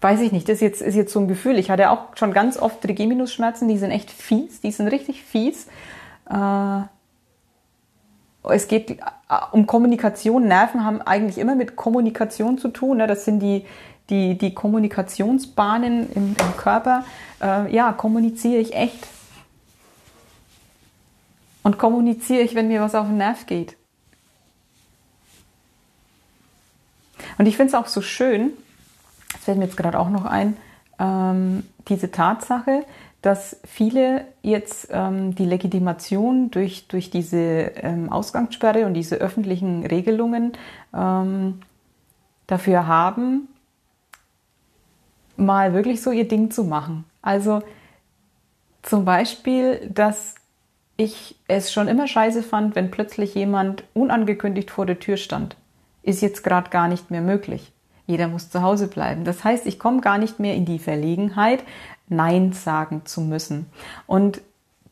[0.00, 1.58] Weiß ich nicht, das ist jetzt, ist jetzt so ein Gefühl.
[1.58, 5.66] Ich hatte auch schon ganz oft Trigeminusschmerzen, die sind echt fies, die sind richtig fies.
[6.30, 6.82] Äh,
[8.48, 8.96] es geht äh,
[9.52, 10.46] um Kommunikation.
[10.46, 12.98] Nerven haben eigentlich immer mit Kommunikation zu tun.
[12.98, 13.06] Ne?
[13.06, 13.64] Das sind die,
[14.08, 17.04] die, die Kommunikationsbahnen im, im Körper.
[17.42, 19.08] Äh, ja, kommuniziere ich echt.
[21.66, 23.76] Und kommuniziere ich, wenn mir was auf den Nerv geht.
[27.38, 28.52] Und ich finde es auch so schön,
[29.32, 30.56] das fällt mir jetzt gerade auch noch ein,
[31.00, 32.84] ähm, diese Tatsache,
[33.20, 40.52] dass viele jetzt ähm, die Legitimation durch, durch diese ähm, Ausgangssperre und diese öffentlichen Regelungen
[40.94, 41.62] ähm,
[42.46, 43.48] dafür haben,
[45.36, 47.06] mal wirklich so ihr Ding zu machen.
[47.22, 47.64] Also
[48.82, 50.36] zum Beispiel, dass
[50.96, 55.56] ich es schon immer scheiße fand, wenn plötzlich jemand unangekündigt vor der Tür stand
[56.06, 57.72] ist jetzt gerade gar nicht mehr möglich.
[58.06, 59.24] Jeder muss zu Hause bleiben.
[59.24, 61.64] Das heißt, ich komme gar nicht mehr in die Verlegenheit,
[62.08, 63.66] Nein sagen zu müssen.
[64.06, 64.40] Und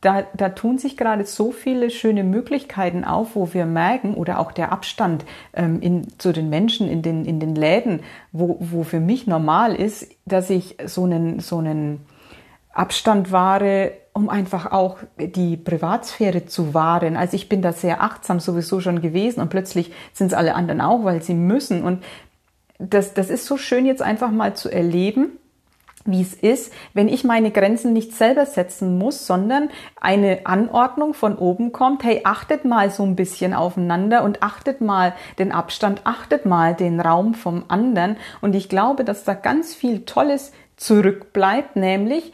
[0.00, 4.50] da, da tun sich gerade so viele schöne Möglichkeiten auf, wo wir merken, oder auch
[4.50, 5.24] der Abstand
[5.54, 8.00] ähm, in, zu den Menschen in den, in den Läden,
[8.32, 12.04] wo, wo für mich normal ist, dass ich so einen, so einen
[12.74, 17.16] Abstand wahre, um einfach auch die Privatsphäre zu wahren.
[17.16, 20.80] Also ich bin da sehr achtsam sowieso schon gewesen und plötzlich sind es alle anderen
[20.80, 21.82] auch, weil sie müssen.
[21.82, 22.04] Und
[22.78, 25.38] das, das ist so schön jetzt einfach mal zu erleben,
[26.04, 29.70] wie es ist, wenn ich meine Grenzen nicht selber setzen muss, sondern
[30.00, 35.14] eine Anordnung von oben kommt, hey, achtet mal so ein bisschen aufeinander und achtet mal
[35.38, 38.16] den Abstand, achtet mal den Raum vom anderen.
[38.42, 42.32] Und ich glaube, dass da ganz viel Tolles zurückbleibt, nämlich,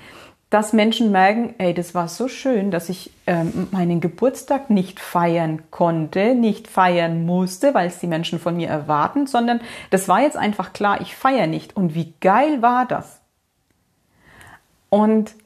[0.51, 5.62] dass Menschen merken, ey, das war so schön, dass ich ähm, meinen Geburtstag nicht feiern
[5.70, 9.60] konnte, nicht feiern musste, weil es die Menschen von mir erwarten, sondern
[9.90, 11.77] das war jetzt einfach klar, ich feiere nicht.
[11.77, 13.20] Und wie geil war das?
[14.89, 15.36] Und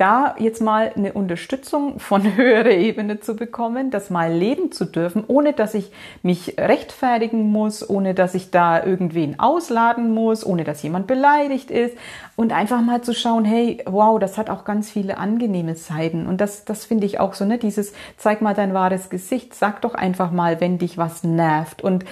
[0.00, 5.24] da jetzt mal eine Unterstützung von höherer Ebene zu bekommen, das mal leben zu dürfen,
[5.26, 10.82] ohne dass ich mich rechtfertigen muss, ohne dass ich da irgendwen ausladen muss, ohne dass
[10.82, 11.96] jemand beleidigt ist.
[12.36, 16.26] Und einfach mal zu schauen, hey, wow, das hat auch ganz viele angenehme Seiten.
[16.26, 19.82] Und das, das finde ich auch so, ne, dieses zeig mal dein wahres Gesicht, sag
[19.82, 21.82] doch einfach mal, wenn dich was nervt.
[21.82, 22.06] Und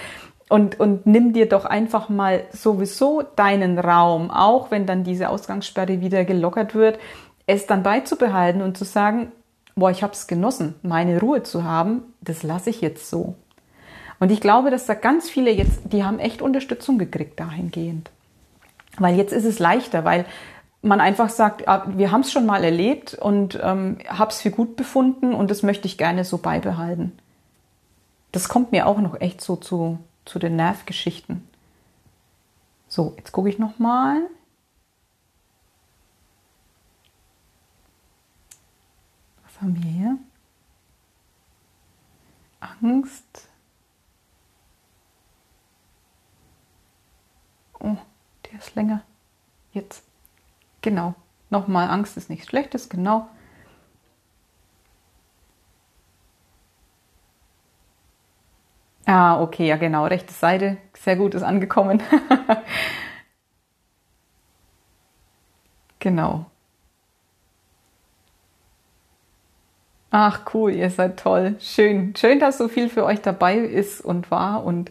[0.50, 6.00] und, und nimm dir doch einfach mal sowieso deinen Raum, auch wenn dann diese Ausgangssperre
[6.00, 6.98] wieder gelockert wird,
[7.48, 9.32] es dann beizubehalten und zu sagen,
[9.74, 13.34] boah, ich habe es genossen, meine Ruhe zu haben, das lasse ich jetzt so.
[14.20, 18.10] Und ich glaube, dass da ganz viele jetzt, die haben echt Unterstützung gekriegt dahingehend.
[18.98, 20.26] Weil jetzt ist es leichter, weil
[20.82, 24.50] man einfach sagt, ah, wir haben es schon mal erlebt und ähm, habe es für
[24.50, 27.18] gut befunden und das möchte ich gerne so beibehalten.
[28.30, 31.48] Das kommt mir auch noch echt so zu, zu den Nervgeschichten.
[32.88, 33.78] So, jetzt gucke ich noch
[39.60, 40.18] hier?
[42.60, 43.48] Angst.
[47.80, 47.96] Oh,
[48.46, 49.02] der ist länger.
[49.72, 50.04] Jetzt.
[50.82, 51.14] Genau.
[51.50, 53.28] Nochmal, Angst ist nichts Schlechtes, genau.
[59.06, 62.02] Ah, okay, ja genau, rechte Seite, sehr gut, ist angekommen.
[65.98, 66.46] genau.
[70.10, 71.56] Ach cool, ihr seid toll.
[71.60, 72.14] Schön.
[72.16, 74.90] Schön, dass so viel für euch dabei ist und war und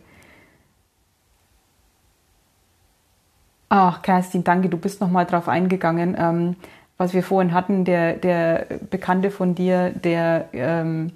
[3.70, 6.16] Ach, Kerstin, danke, du bist nochmal drauf eingegangen.
[6.18, 6.56] Ähm,
[6.98, 11.12] was wir vorhin hatten, der, der Bekannte von dir, der ähm,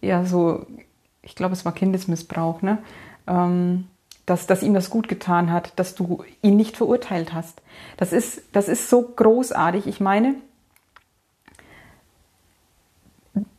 [0.00, 0.66] ja so,
[1.22, 2.78] ich glaube, es war Kindesmissbrauch, ne?
[3.26, 3.86] Ähm,
[4.26, 7.60] dass, dass ihm das gut getan hat, dass du ihn nicht verurteilt hast.
[7.98, 9.86] Das ist, das ist so großartig.
[9.86, 10.34] Ich meine,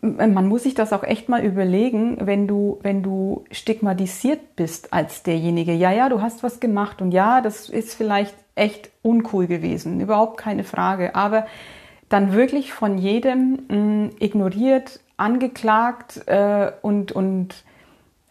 [0.02, 5.24] man muss sich das auch echt mal überlegen, wenn du, wenn du stigmatisiert bist als
[5.24, 5.74] derjenige.
[5.74, 10.38] Ja, ja, du hast was gemacht und ja, das ist vielleicht echt uncool gewesen, überhaupt
[10.38, 11.16] keine Frage.
[11.16, 11.46] Aber
[12.08, 17.64] dann wirklich von jedem mh, ignoriert, angeklagt äh, und, und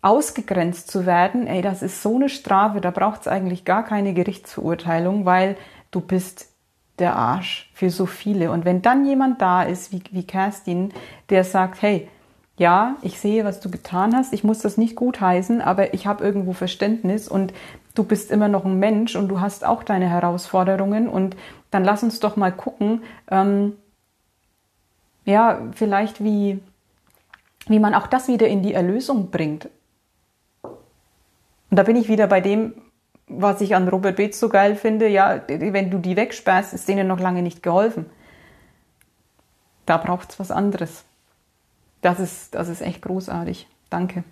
[0.00, 4.14] ausgegrenzt zu werden, ey, das ist so eine Strafe, da braucht es eigentlich gar keine
[4.14, 5.56] Gerichtsverurteilung, weil
[5.90, 6.53] du bist
[6.98, 8.50] der Arsch für so viele.
[8.50, 10.92] Und wenn dann jemand da ist, wie, wie Kerstin,
[11.28, 12.08] der sagt, hey,
[12.56, 16.24] ja, ich sehe, was du getan hast, ich muss das nicht gutheißen, aber ich habe
[16.24, 17.52] irgendwo Verständnis und
[17.94, 21.36] du bist immer noch ein Mensch und du hast auch deine Herausforderungen und
[21.70, 23.74] dann lass uns doch mal gucken, ähm,
[25.24, 26.60] ja, vielleicht wie,
[27.66, 29.68] wie man auch das wieder in die Erlösung bringt.
[30.62, 32.74] Und da bin ich wieder bei dem,
[33.26, 37.06] was ich an Robert Bates so geil finde, ja, wenn du die wegsperrst, ist denen
[37.06, 38.06] noch lange nicht geholfen.
[39.86, 41.04] Da braucht es was anderes.
[42.00, 43.66] Das ist, das ist echt großartig.
[43.90, 44.24] Danke.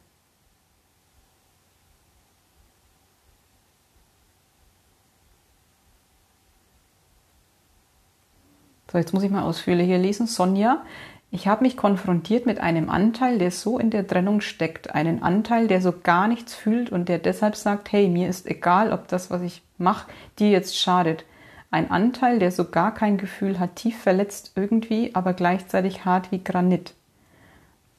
[8.91, 10.27] So, jetzt muss ich mal ausführlicher lesen.
[10.27, 10.85] Sonja,
[11.35, 14.95] ich habe mich konfrontiert mit einem Anteil, der so in der Trennung steckt.
[14.95, 18.93] Einen Anteil, der so gar nichts fühlt und der deshalb sagt, hey, mir ist egal,
[18.93, 21.25] ob das, was ich mache, dir jetzt schadet.
[21.71, 26.45] Ein Anteil, der so gar kein Gefühl hat, tief verletzt irgendwie, aber gleichzeitig hart wie
[26.45, 26.93] Granit.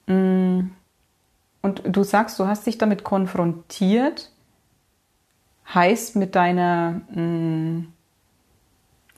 [0.05, 0.67] Mm.
[1.63, 4.29] Und du sagst, du hast dich damit konfrontiert,
[5.73, 7.87] heißt mit deiner, mm,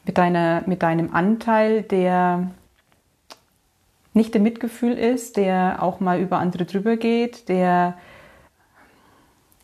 [0.05, 2.51] mit deiner, mit deinem Anteil, der
[4.15, 7.97] nicht im Mitgefühl ist, der auch mal über andere drüber geht, der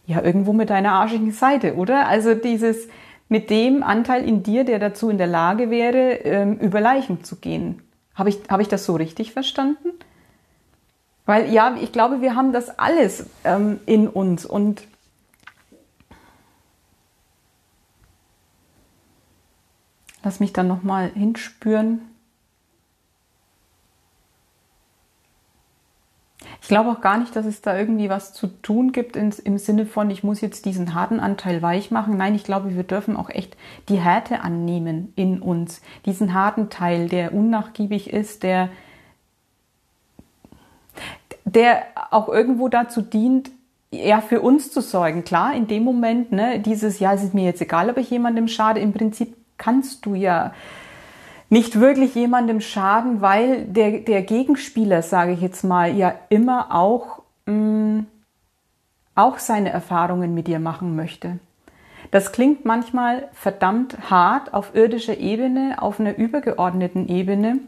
[0.06, 2.07] ja irgendwo mit deiner arschigen Seite, oder?
[2.07, 2.88] Also dieses
[3.30, 7.38] mit dem Anteil in dir, der dazu in der Lage wäre, ähm, über Leichen zu
[7.38, 7.82] gehen.
[8.14, 9.91] Habe ich, habe ich das so richtig verstanden?
[11.26, 14.86] Weil ja, ich glaube, wir haben das alles ähm, in uns und
[20.23, 22.11] lass mich dann nochmal hinspüren.
[26.62, 29.58] Ich glaube auch gar nicht, dass es da irgendwie was zu tun gibt ins, im
[29.58, 32.18] Sinne von, ich muss jetzt diesen harten Anteil weich machen.
[32.18, 33.58] Nein, ich glaube, wir dürfen auch echt
[33.90, 35.82] die Härte annehmen in uns.
[36.06, 38.70] Diesen harten Teil, der unnachgiebig ist, der,
[41.46, 41.82] der
[42.12, 43.50] auch irgendwo dazu dient,
[43.92, 45.24] ja, für uns zu sorgen.
[45.24, 48.48] Klar, in dem Moment, ne, dieses, ja, es ist mir jetzt egal, ob ich jemandem
[48.48, 50.54] schade, im Prinzip kannst du ja
[51.52, 57.23] nicht wirklich jemandem schaden, weil der, der Gegenspieler, sage ich jetzt mal, ja immer auch,
[57.45, 58.07] mh, mm,
[59.14, 61.40] auch seine Erfahrungen mit dir machen möchte.
[62.10, 67.60] Das klingt manchmal verdammt hart auf irdischer Ebene, auf einer übergeordneten Ebene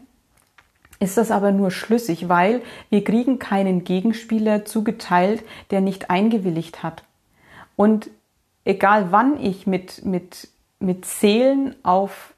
[1.00, 7.04] ist das aber nur schlüssig, weil wir kriegen keinen Gegenspieler zugeteilt, der nicht eingewilligt hat.
[7.76, 8.08] Und
[8.64, 10.48] egal wann ich mit, mit,
[10.78, 12.33] mit Seelen auf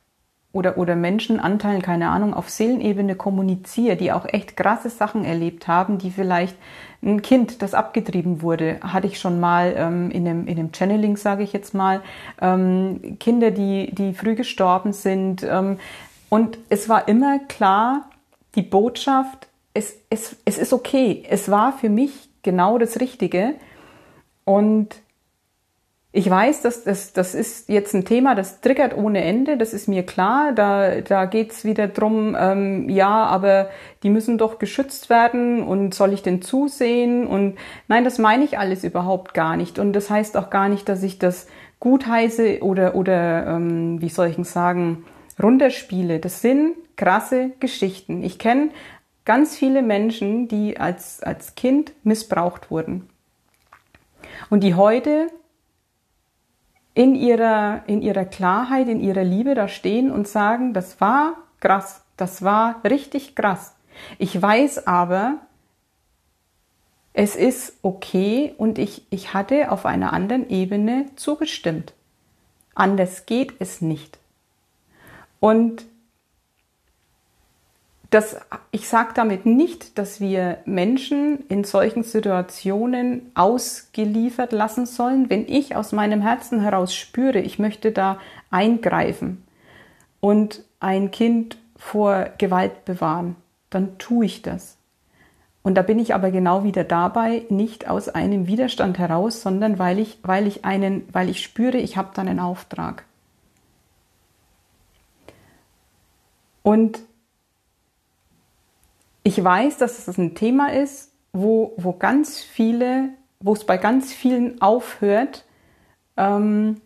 [0.56, 5.98] oder, oder Menschenanteilen, keine Ahnung, auf Seelenebene kommuniziere, die auch echt krasse Sachen erlebt haben,
[5.98, 6.56] die vielleicht
[7.02, 11.18] ein Kind, das abgetrieben wurde, hatte ich schon mal ähm, in, einem, in einem Channeling,
[11.18, 12.02] sage ich jetzt mal,
[12.40, 15.42] ähm, Kinder, die, die früh gestorben sind.
[15.42, 15.78] Ähm,
[16.30, 18.08] und es war immer klar,
[18.54, 21.22] die Botschaft, es, es, es ist okay.
[21.28, 23.54] Es war für mich genau das Richtige.
[24.44, 24.96] Und
[26.16, 29.86] ich weiß, dass das, das ist jetzt ein Thema, das triggert ohne Ende, das ist
[29.86, 30.52] mir klar.
[30.52, 33.68] Da, da geht's wieder drum, ähm, ja, aber
[34.02, 37.26] die müssen doch geschützt werden und soll ich denn zusehen?
[37.26, 39.78] Und nein, das meine ich alles überhaupt gar nicht.
[39.78, 41.48] Und das heißt auch gar nicht, dass ich das
[41.80, 45.04] gut heiße oder, oder ähm, wie soll ich sagen,
[45.42, 46.18] runterspiele.
[46.18, 48.22] Das sind krasse Geschichten.
[48.22, 48.70] Ich kenne
[49.26, 53.06] ganz viele Menschen, die als, als Kind missbraucht wurden.
[54.48, 55.28] Und die heute
[56.96, 62.02] in ihrer, in ihrer Klarheit, in ihrer Liebe da stehen und sagen, das war krass,
[62.16, 63.76] das war richtig krass.
[64.16, 65.34] Ich weiß aber,
[67.12, 71.92] es ist okay und ich, ich hatte auf einer anderen Ebene zugestimmt.
[72.74, 74.18] Anders geht es nicht.
[75.38, 75.84] Und
[78.10, 78.36] das,
[78.70, 85.28] ich sage damit nicht, dass wir Menschen in solchen Situationen ausgeliefert lassen sollen.
[85.28, 88.18] Wenn ich aus meinem Herzen heraus spüre, ich möchte da
[88.50, 89.44] eingreifen
[90.20, 93.36] und ein Kind vor Gewalt bewahren,
[93.70, 94.76] dann tue ich das.
[95.62, 99.98] Und da bin ich aber genau wieder dabei, nicht aus einem Widerstand heraus, sondern weil
[99.98, 103.04] ich, weil ich einen, weil ich spüre, ich habe dann einen Auftrag.
[106.62, 107.00] Und
[109.26, 113.08] ich weiß, dass es ein Thema ist, wo, wo ganz viele,
[113.40, 115.44] wo es bei ganz vielen aufhört,
[116.16, 116.80] ähm,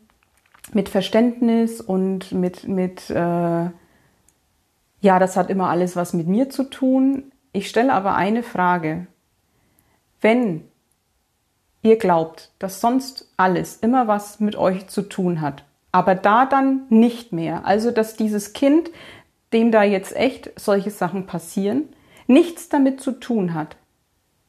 [0.72, 3.72] mit Verständnis und mit, mit äh, ja,
[5.18, 7.30] das hat immer alles was mit mir zu tun.
[7.52, 9.06] Ich stelle aber eine Frage.
[10.22, 10.64] Wenn
[11.82, 16.86] ihr glaubt, dass sonst alles immer was mit euch zu tun hat, aber da dann
[16.88, 18.90] nicht mehr, also dass dieses Kind,
[19.52, 21.90] dem da jetzt echt solche Sachen passieren,
[22.30, 23.76] nichts damit zu tun hat,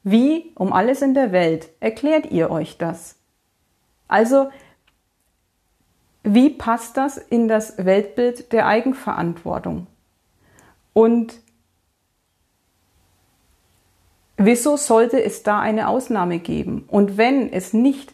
[0.04, 3.16] wie um alles in der Welt erklärt ihr euch das?
[4.08, 4.52] Also,
[6.24, 9.88] wie passt das in das Weltbild der Eigenverantwortung?
[10.94, 11.40] Und
[14.38, 16.86] wieso sollte es da eine Ausnahme geben?
[16.88, 18.14] Und wenn es nicht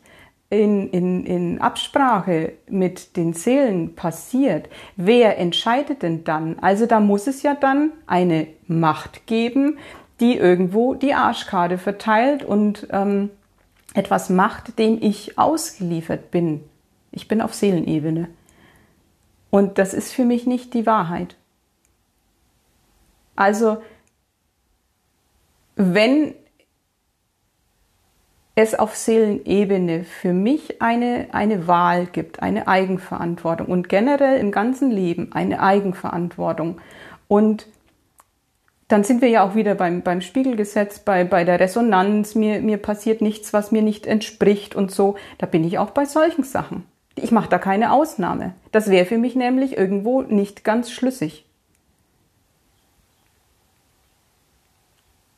[0.49, 6.57] in, in, in Absprache mit den Seelen passiert, wer entscheidet denn dann?
[6.59, 9.77] Also da muss es ja dann eine Macht geben,
[10.19, 13.29] die irgendwo die Arschkarte verteilt und ähm,
[13.93, 16.63] etwas macht, dem ich ausgeliefert bin.
[17.11, 18.29] Ich bin auf Seelenebene.
[19.49, 21.35] Und das ist für mich nicht die Wahrheit.
[23.35, 23.77] Also,
[25.75, 26.33] wenn
[28.57, 34.89] es auf Seelenebene für mich eine, eine Wahl gibt, eine Eigenverantwortung und generell im ganzen
[34.89, 36.81] Leben eine Eigenverantwortung.
[37.27, 37.67] Und
[38.87, 42.77] dann sind wir ja auch wieder beim, beim Spiegelgesetz, bei, bei der Resonanz, mir, mir
[42.77, 45.17] passiert nichts, was mir nicht entspricht und so.
[45.37, 46.83] Da bin ich auch bei solchen Sachen.
[47.13, 48.55] Ich mache da keine Ausnahme.
[48.71, 51.45] Das wäre für mich nämlich irgendwo nicht ganz schlüssig.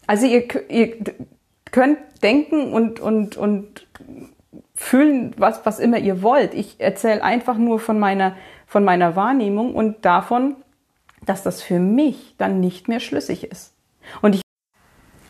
[0.08, 0.96] Also ihr, ihr
[1.72, 3.88] könnt denken und, und, und
[4.76, 6.54] fühlen, was, was immer ihr wollt.
[6.54, 8.36] Ich erzähle einfach nur von meiner,
[8.66, 10.56] von meiner Wahrnehmung und davon,
[11.26, 13.74] dass das für mich dann nicht mehr schlüssig ist.
[14.22, 14.42] Und ich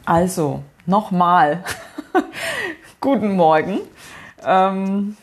[0.06, 1.64] also, nochmal.
[3.02, 3.80] Guten Morgen.
[4.44, 5.18] Ähm,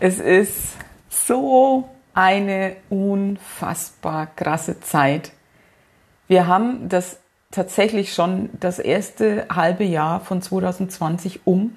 [0.00, 0.76] es ist
[1.08, 5.32] so eine unfassbar krasse Zeit
[6.28, 7.20] wir haben das
[7.50, 11.76] tatsächlich schon das erste halbe Jahr von 2020 um.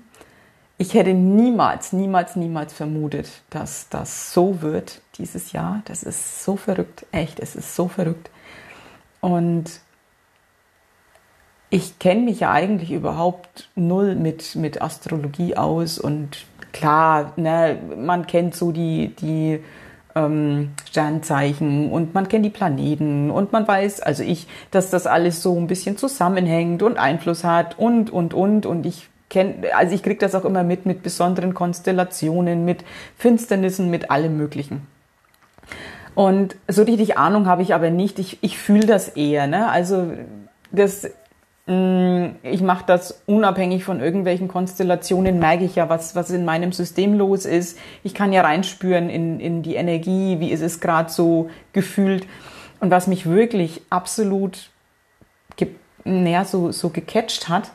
[0.78, 5.82] Ich hätte niemals, niemals, niemals vermutet, dass das so wird dieses Jahr.
[5.86, 8.30] Das ist so verrückt, echt, es ist so verrückt.
[9.20, 9.82] Und
[11.70, 18.26] ich kenne mich ja eigentlich überhaupt null mit, mit Astrologie aus und klar, ne, man
[18.26, 19.64] kennt so die, die
[20.20, 25.41] ähm, Sternzeichen und man kennt die Planeten und man weiß, also ich, dass das alles
[25.41, 28.66] so ein bisschen zusammenhängt und Einfluss hat und, und, und.
[28.66, 32.84] Und ich kenne, also ich kriege das auch immer mit, mit besonderen Konstellationen, mit
[33.18, 34.88] Finsternissen, mit allem Möglichen.
[36.16, 38.20] Und so richtig Ahnung habe ich aber nicht.
[38.20, 39.48] Ich, ich fühle das eher.
[39.48, 39.70] Ne?
[39.70, 40.12] Also
[40.72, 41.10] das
[41.70, 47.14] ich mache das unabhängig von irgendwelchen Konstellationen, merke ich ja, was, was in meinem System
[47.14, 47.78] los ist.
[48.04, 52.26] Ich kann ja reinspüren in, in die Energie, wie ist es gerade so gefühlt.
[52.80, 54.72] Und was mich wirklich absolut
[55.58, 55.68] ge
[56.06, 57.70] näher so, so gecatcht hat,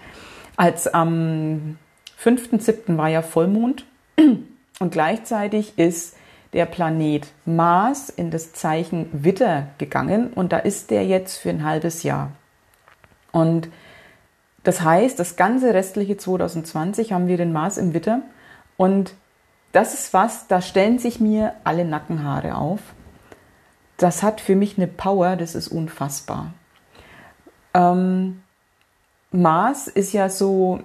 [0.56, 1.78] als am
[2.20, 2.96] 5.7.
[2.96, 3.84] war ja Vollmond
[4.80, 6.16] und gleichzeitig ist
[6.52, 11.64] der Planet Mars in das Zeichen Witter gegangen und da ist der jetzt für ein
[11.64, 12.32] halbes Jahr.
[13.30, 13.68] Und
[14.64, 18.22] das heißt, das ganze restliche 2020 haben wir den Mars im Witter
[18.76, 19.14] und
[19.72, 22.80] das ist was, da stellen sich mir alle Nackenhaare auf.
[23.96, 26.52] Das hat für mich eine Power, das ist unfassbar.
[27.74, 28.42] Ähm,
[29.32, 30.80] Mars ist ja so,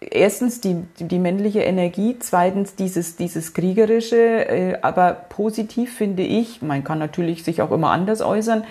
[0.00, 6.84] erstens die, die männliche Energie, zweitens dieses, dieses kriegerische, äh, aber positiv finde ich, man
[6.84, 8.64] kann natürlich sich auch immer anders äußern,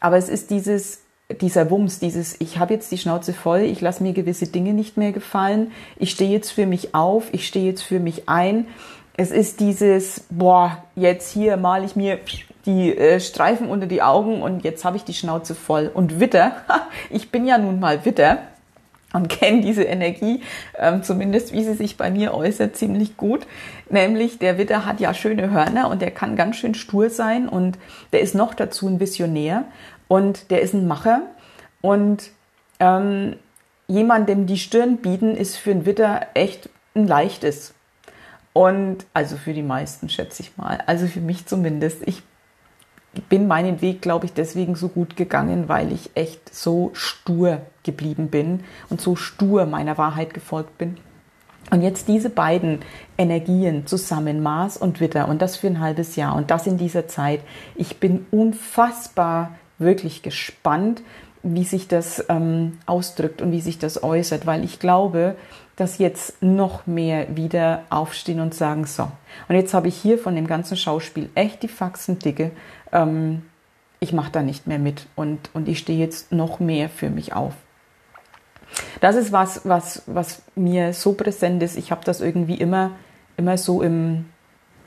[0.00, 1.02] aber es ist dieses
[1.40, 4.96] dieser Wumms, dieses, ich habe jetzt die Schnauze voll, ich lasse mir gewisse Dinge nicht
[4.96, 8.66] mehr gefallen, ich stehe jetzt für mich auf, ich stehe jetzt für mich ein.
[9.18, 12.18] Es ist dieses, boah, jetzt hier male ich mir
[12.66, 15.90] die äh, Streifen unter die Augen und jetzt habe ich die Schnauze voll.
[15.92, 16.52] Und Witter,
[17.10, 18.38] ich bin ja nun mal Witter
[19.12, 20.42] und kenne diese Energie,
[20.78, 23.46] ähm, zumindest wie sie sich bei mir äußert, ziemlich gut.
[23.88, 27.78] Nämlich der Witter hat ja schöne Hörner und der kann ganz schön stur sein und
[28.12, 29.64] der ist noch dazu ein Visionär
[30.08, 31.22] und der ist ein Macher
[31.80, 32.30] und
[32.80, 33.36] ähm,
[33.88, 37.74] jemandem die Stirn bieten ist für einen Witter echt ein leichtes.
[38.52, 42.02] Und also für die meisten schätze ich mal, also für mich zumindest.
[42.06, 42.22] Ich
[43.28, 48.28] bin meinen Weg, glaube ich, deswegen so gut gegangen, weil ich echt so stur geblieben
[48.28, 50.96] bin und so stur meiner Wahrheit gefolgt bin.
[51.70, 52.80] Und jetzt diese beiden
[53.18, 57.08] Energien zusammen, Mars und Witter, und das für ein halbes Jahr und das in dieser
[57.08, 57.40] Zeit.
[57.74, 61.02] Ich bin unfassbar wirklich gespannt,
[61.42, 65.36] wie sich das ähm, ausdrückt und wie sich das äußert, weil ich glaube,
[65.76, 69.10] dass jetzt noch mehr wieder aufstehen und sagen, so,
[69.48, 72.50] und jetzt habe ich hier von dem ganzen Schauspiel echt die Faxen dicke,
[72.92, 73.42] ähm,
[74.00, 77.34] ich mache da nicht mehr mit und, und ich stehe jetzt noch mehr für mich
[77.34, 77.54] auf.
[79.00, 81.76] Das ist was, was, was mir so präsent ist.
[81.76, 82.92] Ich habe das irgendwie immer,
[83.36, 84.26] immer so im,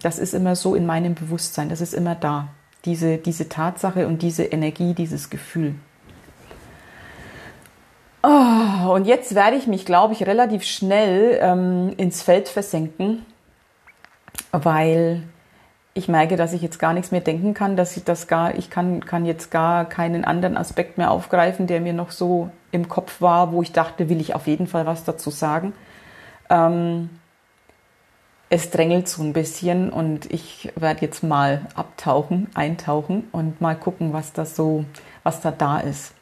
[0.01, 2.49] das ist immer so in meinem Bewusstsein, das ist immer da.
[2.85, 5.75] Diese, diese Tatsache und diese Energie, dieses Gefühl.
[8.21, 13.25] Oh, und jetzt werde ich mich, glaube ich, relativ schnell ähm, ins Feld versenken,
[14.51, 15.23] weil
[15.93, 18.69] ich merke, dass ich jetzt gar nichts mehr denken kann, dass ich das gar, ich
[18.69, 23.21] kann, kann jetzt gar keinen anderen Aspekt mehr aufgreifen, der mir noch so im Kopf
[23.21, 25.73] war, wo ich dachte, will ich auf jeden Fall was dazu sagen.
[26.49, 27.09] Ähm,
[28.49, 34.11] es drängelt so ein bisschen und ich werde jetzt mal abtauchen, eintauchen und mal gucken,
[34.11, 34.85] was da so,
[35.23, 36.13] was da da ist.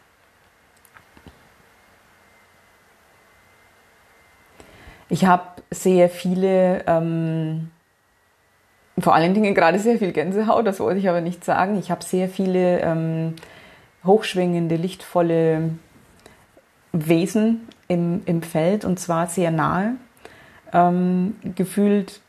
[5.10, 7.72] Ich habe sehr viele, ähm,
[9.00, 11.80] vor allen Dingen gerade sehr viel Gänsehaut, das wollte ich aber nicht sagen.
[11.80, 13.36] Ich habe sehr viele ähm,
[14.04, 15.70] hochschwingende, lichtvolle
[16.92, 19.96] Wesen im, im Feld und zwar sehr nahe.
[20.74, 22.22] Ähm, gefühlt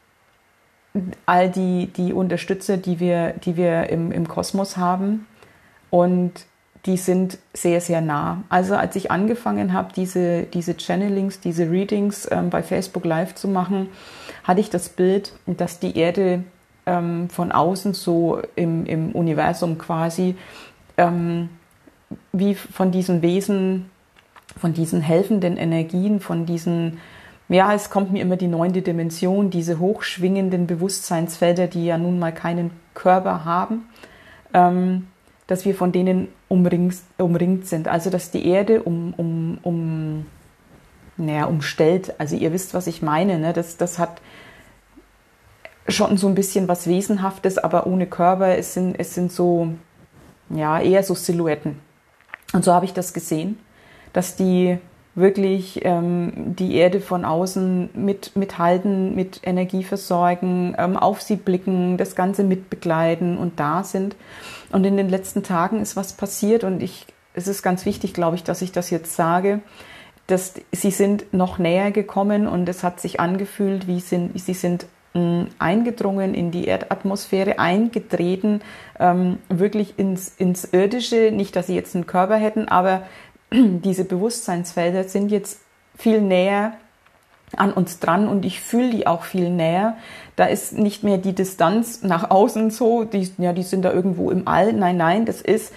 [1.26, 5.26] all die, die Unterstützer, die wir, die wir im, im Kosmos haben.
[5.90, 6.32] Und
[6.86, 8.42] die sind sehr, sehr nah.
[8.48, 13.48] Also als ich angefangen habe, diese, diese Channelings, diese Readings ähm, bei Facebook Live zu
[13.48, 13.88] machen,
[14.44, 16.44] hatte ich das Bild, dass die Erde
[16.86, 20.36] ähm, von außen so im, im Universum quasi
[20.96, 21.50] ähm,
[22.32, 23.90] wie von diesen Wesen,
[24.56, 26.98] von diesen helfenden Energien, von diesen,
[27.48, 32.32] ja, es kommt mir immer die neunte Dimension, diese hochschwingenden Bewusstseinsfelder, die ja nun mal
[32.32, 33.88] keinen Körper haben,
[34.52, 35.06] ähm,
[35.46, 37.88] dass wir von denen umringt, umringt sind.
[37.88, 40.26] Also dass die Erde um, um, um,
[41.16, 42.14] naja, umstellt.
[42.18, 43.38] Also ihr wisst, was ich meine.
[43.38, 43.54] Ne?
[43.54, 44.20] Das, das hat
[45.88, 48.58] schon so ein bisschen was Wesenhaftes, aber ohne Körper.
[48.58, 49.68] Es sind, es sind so,
[50.50, 51.78] ja, eher so Silhouetten.
[52.52, 53.58] Und so habe ich das gesehen,
[54.12, 54.78] dass die
[55.18, 61.96] wirklich ähm, die Erde von außen mit, mithalten, mit Energie versorgen, ähm, auf sie blicken,
[61.96, 64.16] das Ganze mitbegleiten und da sind.
[64.70, 68.36] Und in den letzten Tagen ist was passiert und ich, es ist ganz wichtig, glaube
[68.36, 69.60] ich, dass ich das jetzt sage,
[70.26, 74.86] dass sie sind noch näher gekommen und es hat sich angefühlt, wie sind, sie sind
[75.14, 78.60] mm, eingedrungen in die Erdatmosphäre, eingetreten,
[79.00, 81.30] ähm, wirklich ins, ins Irdische.
[81.32, 83.04] Nicht, dass sie jetzt einen Körper hätten, aber
[83.52, 85.60] diese Bewusstseinsfelder sind jetzt
[85.96, 86.74] viel näher
[87.56, 89.96] an uns dran und ich fühle die auch viel näher.
[90.36, 94.30] Da ist nicht mehr die Distanz nach außen so, die, ja, die sind da irgendwo
[94.30, 94.72] im All.
[94.72, 95.72] Nein, nein, das ist,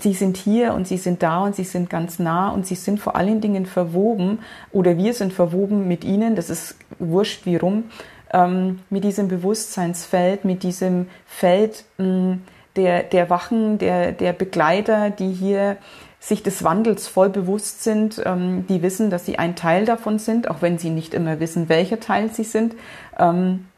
[0.00, 2.98] sie sind hier und sie sind da und sie sind ganz nah und sie sind
[2.98, 4.40] vor allen Dingen verwoben
[4.72, 7.84] oder wir sind verwoben mit ihnen, das ist wurscht wie rum,
[8.32, 12.42] ähm, mit diesem Bewusstseinsfeld, mit diesem Feld mh, mm,
[12.76, 15.78] der, der Wachen, der, der Begleiter, die hier
[16.26, 20.50] sich des Wandels voll bewusst sind, ähm, die wissen, dass sie ein Teil davon sind,
[20.50, 22.74] auch wenn sie nicht immer wissen, welcher Teil sie sind.
[23.16, 23.68] Ähm,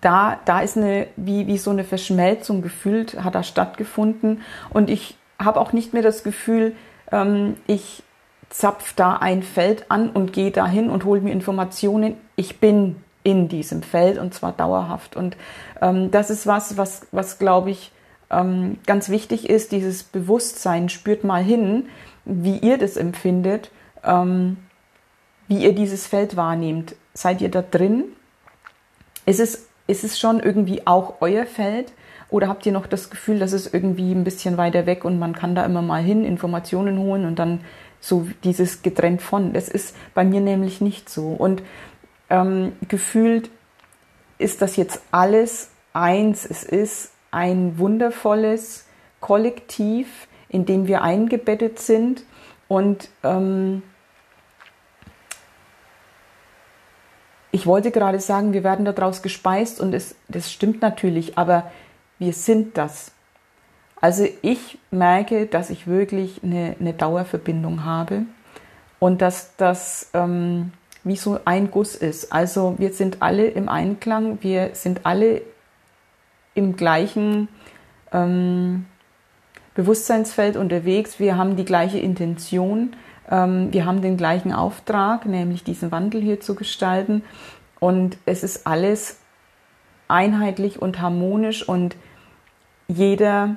[0.00, 4.40] da, da ist eine, wie, wie so eine Verschmelzung gefühlt, hat da stattgefunden.
[4.70, 6.74] Und ich habe auch nicht mehr das Gefühl,
[7.12, 8.02] ähm, ich
[8.48, 12.16] zapf da ein Feld an und gehe dahin und hole mir Informationen.
[12.34, 15.16] Ich bin in diesem Feld und zwar dauerhaft.
[15.16, 15.36] Und
[15.82, 17.92] ähm, das ist was, was, was glaube ich,
[18.32, 21.88] ähm, ganz wichtig ist, dieses Bewusstsein, spürt mal hin,
[22.24, 23.70] wie ihr das empfindet,
[24.04, 24.56] ähm,
[25.48, 26.96] wie ihr dieses Feld wahrnehmt.
[27.14, 28.04] Seid ihr da drin?
[29.26, 31.92] Ist es, ist es schon irgendwie auch euer Feld?
[32.30, 35.34] Oder habt ihr noch das Gefühl, dass es irgendwie ein bisschen weiter weg und man
[35.34, 37.60] kann da immer mal hin, Informationen holen und dann
[38.00, 39.52] so dieses getrennt von?
[39.52, 41.28] Das ist bei mir nämlich nicht so.
[41.28, 41.62] Und
[42.30, 43.50] ähm, gefühlt
[44.38, 46.46] ist das jetzt alles eins.
[46.46, 48.86] Es ist ein wundervolles
[49.20, 52.24] Kollektiv, in dem wir eingebettet sind
[52.68, 53.82] und ähm,
[57.50, 61.70] ich wollte gerade sagen, wir werden daraus gespeist und es, das stimmt natürlich, aber
[62.18, 63.12] wir sind das.
[64.00, 68.22] Also ich merke, dass ich wirklich eine, eine Dauerverbindung habe
[68.98, 70.72] und dass das ähm,
[71.04, 72.32] wie so ein Guss ist.
[72.32, 75.42] Also wir sind alle im Einklang, wir sind alle
[76.54, 77.48] im gleichen
[78.12, 78.86] ähm,
[79.74, 81.18] Bewusstseinsfeld unterwegs.
[81.18, 82.94] Wir haben die gleiche Intention.
[83.30, 87.22] Ähm, wir haben den gleichen Auftrag, nämlich diesen Wandel hier zu gestalten.
[87.80, 89.18] Und es ist alles
[90.08, 91.96] einheitlich und harmonisch und
[92.88, 93.56] jeder,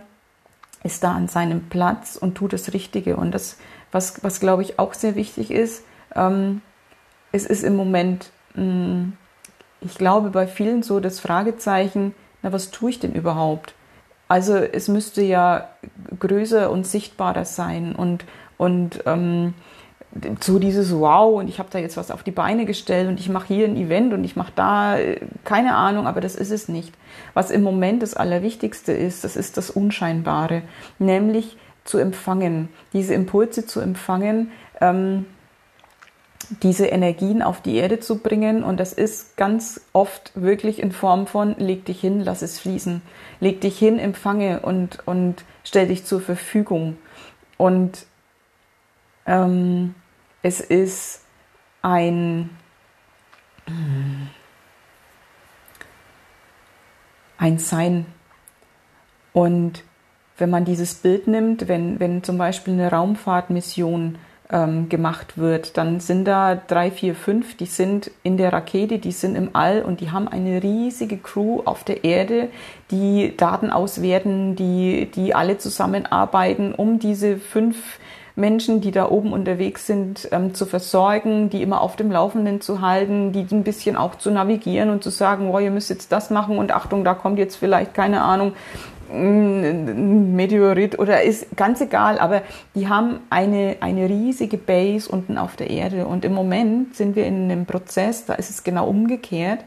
[0.85, 3.17] ist da an seinem Platz und tut das Richtige.
[3.17, 3.57] Und das,
[3.91, 5.83] was, was glaube ich auch sehr wichtig ist,
[6.15, 6.61] ähm,
[7.31, 9.13] es ist im Moment, mh, mm,
[9.81, 12.13] ich glaube, bei vielen so das Fragezeichen,
[12.45, 13.73] na, was tue ich denn überhaupt?
[14.27, 15.67] Also es müsste ja
[16.19, 18.23] größer und sichtbarer sein und,
[18.57, 19.55] und ähm,
[20.39, 23.29] so dieses Wow und ich habe da jetzt was auf die Beine gestellt und ich
[23.29, 24.95] mache hier ein Event und ich mache da
[25.43, 26.93] keine Ahnung, aber das ist es nicht.
[27.33, 30.61] Was im Moment das Allerwichtigste ist, das ist das Unscheinbare,
[30.99, 34.51] nämlich zu empfangen, diese Impulse zu empfangen,
[34.81, 35.25] ähm,
[36.63, 38.63] diese Energien auf die Erde zu bringen.
[38.63, 43.01] Und das ist ganz oft wirklich in Form von leg dich hin, lass es fließen.
[43.39, 46.97] Leg dich hin, empfange und, und stell dich zur Verfügung.
[47.57, 48.05] Und
[49.25, 49.95] ähm,
[50.41, 51.21] es ist
[51.81, 52.49] ein,
[57.37, 58.05] ein Sein.
[59.33, 59.83] Und
[60.37, 64.17] wenn man dieses Bild nimmt, wenn, wenn zum Beispiel eine Raumfahrtmission
[64.51, 69.11] ähm, gemacht wird, dann sind da drei, vier, fünf, die sind in der Rakete, die
[69.11, 72.49] sind im All und die haben eine riesige Crew auf der Erde,
[72.91, 77.99] die Daten auswerten, die, die alle zusammenarbeiten, um diese fünf
[78.35, 82.81] Menschen, die da oben unterwegs sind, ähm, zu versorgen, die immer auf dem Laufenden zu
[82.81, 86.29] halten, die ein bisschen auch zu navigieren und zu sagen, oh, ihr müsst jetzt das
[86.29, 88.53] machen und Achtung, da kommt jetzt vielleicht, keine Ahnung,
[89.11, 92.41] Meteorit oder ist ganz egal, aber
[92.73, 97.25] die haben eine, eine riesige Base unten auf der Erde und im Moment sind wir
[97.25, 99.63] in einem Prozess, da ist es genau umgekehrt.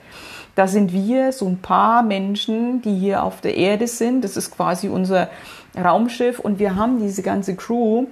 [0.55, 4.25] Da sind wir so ein paar Menschen, die hier auf der Erde sind.
[4.25, 5.31] Das ist quasi unser
[5.77, 8.07] Raumschiff und wir haben diese ganze Crew,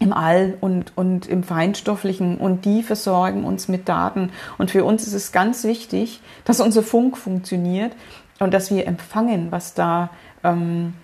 [0.00, 4.30] im All und, und im Feinstofflichen und die versorgen uns mit Daten.
[4.58, 7.92] Und für uns ist es ganz wichtig, dass unser Funk funktioniert
[8.40, 10.10] und dass wir empfangen, was da,
[10.44, 10.94] ähm,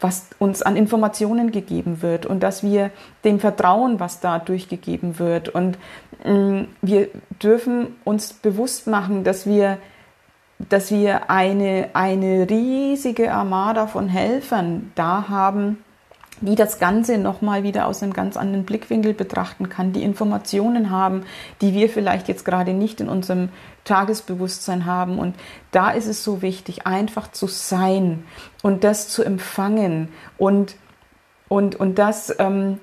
[0.00, 2.90] was uns an Informationen gegeben wird und dass wir
[3.24, 5.48] dem vertrauen, was da durchgegeben wird.
[5.48, 5.78] Und
[6.24, 7.08] ähm, wir
[7.42, 9.78] dürfen uns bewusst machen, dass wir
[10.68, 15.78] dass wir eine, eine riesige Armada von Helfern da haben,
[16.42, 21.24] die das Ganze nochmal wieder aus einem ganz anderen Blickwinkel betrachten kann, die Informationen haben,
[21.60, 23.48] die wir vielleicht jetzt gerade nicht in unserem
[23.84, 25.18] Tagesbewusstsein haben.
[25.18, 25.36] Und
[25.70, 28.24] da ist es so wichtig, einfach zu sein
[28.62, 30.76] und das zu empfangen und,
[31.48, 32.80] und, und das ähm,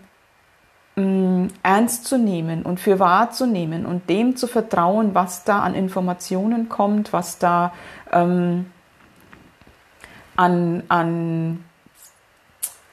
[0.95, 6.69] mm, ernst zu nehmen und für wahrzunehmen und dem zu vertrauen, was da an Informationen
[6.69, 7.73] kommt, was da
[8.11, 8.67] ähm,
[10.37, 11.65] an, an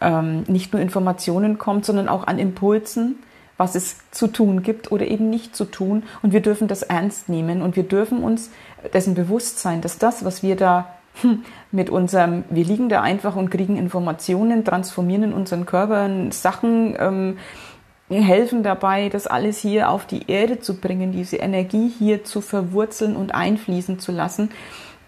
[0.01, 3.17] ähm, nicht nur Informationen kommt, sondern auch an Impulsen,
[3.57, 6.03] was es zu tun gibt oder eben nicht zu tun.
[6.23, 8.51] Und wir dürfen das ernst nehmen und wir dürfen uns
[8.93, 10.89] dessen bewusst sein, dass das, was wir da
[11.23, 16.95] hm, mit unserem, wir liegen da einfach und kriegen Informationen, transformieren in unseren Körpern Sachen,
[16.99, 17.39] ähm,
[18.09, 23.17] helfen dabei, das alles hier auf die Erde zu bringen, diese Energie hier zu verwurzeln
[23.17, 24.51] und einfließen zu lassen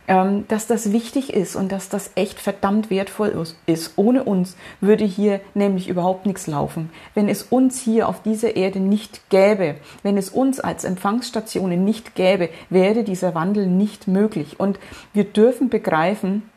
[0.08, 3.92] dass das wichtig ist und dass das echt verdammt wertvoll ist.
[3.96, 6.90] Ohne uns würde hier nämlich überhaupt nichts laufen.
[7.14, 12.14] Wenn es uns hier auf dieser Erde nicht gäbe, wenn es uns als Empfangsstationen nicht
[12.14, 14.58] gäbe, wäre dieser Wandel nicht möglich.
[14.58, 14.80] Und
[15.12, 16.48] wir dürfen begreifen,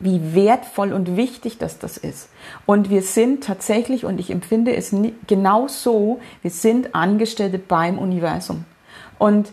[0.00, 2.30] wie wertvoll und wichtig das das ist.
[2.64, 8.64] Und wir sind tatsächlich, und ich empfinde es genau so, wir sind Angestellte beim Universum.
[9.18, 9.52] Und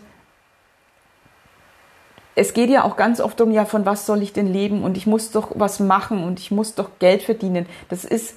[2.34, 4.96] es geht ja auch ganz oft um, ja, von was soll ich denn leben und
[4.96, 7.66] ich muss doch was machen und ich muss doch Geld verdienen.
[7.88, 8.36] Das ist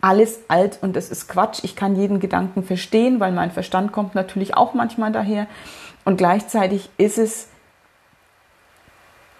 [0.00, 1.60] alles alt und das ist Quatsch.
[1.62, 5.46] Ich kann jeden Gedanken verstehen, weil mein Verstand kommt natürlich auch manchmal daher.
[6.04, 7.48] Und gleichzeitig ist es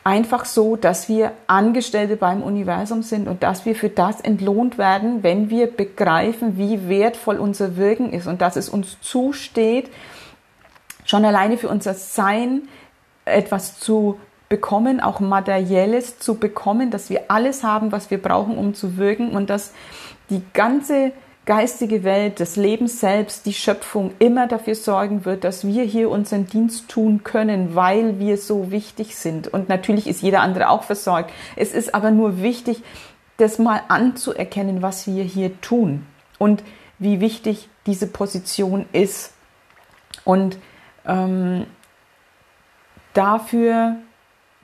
[0.06, 5.24] einfach so, dass wir Angestellte beim Universum sind und dass wir für das entlohnt werden,
[5.24, 9.90] wenn wir begreifen, wie wertvoll unser Wirken ist und dass es uns zusteht,
[11.04, 12.68] schon alleine für unser Sein,
[13.26, 18.74] etwas zu bekommen, auch materielles zu bekommen, dass wir alles haben, was wir brauchen, um
[18.74, 19.72] zu wirken und dass
[20.30, 21.12] die ganze
[21.46, 26.46] geistige Welt, das Leben selbst, die Schöpfung immer dafür sorgen wird, dass wir hier unseren
[26.46, 29.46] Dienst tun können, weil wir so wichtig sind.
[29.48, 31.30] Und natürlich ist jeder andere auch versorgt.
[31.54, 32.82] Es ist aber nur wichtig,
[33.36, 36.04] das mal anzuerkennen, was wir hier tun
[36.38, 36.64] und
[36.98, 39.32] wie wichtig diese Position ist.
[40.24, 40.58] Und
[41.06, 41.66] ähm,
[43.16, 43.96] dafür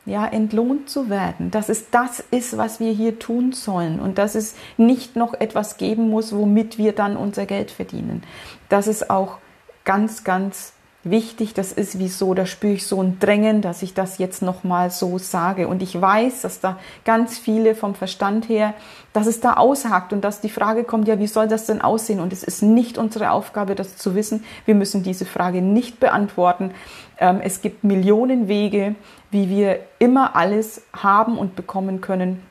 [0.04, 4.34] ja, entlohnt zu werden, dass es das ist, was wir hier tun sollen und dass
[4.34, 8.22] es nicht noch etwas geben muss, womit wir dann unser Geld verdienen.
[8.68, 9.38] Das ist auch
[9.84, 10.72] ganz, ganz
[11.04, 14.90] wichtig das ist, wieso, da spüre ich so ein Drängen, dass ich das jetzt nochmal
[14.90, 15.66] so sage.
[15.66, 18.74] Und ich weiß, dass da ganz viele vom Verstand her,
[19.12, 22.20] dass es da aushakt und dass die Frage kommt, ja, wie soll das denn aussehen?
[22.20, 24.44] Und es ist nicht unsere Aufgabe, das zu wissen.
[24.64, 26.72] Wir müssen diese Frage nicht beantworten.
[27.18, 28.94] Ähm, es gibt Millionen Wege,
[29.30, 32.42] wie wir immer alles haben und bekommen können,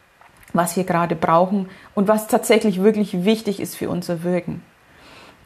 [0.51, 4.61] was wir gerade brauchen und was tatsächlich wirklich wichtig ist für unser Wirken.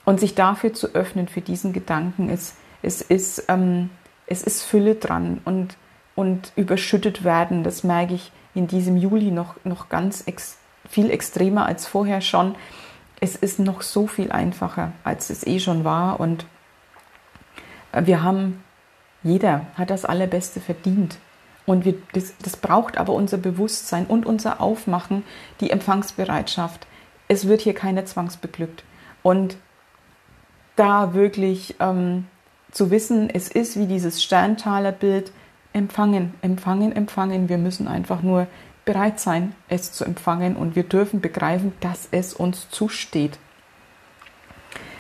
[0.06, 2.56] Und sich dafür zu öffnen, für diesen Gedanken ist,
[2.86, 3.90] es ist, ähm,
[4.28, 5.76] es ist Fülle dran und,
[6.16, 7.64] und überschüttet werden.
[7.64, 10.58] Das merke ich in diesem Juli noch, noch ganz ex,
[10.88, 12.56] viel extremer als vorher schon.
[13.20, 16.20] Es ist noch so viel einfacher, als es eh schon war.
[16.20, 16.46] Und
[17.92, 18.64] äh, wir haben,
[19.24, 21.18] jeder hat das Allerbeste verdient.
[21.66, 25.24] Und wir, das, das braucht aber unser Bewusstsein und unser Aufmachen,
[25.60, 26.86] die Empfangsbereitschaft.
[27.28, 28.84] Es wird hier keiner zwangsbeglückt.
[29.24, 29.58] Und
[30.76, 32.28] da wirklich ähm,
[32.76, 35.32] zu wissen, es ist wie dieses Sterntaler Bild,
[35.72, 37.48] empfangen, empfangen, empfangen.
[37.48, 38.48] Wir müssen einfach nur
[38.84, 43.40] bereit sein, es zu empfangen und wir dürfen begreifen, dass es uns zusteht.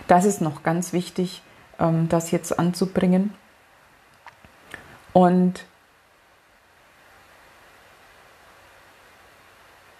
[0.07, 1.41] Das ist noch ganz wichtig,
[1.77, 3.33] ähm, das jetzt anzubringen.
[5.11, 5.65] Und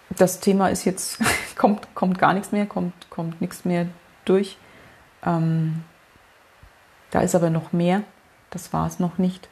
[0.08, 1.18] das Thema ist jetzt,
[1.56, 3.86] kommt, kommt gar nichts mehr, kommt, kommt nichts mehr
[4.24, 4.56] durch.
[5.22, 5.84] Ähm,
[7.10, 8.02] da ist aber noch mehr.
[8.50, 9.48] Das war es noch nicht.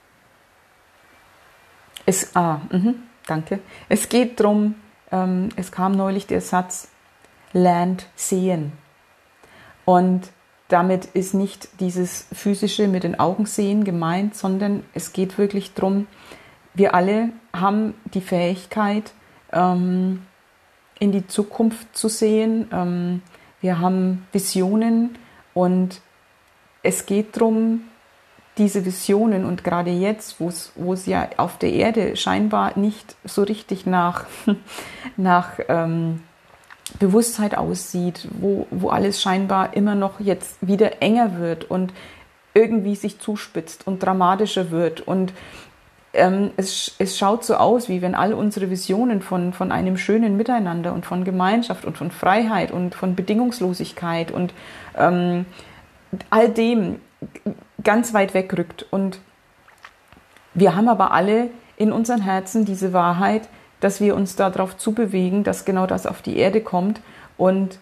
[2.06, 2.94] Es, ah, mh,
[3.26, 3.60] danke.
[3.88, 4.74] Es geht darum,
[5.10, 6.88] ähm, es kam neulich der Satz,
[7.52, 8.72] lernt sehen.
[9.84, 10.30] Und
[10.68, 16.06] damit ist nicht dieses physische mit den Augen sehen gemeint, sondern es geht wirklich darum,
[16.74, 19.12] wir alle haben die Fähigkeit,
[19.52, 20.22] ähm,
[20.98, 22.68] in die Zukunft zu sehen.
[22.72, 23.22] Ähm,
[23.60, 25.16] wir haben Visionen
[25.52, 26.00] und
[26.84, 27.82] es geht darum,
[28.56, 33.84] diese Visionen und gerade jetzt, wo es ja auf der Erde scheinbar nicht so richtig
[33.84, 34.26] nach,
[35.16, 36.22] nach ähm,
[37.00, 41.92] Bewusstheit aussieht, wo, wo alles scheinbar immer noch jetzt wieder enger wird und
[42.52, 45.00] irgendwie sich zuspitzt und dramatischer wird.
[45.00, 45.32] Und
[46.12, 50.36] ähm, es, es schaut so aus, wie wenn all unsere Visionen von, von einem schönen
[50.36, 54.54] Miteinander und von Gemeinschaft und von Freiheit und von Bedingungslosigkeit und
[54.96, 55.46] ähm,
[56.30, 57.00] all dem
[57.82, 58.86] ganz weit wegrückt.
[58.90, 59.20] Und
[60.54, 63.48] wir haben aber alle in unseren Herzen diese Wahrheit,
[63.80, 67.00] dass wir uns darauf zubewegen, dass genau das auf die Erde kommt
[67.36, 67.78] und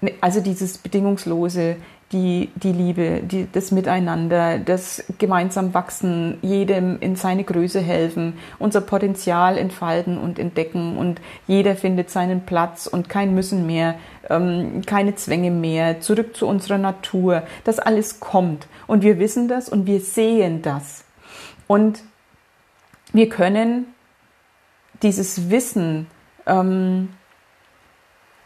[0.00, 1.76] ne, also dieses bedingungslose,
[2.12, 8.80] die, die Liebe, die, das Miteinander, das gemeinsam wachsen, jedem in seine Größe helfen, unser
[8.80, 13.94] Potenzial entfalten und entdecken und jeder findet seinen Platz und kein Müssen mehr,
[14.28, 17.44] ähm, keine Zwänge mehr, zurück zu unserer Natur.
[17.62, 21.04] Das alles kommt und wir wissen das und wir sehen das.
[21.68, 22.02] Und
[23.12, 23.86] wir können
[25.02, 26.08] dieses Wissen
[26.46, 27.10] ähm,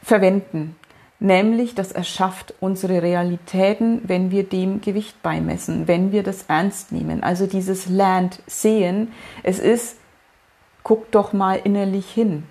[0.03, 0.77] verwenden
[1.25, 7.25] nämlich das erschafft unsere Realitäten, wenn wir dem Gewicht beimessen, wenn wir das ernst nehmen.
[7.25, 9.11] Also dieses Land sehen,
[9.43, 9.97] es ist,
[10.83, 12.43] guck doch mal innerlich hin.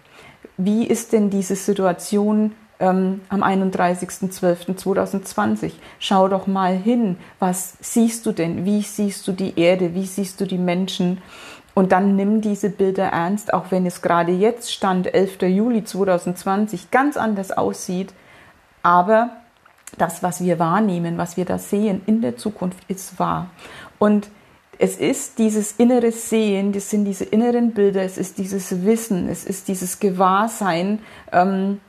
[0.58, 5.74] Wie ist denn diese Situation ähm, am 31.12.2020?
[6.00, 8.66] Schau doch mal hin, was siehst du denn?
[8.66, 9.94] Wie siehst du die Erde?
[9.94, 11.22] Wie siehst du die Menschen?
[11.76, 15.44] Und dann nimm diese Bilder ernst, auch wenn es gerade jetzt Stand 11.
[15.44, 18.16] Juli 2020 ganz anders aussieht
[18.84, 19.32] aber
[19.98, 23.50] das, was wir wahrnehmen, was wir da sehen in der Zukunft, ist wahr.
[24.00, 24.30] Und
[24.80, 29.46] es ist dieses innere Sehen, das sind diese inneren Bilder, es ist dieses Wissen, es
[29.46, 31.00] ist dieses Gewahrsein,
[31.32, 31.80] ähm,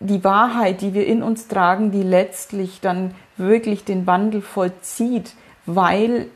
[0.00, 5.34] die Wahrheit, die wir in uns tragen, die letztlich dann wirklich den Wandel vollzieht,
[5.66, 6.28] weil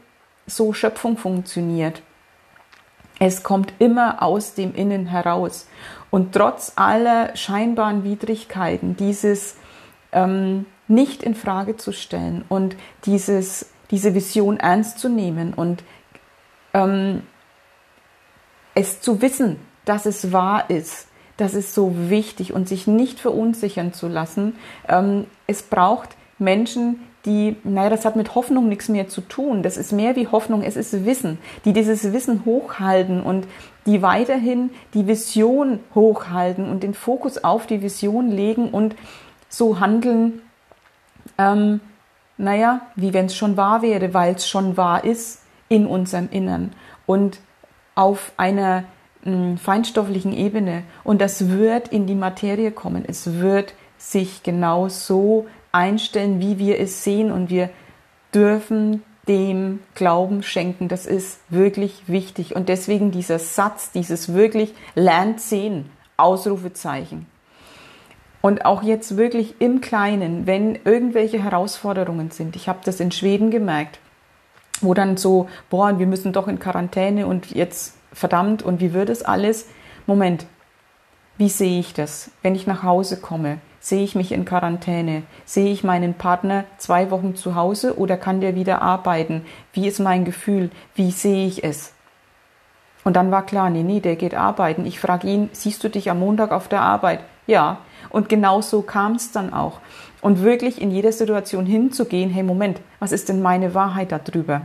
[0.46, 2.02] so Schöpfung funktioniert.
[3.18, 5.66] Es kommt immer aus dem Innen heraus.
[6.10, 9.56] Und trotz aller scheinbaren Widrigkeiten, dieses
[10.12, 15.82] ähm, nicht in Frage zu stellen und dieses, diese Vision ernst zu nehmen und
[16.74, 17.22] ähm,
[18.74, 21.08] es zu wissen, dass es wahr ist.
[21.36, 24.56] Das ist so wichtig und sich nicht verunsichern zu lassen.
[24.88, 29.62] Ähm, es braucht Menschen, die, naja, das hat mit Hoffnung nichts mehr zu tun.
[29.62, 33.46] Das ist mehr wie Hoffnung, es ist Wissen, die dieses Wissen hochhalten und
[33.84, 38.94] die weiterhin die Vision hochhalten und den Fokus auf die Vision legen und
[39.56, 40.42] so handeln,
[41.38, 41.80] ähm,
[42.38, 46.72] naja, wie wenn es schon wahr wäre, weil es schon wahr ist in unserem Innern
[47.06, 47.40] und
[47.94, 48.84] auf einer
[49.24, 50.82] mh, hm, feinstofflichen Ebene.
[51.02, 53.04] Und das wird in die Materie kommen.
[53.06, 57.32] Es wird sich genau so einstellen, wie wir es sehen.
[57.32, 57.70] Und wir
[58.34, 60.88] dürfen dem Glauben schenken.
[60.88, 62.54] Das ist wirklich wichtig.
[62.54, 67.26] Und deswegen dieser Satz, dieses wirklich lernt sehen, Ausrufezeichen.
[68.46, 72.54] Und auch jetzt wirklich im Kleinen, wenn irgendwelche Herausforderungen sind.
[72.54, 73.98] Ich habe das in Schweden gemerkt,
[74.80, 79.08] wo dann so, boah, wir müssen doch in Quarantäne und jetzt verdammt und wie wird
[79.08, 79.66] es alles?
[80.06, 80.46] Moment,
[81.38, 83.58] wie sehe ich das, wenn ich nach Hause komme?
[83.80, 85.24] Sehe ich mich in Quarantäne?
[85.44, 89.44] Sehe ich meinen Partner zwei Wochen zu Hause oder kann der wieder arbeiten?
[89.72, 90.70] Wie ist mein Gefühl?
[90.94, 91.94] Wie sehe ich es?
[93.02, 94.86] Und dann war klar, nee, nee, der geht arbeiten.
[94.86, 97.18] Ich frage ihn, siehst du dich am Montag auf der Arbeit?
[97.48, 97.78] Ja.
[98.10, 99.80] Und genau so kam es dann auch.
[100.20, 104.62] Und wirklich in jeder Situation hinzugehen, hey Moment, was ist denn meine Wahrheit darüber?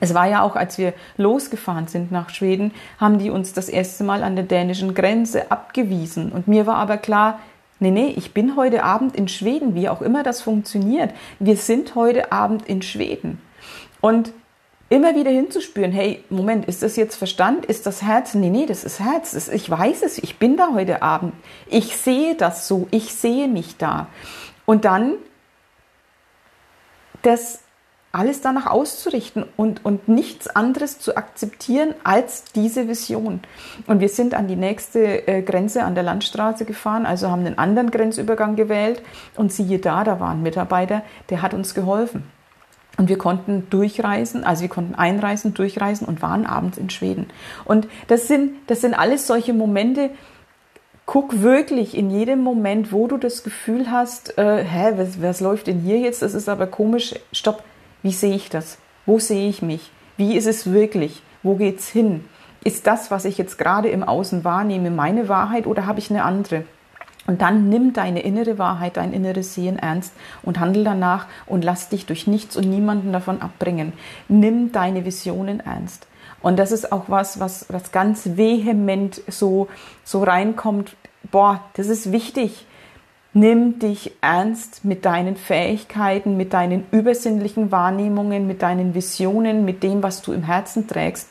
[0.00, 4.04] Es war ja auch, als wir losgefahren sind nach Schweden, haben die uns das erste
[4.04, 6.32] Mal an der dänischen Grenze abgewiesen.
[6.32, 7.38] Und mir war aber klar,
[7.78, 11.12] Nee, nee, ich bin heute Abend in Schweden, wie auch immer das funktioniert.
[11.38, 13.38] Wir sind heute Abend in Schweden.
[14.00, 14.32] Und
[14.88, 17.66] immer wieder hinzuspüren, hey, Moment, ist das jetzt Verstand?
[17.66, 18.34] Ist das Herz?
[18.34, 19.32] Nee, nee, das ist Herz.
[19.32, 21.32] Das, ich weiß es, ich bin da heute Abend.
[21.68, 24.08] Ich sehe das so, ich sehe mich da.
[24.64, 25.14] Und dann
[27.22, 27.60] das
[28.12, 33.40] alles danach auszurichten und, und nichts anderes zu akzeptieren als diese Vision.
[33.86, 37.58] Und wir sind an die nächste äh, Grenze an der Landstraße gefahren, also haben einen
[37.58, 39.02] anderen Grenzübergang gewählt
[39.34, 42.35] und siehe da, da war ein Mitarbeiter, der hat uns geholfen.
[42.96, 47.26] Und wir konnten durchreisen, also wir konnten einreisen, durchreisen und waren abends in Schweden.
[47.64, 50.10] Und das sind, das sind alles solche Momente,
[51.04, 55.68] guck wirklich in jedem Moment, wo du das Gefühl hast, äh, hä, was, was läuft
[55.68, 56.22] denn hier jetzt?
[56.22, 57.14] Das ist aber komisch.
[57.32, 57.62] Stopp,
[58.02, 58.78] wie sehe ich das?
[59.06, 59.90] Wo sehe ich mich?
[60.16, 61.22] Wie ist es wirklich?
[61.42, 62.24] Wo geht's hin?
[62.64, 66.24] Ist das, was ich jetzt gerade im Außen wahrnehme, meine Wahrheit oder habe ich eine
[66.24, 66.64] andere?
[67.26, 70.12] Und dann nimm deine innere Wahrheit, dein inneres Sehen ernst
[70.42, 73.92] und handel danach und lass dich durch nichts und niemanden davon abbringen.
[74.28, 76.06] Nimm deine Visionen ernst.
[76.40, 79.68] Und das ist auch was, was, was ganz vehement so,
[80.04, 80.94] so reinkommt.
[81.30, 82.66] Boah, das ist wichtig.
[83.32, 90.02] Nimm dich ernst mit deinen Fähigkeiten, mit deinen übersinnlichen Wahrnehmungen, mit deinen Visionen, mit dem,
[90.02, 91.28] was du im Herzen trägst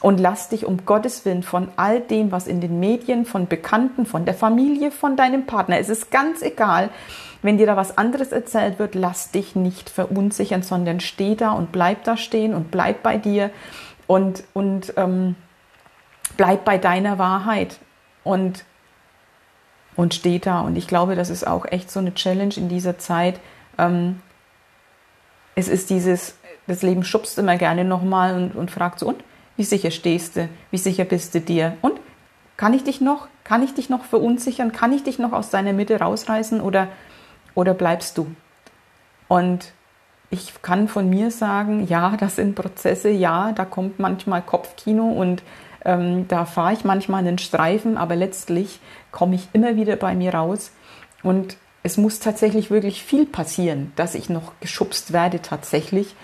[0.00, 4.06] und lass dich um Gottes Willen von all dem, was in den Medien, von Bekannten,
[4.06, 6.90] von der Familie, von deinem Partner, es ist ganz egal,
[7.42, 11.70] wenn dir da was anderes erzählt wird, lass dich nicht verunsichern, sondern steh da und
[11.70, 13.50] bleib da stehen und bleib bei dir
[14.06, 15.36] und, und ähm,
[16.36, 17.78] bleib bei deiner Wahrheit
[18.24, 18.64] und
[19.98, 20.60] und steht da.
[20.60, 23.40] Und ich glaube, das ist auch echt so eine Challenge in dieser Zeit.
[23.78, 24.22] Ähm,
[25.56, 26.38] es ist dieses,
[26.68, 29.24] das Leben schubst immer gerne nochmal und, und fragt so, und
[29.58, 30.48] wie sicher stehst du?
[30.70, 31.76] Wie sicher bist du dir?
[31.82, 32.00] Und
[32.56, 34.72] kann ich dich noch, kann ich dich noch verunsichern?
[34.72, 36.88] Kann ich dich noch aus deiner Mitte rausreißen oder,
[37.54, 38.28] oder bleibst du?
[39.26, 39.72] Und
[40.30, 45.42] ich kann von mir sagen, ja, das sind Prozesse, ja, da kommt manchmal Kopfkino und
[45.84, 48.78] ähm, da fahre ich manchmal einen Streifen, aber letztlich
[49.10, 50.70] komme ich immer wieder bei mir raus
[51.24, 56.14] und es muss tatsächlich wirklich viel passieren, dass ich noch geschubst werde tatsächlich.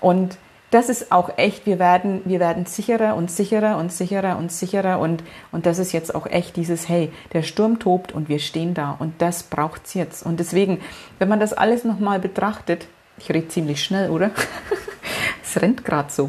[0.00, 0.36] Und
[0.76, 4.98] das ist auch echt, wir werden, wir werden sicherer und sicherer und sicherer und sicherer
[4.98, 8.74] und, und das ist jetzt auch echt dieses, hey, der Sturm tobt und wir stehen
[8.74, 10.26] da und das braucht es jetzt.
[10.26, 10.82] Und deswegen,
[11.18, 14.32] wenn man das alles nochmal betrachtet, ich rede ziemlich schnell, oder?
[15.42, 16.28] es rennt gerade so.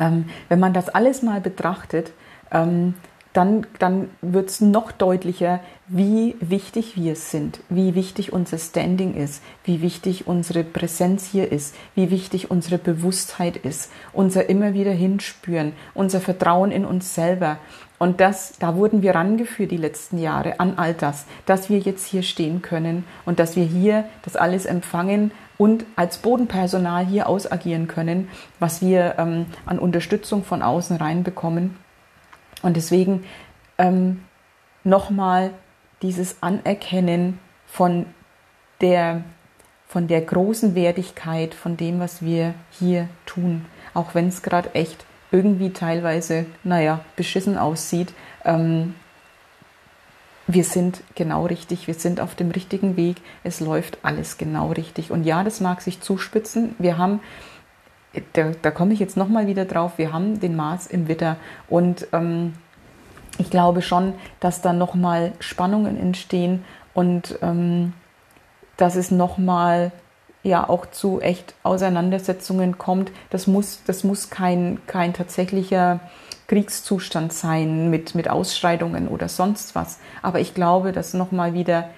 [0.00, 2.10] Ähm, wenn man das alles mal betrachtet,
[2.50, 2.94] ähm,
[3.34, 9.42] dann, dann wird es noch deutlicher, wie wichtig wir sind, wie wichtig unser Standing ist,
[9.64, 15.72] wie wichtig unsere Präsenz hier ist, wie wichtig unsere Bewusstheit ist, unser immer wieder hinspüren,
[15.94, 17.58] unser Vertrauen in uns selber.
[17.98, 22.06] Und das, da wurden wir rangeführt die letzten Jahre an all das, dass wir jetzt
[22.06, 27.88] hier stehen können und dass wir hier das alles empfangen und als Bodenpersonal hier ausagieren
[27.88, 28.28] können,
[28.60, 31.83] was wir ähm, an Unterstützung von außen reinbekommen.
[32.64, 33.24] Und deswegen
[33.76, 34.24] ähm,
[34.84, 35.50] nochmal
[36.00, 38.06] dieses Anerkennen von
[38.80, 39.22] der,
[39.86, 43.66] von der großen Wertigkeit von dem, was wir hier tun.
[43.92, 48.14] Auch wenn es gerade echt irgendwie teilweise, naja, beschissen aussieht.
[48.46, 48.94] Ähm,
[50.46, 55.10] wir sind genau richtig, wir sind auf dem richtigen Weg, es läuft alles genau richtig.
[55.10, 56.74] Und ja, das mag sich zuspitzen.
[56.78, 57.20] Wir haben,
[58.34, 61.36] da, da komme ich jetzt nochmal wieder drauf, wir haben den Mars im Witter
[61.68, 62.54] und ähm,
[63.38, 67.92] ich glaube schon, dass da nochmal Spannungen entstehen und ähm,
[68.76, 69.92] dass es nochmal
[70.42, 73.10] ja auch zu echt Auseinandersetzungen kommt.
[73.30, 76.00] Das muss, das muss kein, kein tatsächlicher
[76.46, 79.98] Kriegszustand sein mit, mit Ausschreitungen oder sonst was.
[80.22, 81.88] Aber ich glaube, dass nochmal wieder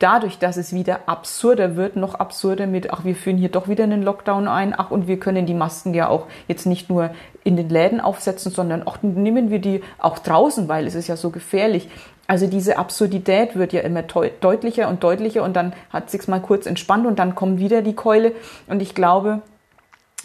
[0.00, 3.84] dadurch, dass es wieder absurder wird, noch absurder mit, ach, wir führen hier doch wieder
[3.84, 7.10] einen Lockdown ein, ach, und wir können die Masken ja auch jetzt nicht nur
[7.44, 11.16] in den Läden aufsetzen, sondern auch nehmen wir die auch draußen, weil es ist ja
[11.16, 11.88] so gefährlich.
[12.26, 16.66] Also diese Absurdität wird ja immer deutlicher und deutlicher und dann hat sich's mal kurz
[16.66, 18.32] entspannt und dann kommt wieder die Keule.
[18.68, 19.42] Und ich glaube,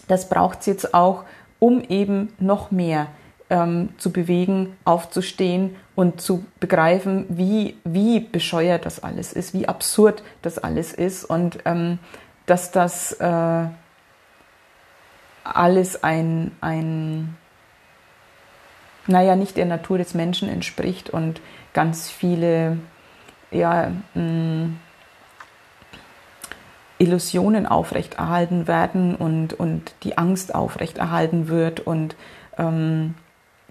[0.08, 1.24] das braucht's jetzt auch,
[1.60, 3.08] um eben noch mehr
[3.50, 10.24] ähm, zu bewegen, aufzustehen und zu begreifen, wie, wie bescheuert das alles ist, wie absurd
[10.42, 12.00] das alles ist und ähm,
[12.46, 13.66] dass das äh,
[15.44, 17.38] alles ein, ein,
[19.08, 21.40] naja, nicht der Natur des Menschen entspricht und
[21.74, 22.80] ganz viele,
[23.52, 24.80] ja, mh, mm,
[26.98, 32.16] Illusionen aufrechterhalten werden und, und die Angst aufrechterhalten wird und
[32.58, 33.16] ähm,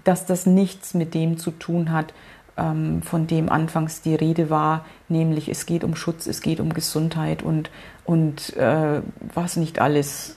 [0.05, 2.13] dass das nichts mit dem zu tun hat,
[2.57, 6.73] ähm, von dem anfangs die Rede war, nämlich es geht um Schutz, es geht um
[6.73, 7.71] Gesundheit und,
[8.05, 9.03] und äh,
[9.35, 10.37] was nicht alles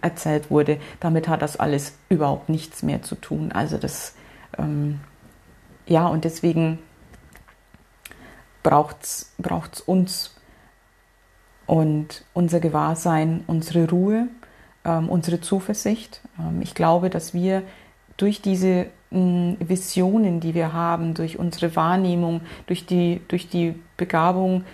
[0.00, 0.78] erzählt wurde.
[1.00, 3.52] Damit hat das alles überhaupt nichts mehr zu tun.
[3.52, 4.14] Also das,
[4.58, 5.00] ähm,
[5.86, 6.78] ja, und deswegen
[8.62, 10.36] braucht es uns
[11.66, 14.28] und unser Gewahrsein, unsere Ruhe,
[14.84, 16.20] ähm, unsere Zuversicht.
[16.38, 17.62] Ähm, ich glaube, dass wir
[18.16, 24.64] durch diese Visionen, die wir haben, durch unsere Wahrnehmung, durch die, durch die Begabung,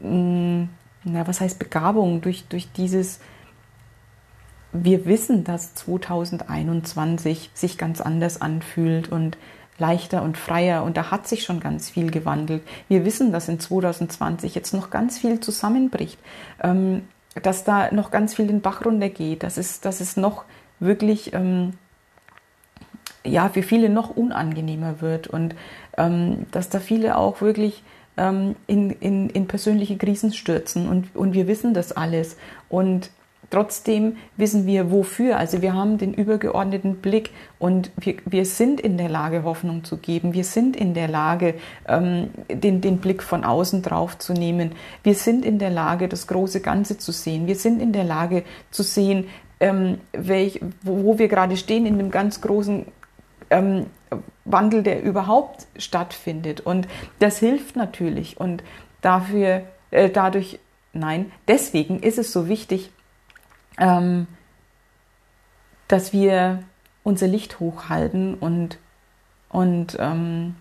[0.00, 2.20] na, was heißt Begabung?
[2.20, 3.20] Durch, durch dieses,
[4.72, 9.36] wir wissen, dass 2021 sich ganz anders anfühlt und
[9.78, 12.62] leichter und freier und da hat sich schon ganz viel gewandelt.
[12.88, 16.18] Wir wissen, dass in 2020 jetzt noch ganz viel zusammenbricht,
[16.62, 17.02] ähm,
[17.40, 20.44] dass da noch ganz viel den Bach runtergeht, dass es, dass es noch
[20.80, 21.74] wirklich ähm,
[23.28, 25.54] ja, für viele noch unangenehmer wird und
[25.96, 27.82] ähm, dass da viele auch wirklich
[28.16, 32.36] ähm, in, in, in persönliche Krisen stürzen und, und wir wissen das alles
[32.68, 33.10] und
[33.50, 35.38] Trotzdem wissen wir wofür.
[35.38, 39.96] Also wir haben den übergeordneten Blick und wir, wir sind in der Lage, Hoffnung zu
[39.96, 40.34] geben.
[40.34, 41.54] Wir sind in der Lage,
[41.86, 44.72] ähm, den, den Blick von außen drauf zu nehmen.
[45.02, 47.46] Wir sind in der Lage, das große Ganze zu sehen.
[47.46, 49.28] Wir sind in der Lage zu sehen,
[49.60, 52.84] ähm, welch, wo, wo wir gerade stehen in dem ganz großen
[53.50, 53.86] ähm,
[54.44, 56.60] Wandel, der überhaupt stattfindet.
[56.60, 56.88] Und
[57.18, 58.38] das hilft natürlich.
[58.38, 58.62] Und
[59.00, 60.58] dafür, äh, dadurch,
[60.92, 62.90] nein, deswegen ist es so wichtig,
[63.78, 64.26] ähm,
[65.86, 66.62] dass wir
[67.02, 68.78] unser Licht hochhalten und,
[69.48, 70.56] und ähm,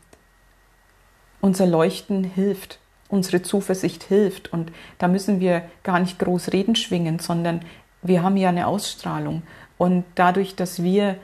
[1.41, 4.53] unser Leuchten hilft, unsere Zuversicht hilft.
[4.53, 7.61] Und da müssen wir gar nicht groß reden schwingen, sondern
[8.01, 9.43] wir haben ja eine Ausstrahlung.
[9.77, 11.17] Und dadurch, dass wir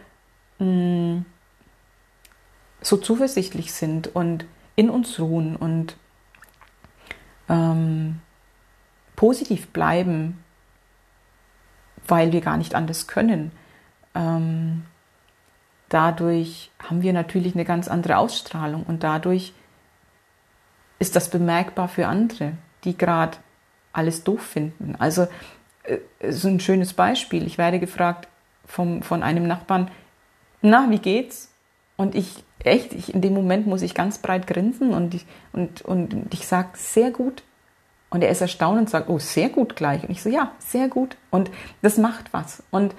[0.59, 1.25] mh, mm,
[2.83, 4.45] so zuversichtlich sind und
[4.75, 5.97] in uns ruhen und
[7.49, 8.19] ähm,
[9.15, 10.43] positiv bleiben,
[12.07, 13.51] weil wir gar nicht anders können.
[14.13, 14.85] Ähm,
[15.89, 19.53] dadurch haben wir natürlich eine ganz andere Ausstrahlung und dadurch
[20.99, 22.53] ist das bemerkbar für andere,
[22.83, 23.37] die gerade
[23.93, 24.95] alles doof finden.
[24.99, 25.27] Also
[25.83, 25.99] äh,
[26.31, 27.45] so ein schönes Beispiel.
[27.45, 28.27] Ich werde gefragt
[28.65, 29.91] vom, von einem Nachbarn,
[30.61, 31.53] na, wie geht's?
[31.95, 35.81] Und ich, echt, ich, in dem Moment muss ich ganz breit grinsen und ich, und,
[35.81, 37.43] und ich sage, sehr gut.
[38.09, 40.03] Und er ist erstaunt und sagt, oh, sehr gut gleich.
[40.03, 41.17] Und ich so, ja, sehr gut.
[41.31, 41.49] Und
[41.81, 42.61] das macht was.
[42.69, 42.93] Und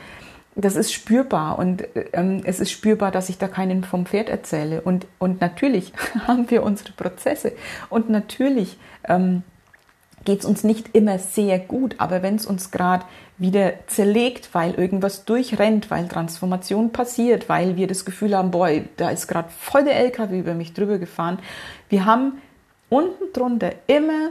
[0.56, 1.58] das ist spürbar.
[1.58, 4.80] Und ähm, es ist spürbar, dass ich da keinen vom Pferd erzähle.
[4.80, 5.92] Und, und natürlich
[6.26, 7.52] haben wir unsere Prozesse.
[7.90, 9.44] Und natürlich ähm,
[10.24, 11.94] geht es uns nicht immer sehr gut.
[11.98, 13.04] Aber wenn es uns gerade
[13.36, 19.10] wieder zerlegt, weil irgendwas durchrennt, weil Transformation passiert, weil wir das Gefühl haben, boah, da
[19.10, 21.38] ist gerade voll der LKW über mich drüber gefahren.
[21.88, 22.40] Wir haben
[22.88, 24.30] unten drunter immer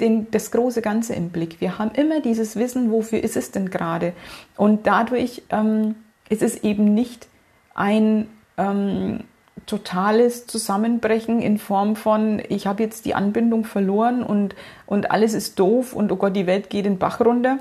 [0.00, 1.60] den, das große Ganze im Blick.
[1.60, 4.12] Wir haben immer dieses Wissen, wofür ist es denn gerade.
[4.56, 5.96] Und dadurch ähm,
[6.28, 7.26] ist es eben nicht
[7.74, 9.24] ein ähm,
[9.66, 14.54] totales Zusammenbrechen in Form von, ich habe jetzt die Anbindung verloren und,
[14.86, 17.58] und alles ist doof und oh Gott, die Welt geht den Bach runter,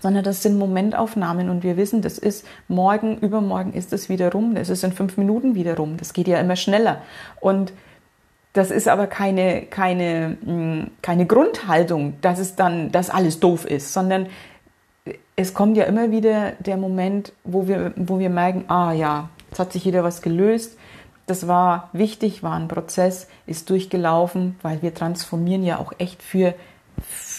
[0.00, 4.54] sondern das sind Momentaufnahmen und wir wissen, das ist morgen, übermorgen ist es wieder rum,
[4.54, 7.02] das ist in fünf Minuten wieder rum, das geht ja immer schneller.
[7.40, 7.72] Und
[8.52, 13.92] das ist aber keine, keine, hm, keine Grundhaltung, dass es dann, dass alles doof ist,
[13.92, 14.26] sondern
[15.36, 19.58] es kommt ja immer wieder der Moment, wo wir, wo wir merken, ah ja, jetzt
[19.58, 20.78] hat sich wieder was gelöst.
[21.26, 26.54] Das war wichtig, war ein Prozess, ist durchgelaufen, weil wir transformieren ja auch echt für,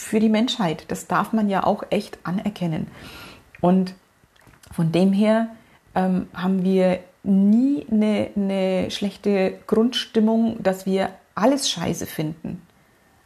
[0.06, 0.86] für die Menschheit.
[0.90, 2.88] Das darf man ja auch echt anerkennen.
[3.60, 3.96] Und
[4.72, 5.48] von dem her
[5.96, 12.62] ähm, haben wir nie eine, eine schlechte Grundstimmung, dass wir alles scheiße finden.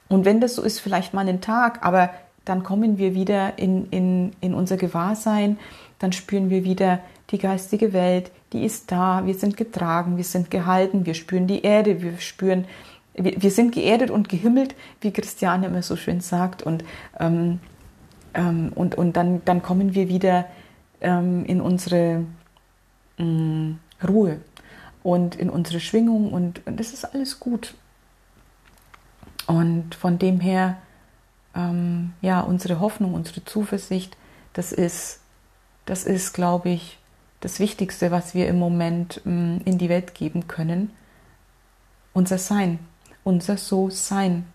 [0.07, 2.11] Und wenn das so ist, vielleicht mal einen Tag, aber
[2.45, 5.59] dann kommen wir wieder in, in, in unser Gewahrsein,
[5.99, 6.99] dann spüren wir wieder
[7.29, 11.61] die geistige Welt, die ist da, wir sind getragen, wir sind gehalten, wir spüren die
[11.61, 12.65] Erde, wir spüren,
[13.13, 16.63] wir, wir sind geerdet und gehimmelt, wie Christiane immer so schön sagt.
[16.63, 16.83] Und,
[17.19, 17.59] ähm,
[18.33, 20.45] ähm, und, und dann, dann kommen wir wieder
[21.01, 22.25] ähm, in unsere
[23.17, 23.73] mm,
[24.07, 24.39] Ruhe
[25.03, 27.75] und in unsere Schwingung und, und das ist alles gut.
[29.47, 30.77] Und von dem her,
[31.55, 34.15] ähm, ja, unsere Hoffnung, unsere Zuversicht,
[34.53, 35.21] das ist,
[35.85, 36.99] das ist, glaube ich,
[37.39, 40.91] das Wichtigste, was wir im Moment ähm, in die Welt geben können.
[42.13, 42.79] Unser Sein,
[43.29, 44.45] unser So-Sein,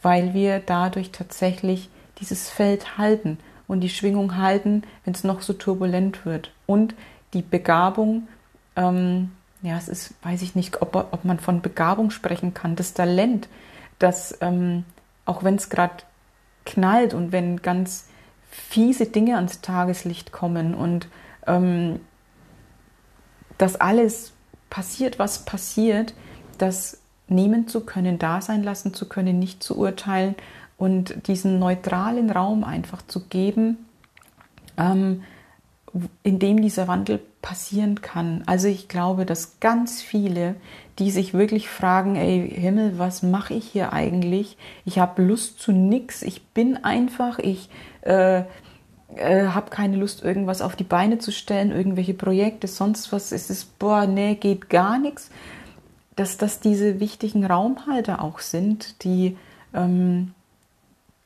[0.00, 5.52] weil wir dadurch tatsächlich dieses Feld halten und die Schwingung halten, wenn es noch so
[5.52, 6.50] turbulent wird.
[6.66, 6.94] Und
[7.34, 8.26] die Begabung,
[8.74, 12.94] ähm, ja, es ist, weiß ich nicht, ob, ob man von Begabung sprechen kann, das
[12.94, 13.48] Talent,
[13.98, 14.84] dass ähm,
[15.26, 16.02] auch wenn es gerade
[16.64, 18.06] knallt und wenn ganz
[18.50, 21.08] fiese Dinge ans Tageslicht kommen und
[21.46, 22.00] ähm,
[23.58, 24.32] dass alles
[24.70, 26.14] passiert, was passiert,
[26.56, 26.99] das
[27.30, 30.34] nehmen zu können, da sein lassen zu können, nicht zu urteilen
[30.76, 33.78] und diesen neutralen Raum einfach zu geben,
[34.76, 35.22] ähm,
[36.22, 38.42] in dem dieser Wandel passieren kann.
[38.46, 40.54] Also ich glaube, dass ganz viele,
[40.98, 44.56] die sich wirklich fragen, ey Himmel, was mache ich hier eigentlich?
[44.84, 47.70] Ich habe Lust zu nichts, ich bin einfach, ich
[48.02, 48.44] äh,
[49.16, 53.32] äh, habe keine Lust, irgendwas auf die Beine zu stellen, irgendwelche Projekte, sonst was.
[53.32, 55.30] Es ist, boah, nee, geht gar nichts.
[56.20, 59.38] Dass das diese wichtigen Raumhalter auch sind, die
[59.72, 60.34] ähm,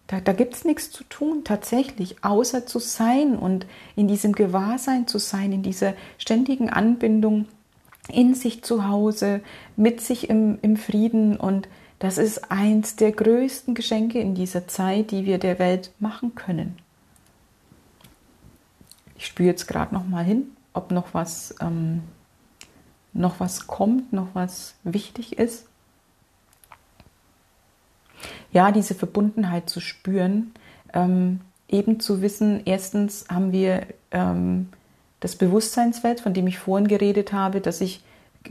[0.07, 3.67] da, da gibt es nichts zu tun, tatsächlich, außer zu sein und
[3.97, 7.47] in diesem Gewahrsein zu sein, in dieser ständigen Anbindung
[8.09, 9.41] in sich zu Hause,
[9.75, 11.39] mit sich im, im Frieden.
[11.39, 11.69] Und
[11.99, 16.77] das ist eins der größten Geschenke in dieser Zeit, die wir der Welt machen können.
[19.17, 22.03] Ich spüre jetzt gerade noch mal hin, ob noch was, ähm,
[23.15, 25.67] noch was kommt, noch was wichtig ist
[28.55, 30.55] ja, diese Verbundenheit zu spüren,
[30.95, 33.83] ähm, eben zu wissen, erstens haben wir
[34.13, 34.69] ähm,
[35.21, 38.03] das Bewusstseinsfeld, von dem ich vorhin geredet habe, dass ich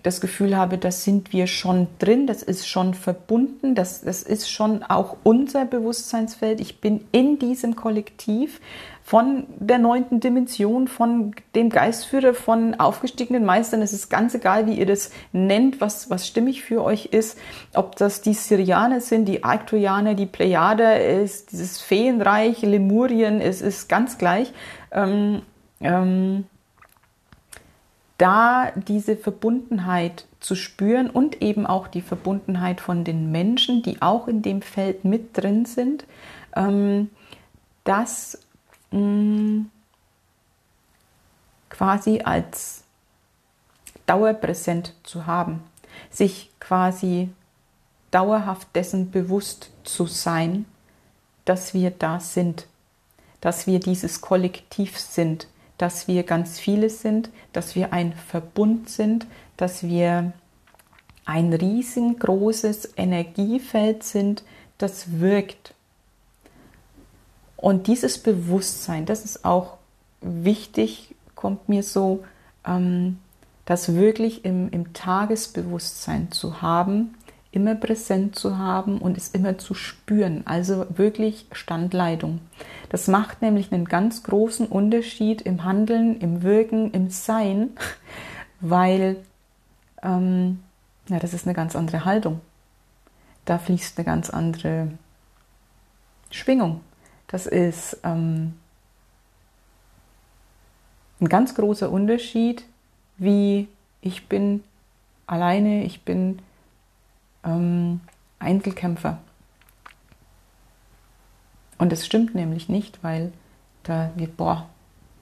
[0.02, 4.50] das Gefühl habe, das sind wir schon drin, das ist schon verbunden, das, das ist
[4.50, 6.60] schon auch unser Bewusstseinsfeld.
[6.60, 8.60] Ich bin in diesem Kollektiv
[9.04, 13.82] von der neunten Dimension, von dem Geistführer, von aufgestiegenen Meistern.
[13.82, 17.38] Es ist ganz egal, wie ihr das nennt, was, was stimmig für euch ist.
[17.74, 23.90] Ob das die Syrianer sind, die Arcturianer, die Plejader, ist dieses Feenreich, Lemurien, es ist
[23.90, 24.54] ganz gleich.
[24.92, 25.42] Ähm,
[25.82, 26.46] ähm,
[28.18, 34.30] da diese Verbundenheit zu spüren und eben auch die Verbundenheit von den Menschen, die auch
[34.30, 36.06] in dem Feld mit drin sind,
[36.56, 37.10] ähm,
[37.84, 38.43] das
[38.94, 39.70] mm,
[41.70, 42.84] quasi als
[44.06, 45.62] dauerpräsent zu haben,
[46.10, 47.30] sich quasi
[48.12, 50.66] dauerhaft dessen bewusst zu sein,
[51.46, 52.68] dass wir da sind,
[53.42, 55.48] dass wir dieses Kollektiv sind,
[55.78, 59.26] dass wir ganz viele sind, dass wir ein Verbund sind,
[59.58, 60.32] dass wir
[61.26, 64.44] ein riesengroßes Energiefeld sind,
[64.78, 65.73] das wirkt.
[67.64, 69.78] Und dieses Bewusstsein, das ist auch
[70.20, 72.26] wichtig, kommt mir so,
[72.68, 73.20] ähm,
[73.64, 77.14] das wirklich im, im Tagesbewusstsein zu haben,
[77.52, 80.42] immer präsent zu haben und es immer zu spüren.
[80.44, 82.42] Also wirklich Standleitung.
[82.90, 87.70] Das macht nämlich einen ganz großen Unterschied im Handeln, im Wirken, im Sein,
[88.60, 89.16] weil
[90.02, 90.60] ähm,
[91.08, 92.42] ja, das ist eine ganz andere Haltung.
[93.46, 94.90] Da fließt eine ganz andere
[96.30, 96.82] Schwingung.
[97.34, 98.54] Das ist ähm,
[101.20, 102.64] ein ganz großer Unterschied,
[103.18, 103.68] wie
[104.02, 104.64] ich bin
[105.26, 106.38] alleine, ich bin
[107.44, 108.02] ähm,
[108.38, 109.18] Einzelkämpfer.
[111.80, 113.34] Und das stimmt nämlich nicht, weil
[113.82, 114.70] da wir, boah,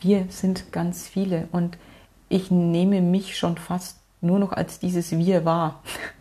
[0.01, 1.77] wir sind ganz viele und
[2.27, 5.81] ich nehme mich schon fast nur noch als dieses Wir wahr.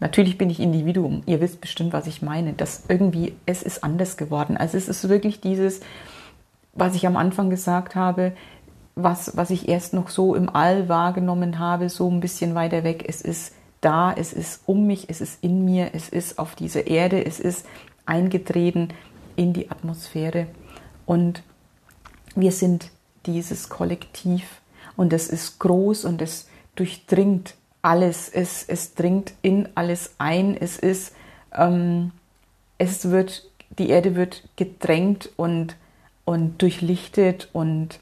[0.00, 1.22] Natürlich bin ich Individuum.
[1.26, 2.52] Ihr wisst bestimmt, was ich meine.
[2.52, 4.56] Das irgendwie, es ist anders geworden.
[4.56, 5.80] Also es ist wirklich dieses,
[6.72, 8.32] was ich am Anfang gesagt habe,
[8.94, 13.04] was, was ich erst noch so im All wahrgenommen habe, so ein bisschen weiter weg.
[13.06, 16.86] Es ist da, es ist um mich, es ist in mir, es ist auf dieser
[16.86, 17.66] Erde, es ist
[18.06, 18.88] eingetreten
[19.36, 20.46] in die Atmosphäre.
[21.06, 21.42] Und
[22.34, 22.90] wir sind
[23.26, 24.44] dieses Kollektiv
[24.96, 30.78] und es ist groß und es durchdringt alles, es, es dringt in alles ein, es
[30.78, 31.14] ist,
[31.56, 32.12] ähm,
[32.78, 35.76] es wird, die Erde wird gedrängt und,
[36.24, 38.00] und durchlichtet und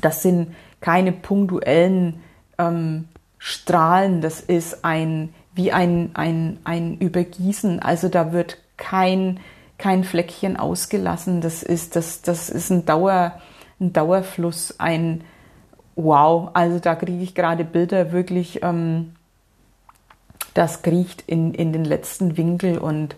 [0.00, 2.20] das sind keine punktuellen
[2.58, 7.80] ähm, Strahlen, das ist ein, wie ein, ein, ein Übergießen.
[7.80, 9.40] Also da wird kein,
[9.78, 11.40] kein Fleckchen ausgelassen.
[11.40, 13.40] Das ist, das, das ist ein, Dauer,
[13.80, 15.22] ein Dauerfluss, ein
[15.96, 16.50] Wow.
[16.54, 19.14] Also da kriege ich gerade Bilder wirklich, ähm,
[20.54, 23.16] das kriecht in, in den letzten Winkel und,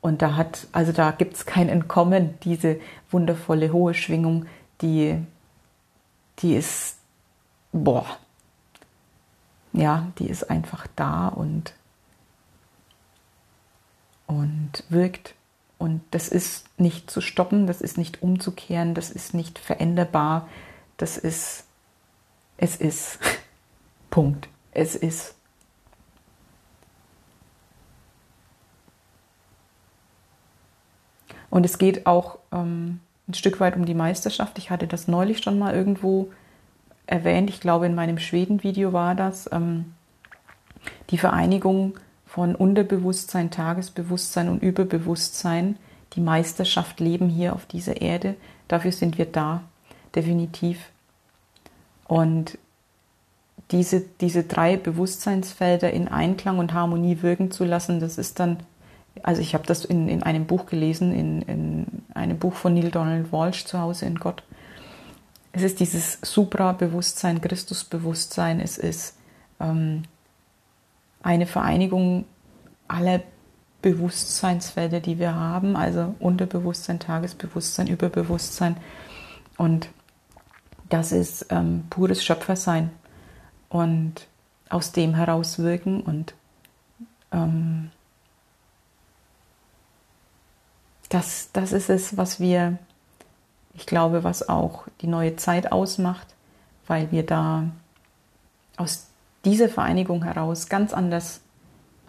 [0.00, 2.78] und da hat, also da gibt es kein Entkommen, diese
[3.10, 4.46] wundervolle hohe Schwingung,
[4.80, 5.16] die,
[6.40, 6.96] die ist,
[7.72, 8.06] boah,
[9.72, 11.74] ja, die ist einfach da und,
[14.26, 15.34] und wirkt.
[15.78, 20.48] Und das ist nicht zu stoppen, das ist nicht umzukehren, das ist nicht veränderbar,
[20.96, 21.63] das ist,
[22.56, 23.18] es ist.
[24.10, 24.48] Punkt.
[24.72, 25.34] Es ist.
[31.50, 34.58] Und es geht auch ähm, ein Stück weit um die Meisterschaft.
[34.58, 36.30] Ich hatte das neulich schon mal irgendwo
[37.06, 39.94] erwähnt, ich glaube in meinem Schweden-Video war das, ähm,
[41.10, 45.76] die Vereinigung von Unterbewusstsein, Tagesbewusstsein und Überbewusstsein,
[46.14, 48.34] die Meisterschaft leben hier auf dieser Erde.
[48.68, 49.62] Dafür sind wir da,
[50.14, 50.90] definitiv.
[52.06, 52.58] Und
[53.70, 58.58] diese, diese drei Bewusstseinsfelder in Einklang und Harmonie wirken zu lassen, das ist dann,
[59.22, 62.90] also ich habe das in, in einem Buch gelesen, in, in einem Buch von Neil
[62.90, 64.42] Donald Walsh zu Hause in Gott.
[65.52, 69.16] Es ist dieses Supra-Bewusstsein, Christus-Bewusstsein, es ist
[69.60, 70.02] ähm,
[71.22, 72.24] eine Vereinigung
[72.88, 73.22] aller
[73.80, 78.76] Bewusstseinsfelder, die wir haben, also Unterbewusstsein, Tagesbewusstsein, Überbewusstsein.
[79.56, 79.88] Und
[80.88, 82.90] das ist ähm, pures Schöpfersein
[83.68, 84.26] und
[84.68, 86.34] aus dem heraus wirken und
[87.32, 87.90] ähm,
[91.08, 92.78] das, das ist es, was wir
[93.74, 96.28] ich glaube, was auch die neue Zeit ausmacht,
[96.86, 97.64] weil wir da
[98.76, 99.08] aus
[99.44, 101.40] dieser Vereinigung heraus ganz anders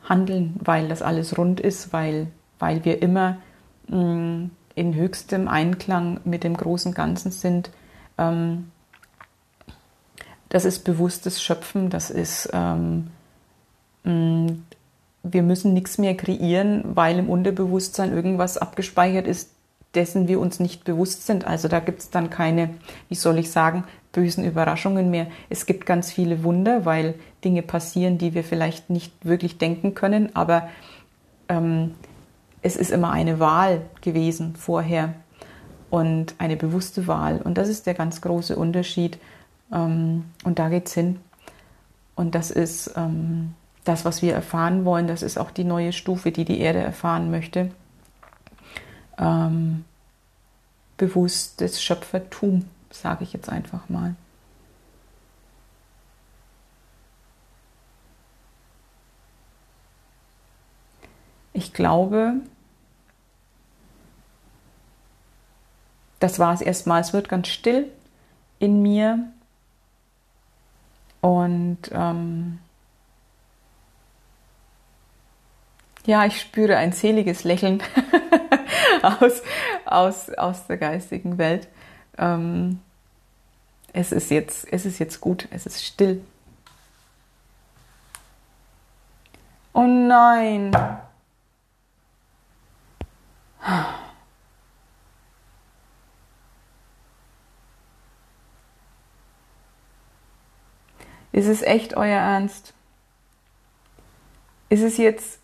[0.07, 2.27] handeln, weil das alles rund ist, weil,
[2.59, 3.37] weil wir immer
[3.87, 7.71] mh, mm, in höchstem Einklang mit dem großen Ganzen sind.
[8.17, 8.71] Ähm,
[10.49, 13.07] das ist bewusstes Schöpfen, das ist, ähm,
[14.03, 14.47] mm,
[15.23, 19.49] wir müssen nichts mehr kreieren, weil im Unterbewusstsein irgendwas abgespeichert ist,
[19.95, 21.45] dessen wir uns nicht bewusst sind.
[21.45, 22.69] Also da gibt es dann keine,
[23.09, 25.27] wie soll ich sagen, bösen Überraschungen mehr.
[25.49, 30.35] Es gibt ganz viele Wunder, weil Dinge passieren, die wir vielleicht nicht wirklich denken können,
[30.35, 30.69] aber
[31.49, 31.95] ähm,
[32.61, 35.13] es ist immer eine Wahl gewesen vorher
[35.95, 37.41] und eine bewusste Wahl.
[37.41, 39.17] Und das ist der ganz große Unterschied.
[39.71, 41.19] Ähm, und da geht es hin.
[42.15, 45.07] Und das ist ähm, das, was wir erfahren wollen.
[45.07, 47.69] Das ist auch die neue Stufe, die die Erde erfahren möchte
[49.17, 49.85] ähm,
[50.97, 54.15] bewusstes Schöpfertum, sage ich jetzt einfach mal.
[61.53, 62.35] Ich glaube,
[66.19, 67.01] das war es erstmal.
[67.01, 67.91] Es wird ganz still
[68.59, 69.31] in mir
[71.21, 72.59] und ähm,
[76.05, 77.81] ja, ich spüre ein seliges Lächeln
[79.01, 79.41] aus,
[79.85, 81.67] aus, aus der geistigen Welt.
[82.17, 82.79] Ähm,
[83.91, 86.21] es, ist jetzt, es ist jetzt gut, es ist still.
[89.73, 90.71] Oh nein.
[101.35, 102.73] Ist es echt euer Ernst?
[104.69, 105.41] Ist es jetzt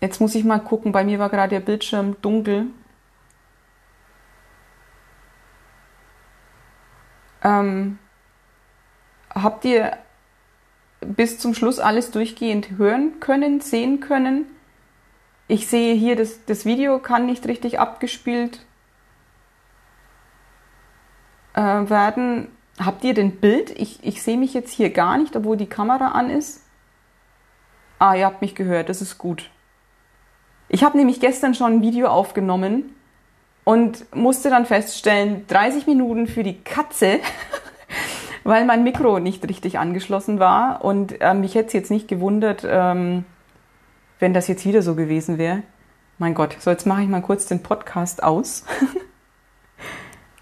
[0.00, 2.66] Jetzt muss ich mal gucken, bei mir war gerade der Bildschirm dunkel.
[7.42, 8.00] Ähm,
[9.30, 9.96] habt ihr
[11.00, 14.46] bis zum Schluss alles durchgehend hören können, sehen können?
[15.46, 18.66] Ich sehe hier, das, das Video kann nicht richtig abgespielt
[21.54, 22.55] äh, werden.
[22.78, 23.70] Habt ihr den Bild?
[23.70, 26.62] Ich, ich sehe mich jetzt hier gar nicht, obwohl die Kamera an ist.
[27.98, 29.50] Ah, ihr habt mich gehört, das ist gut.
[30.68, 32.94] Ich habe nämlich gestern schon ein Video aufgenommen
[33.64, 37.20] und musste dann feststellen, 30 Minuten für die Katze,
[38.44, 40.84] weil mein Mikro nicht richtig angeschlossen war.
[40.84, 43.24] Und ähm, mich hätte es jetzt nicht gewundert, ähm,
[44.18, 45.62] wenn das jetzt wieder so gewesen wäre.
[46.18, 48.64] Mein Gott, so jetzt mache ich mal kurz den Podcast aus.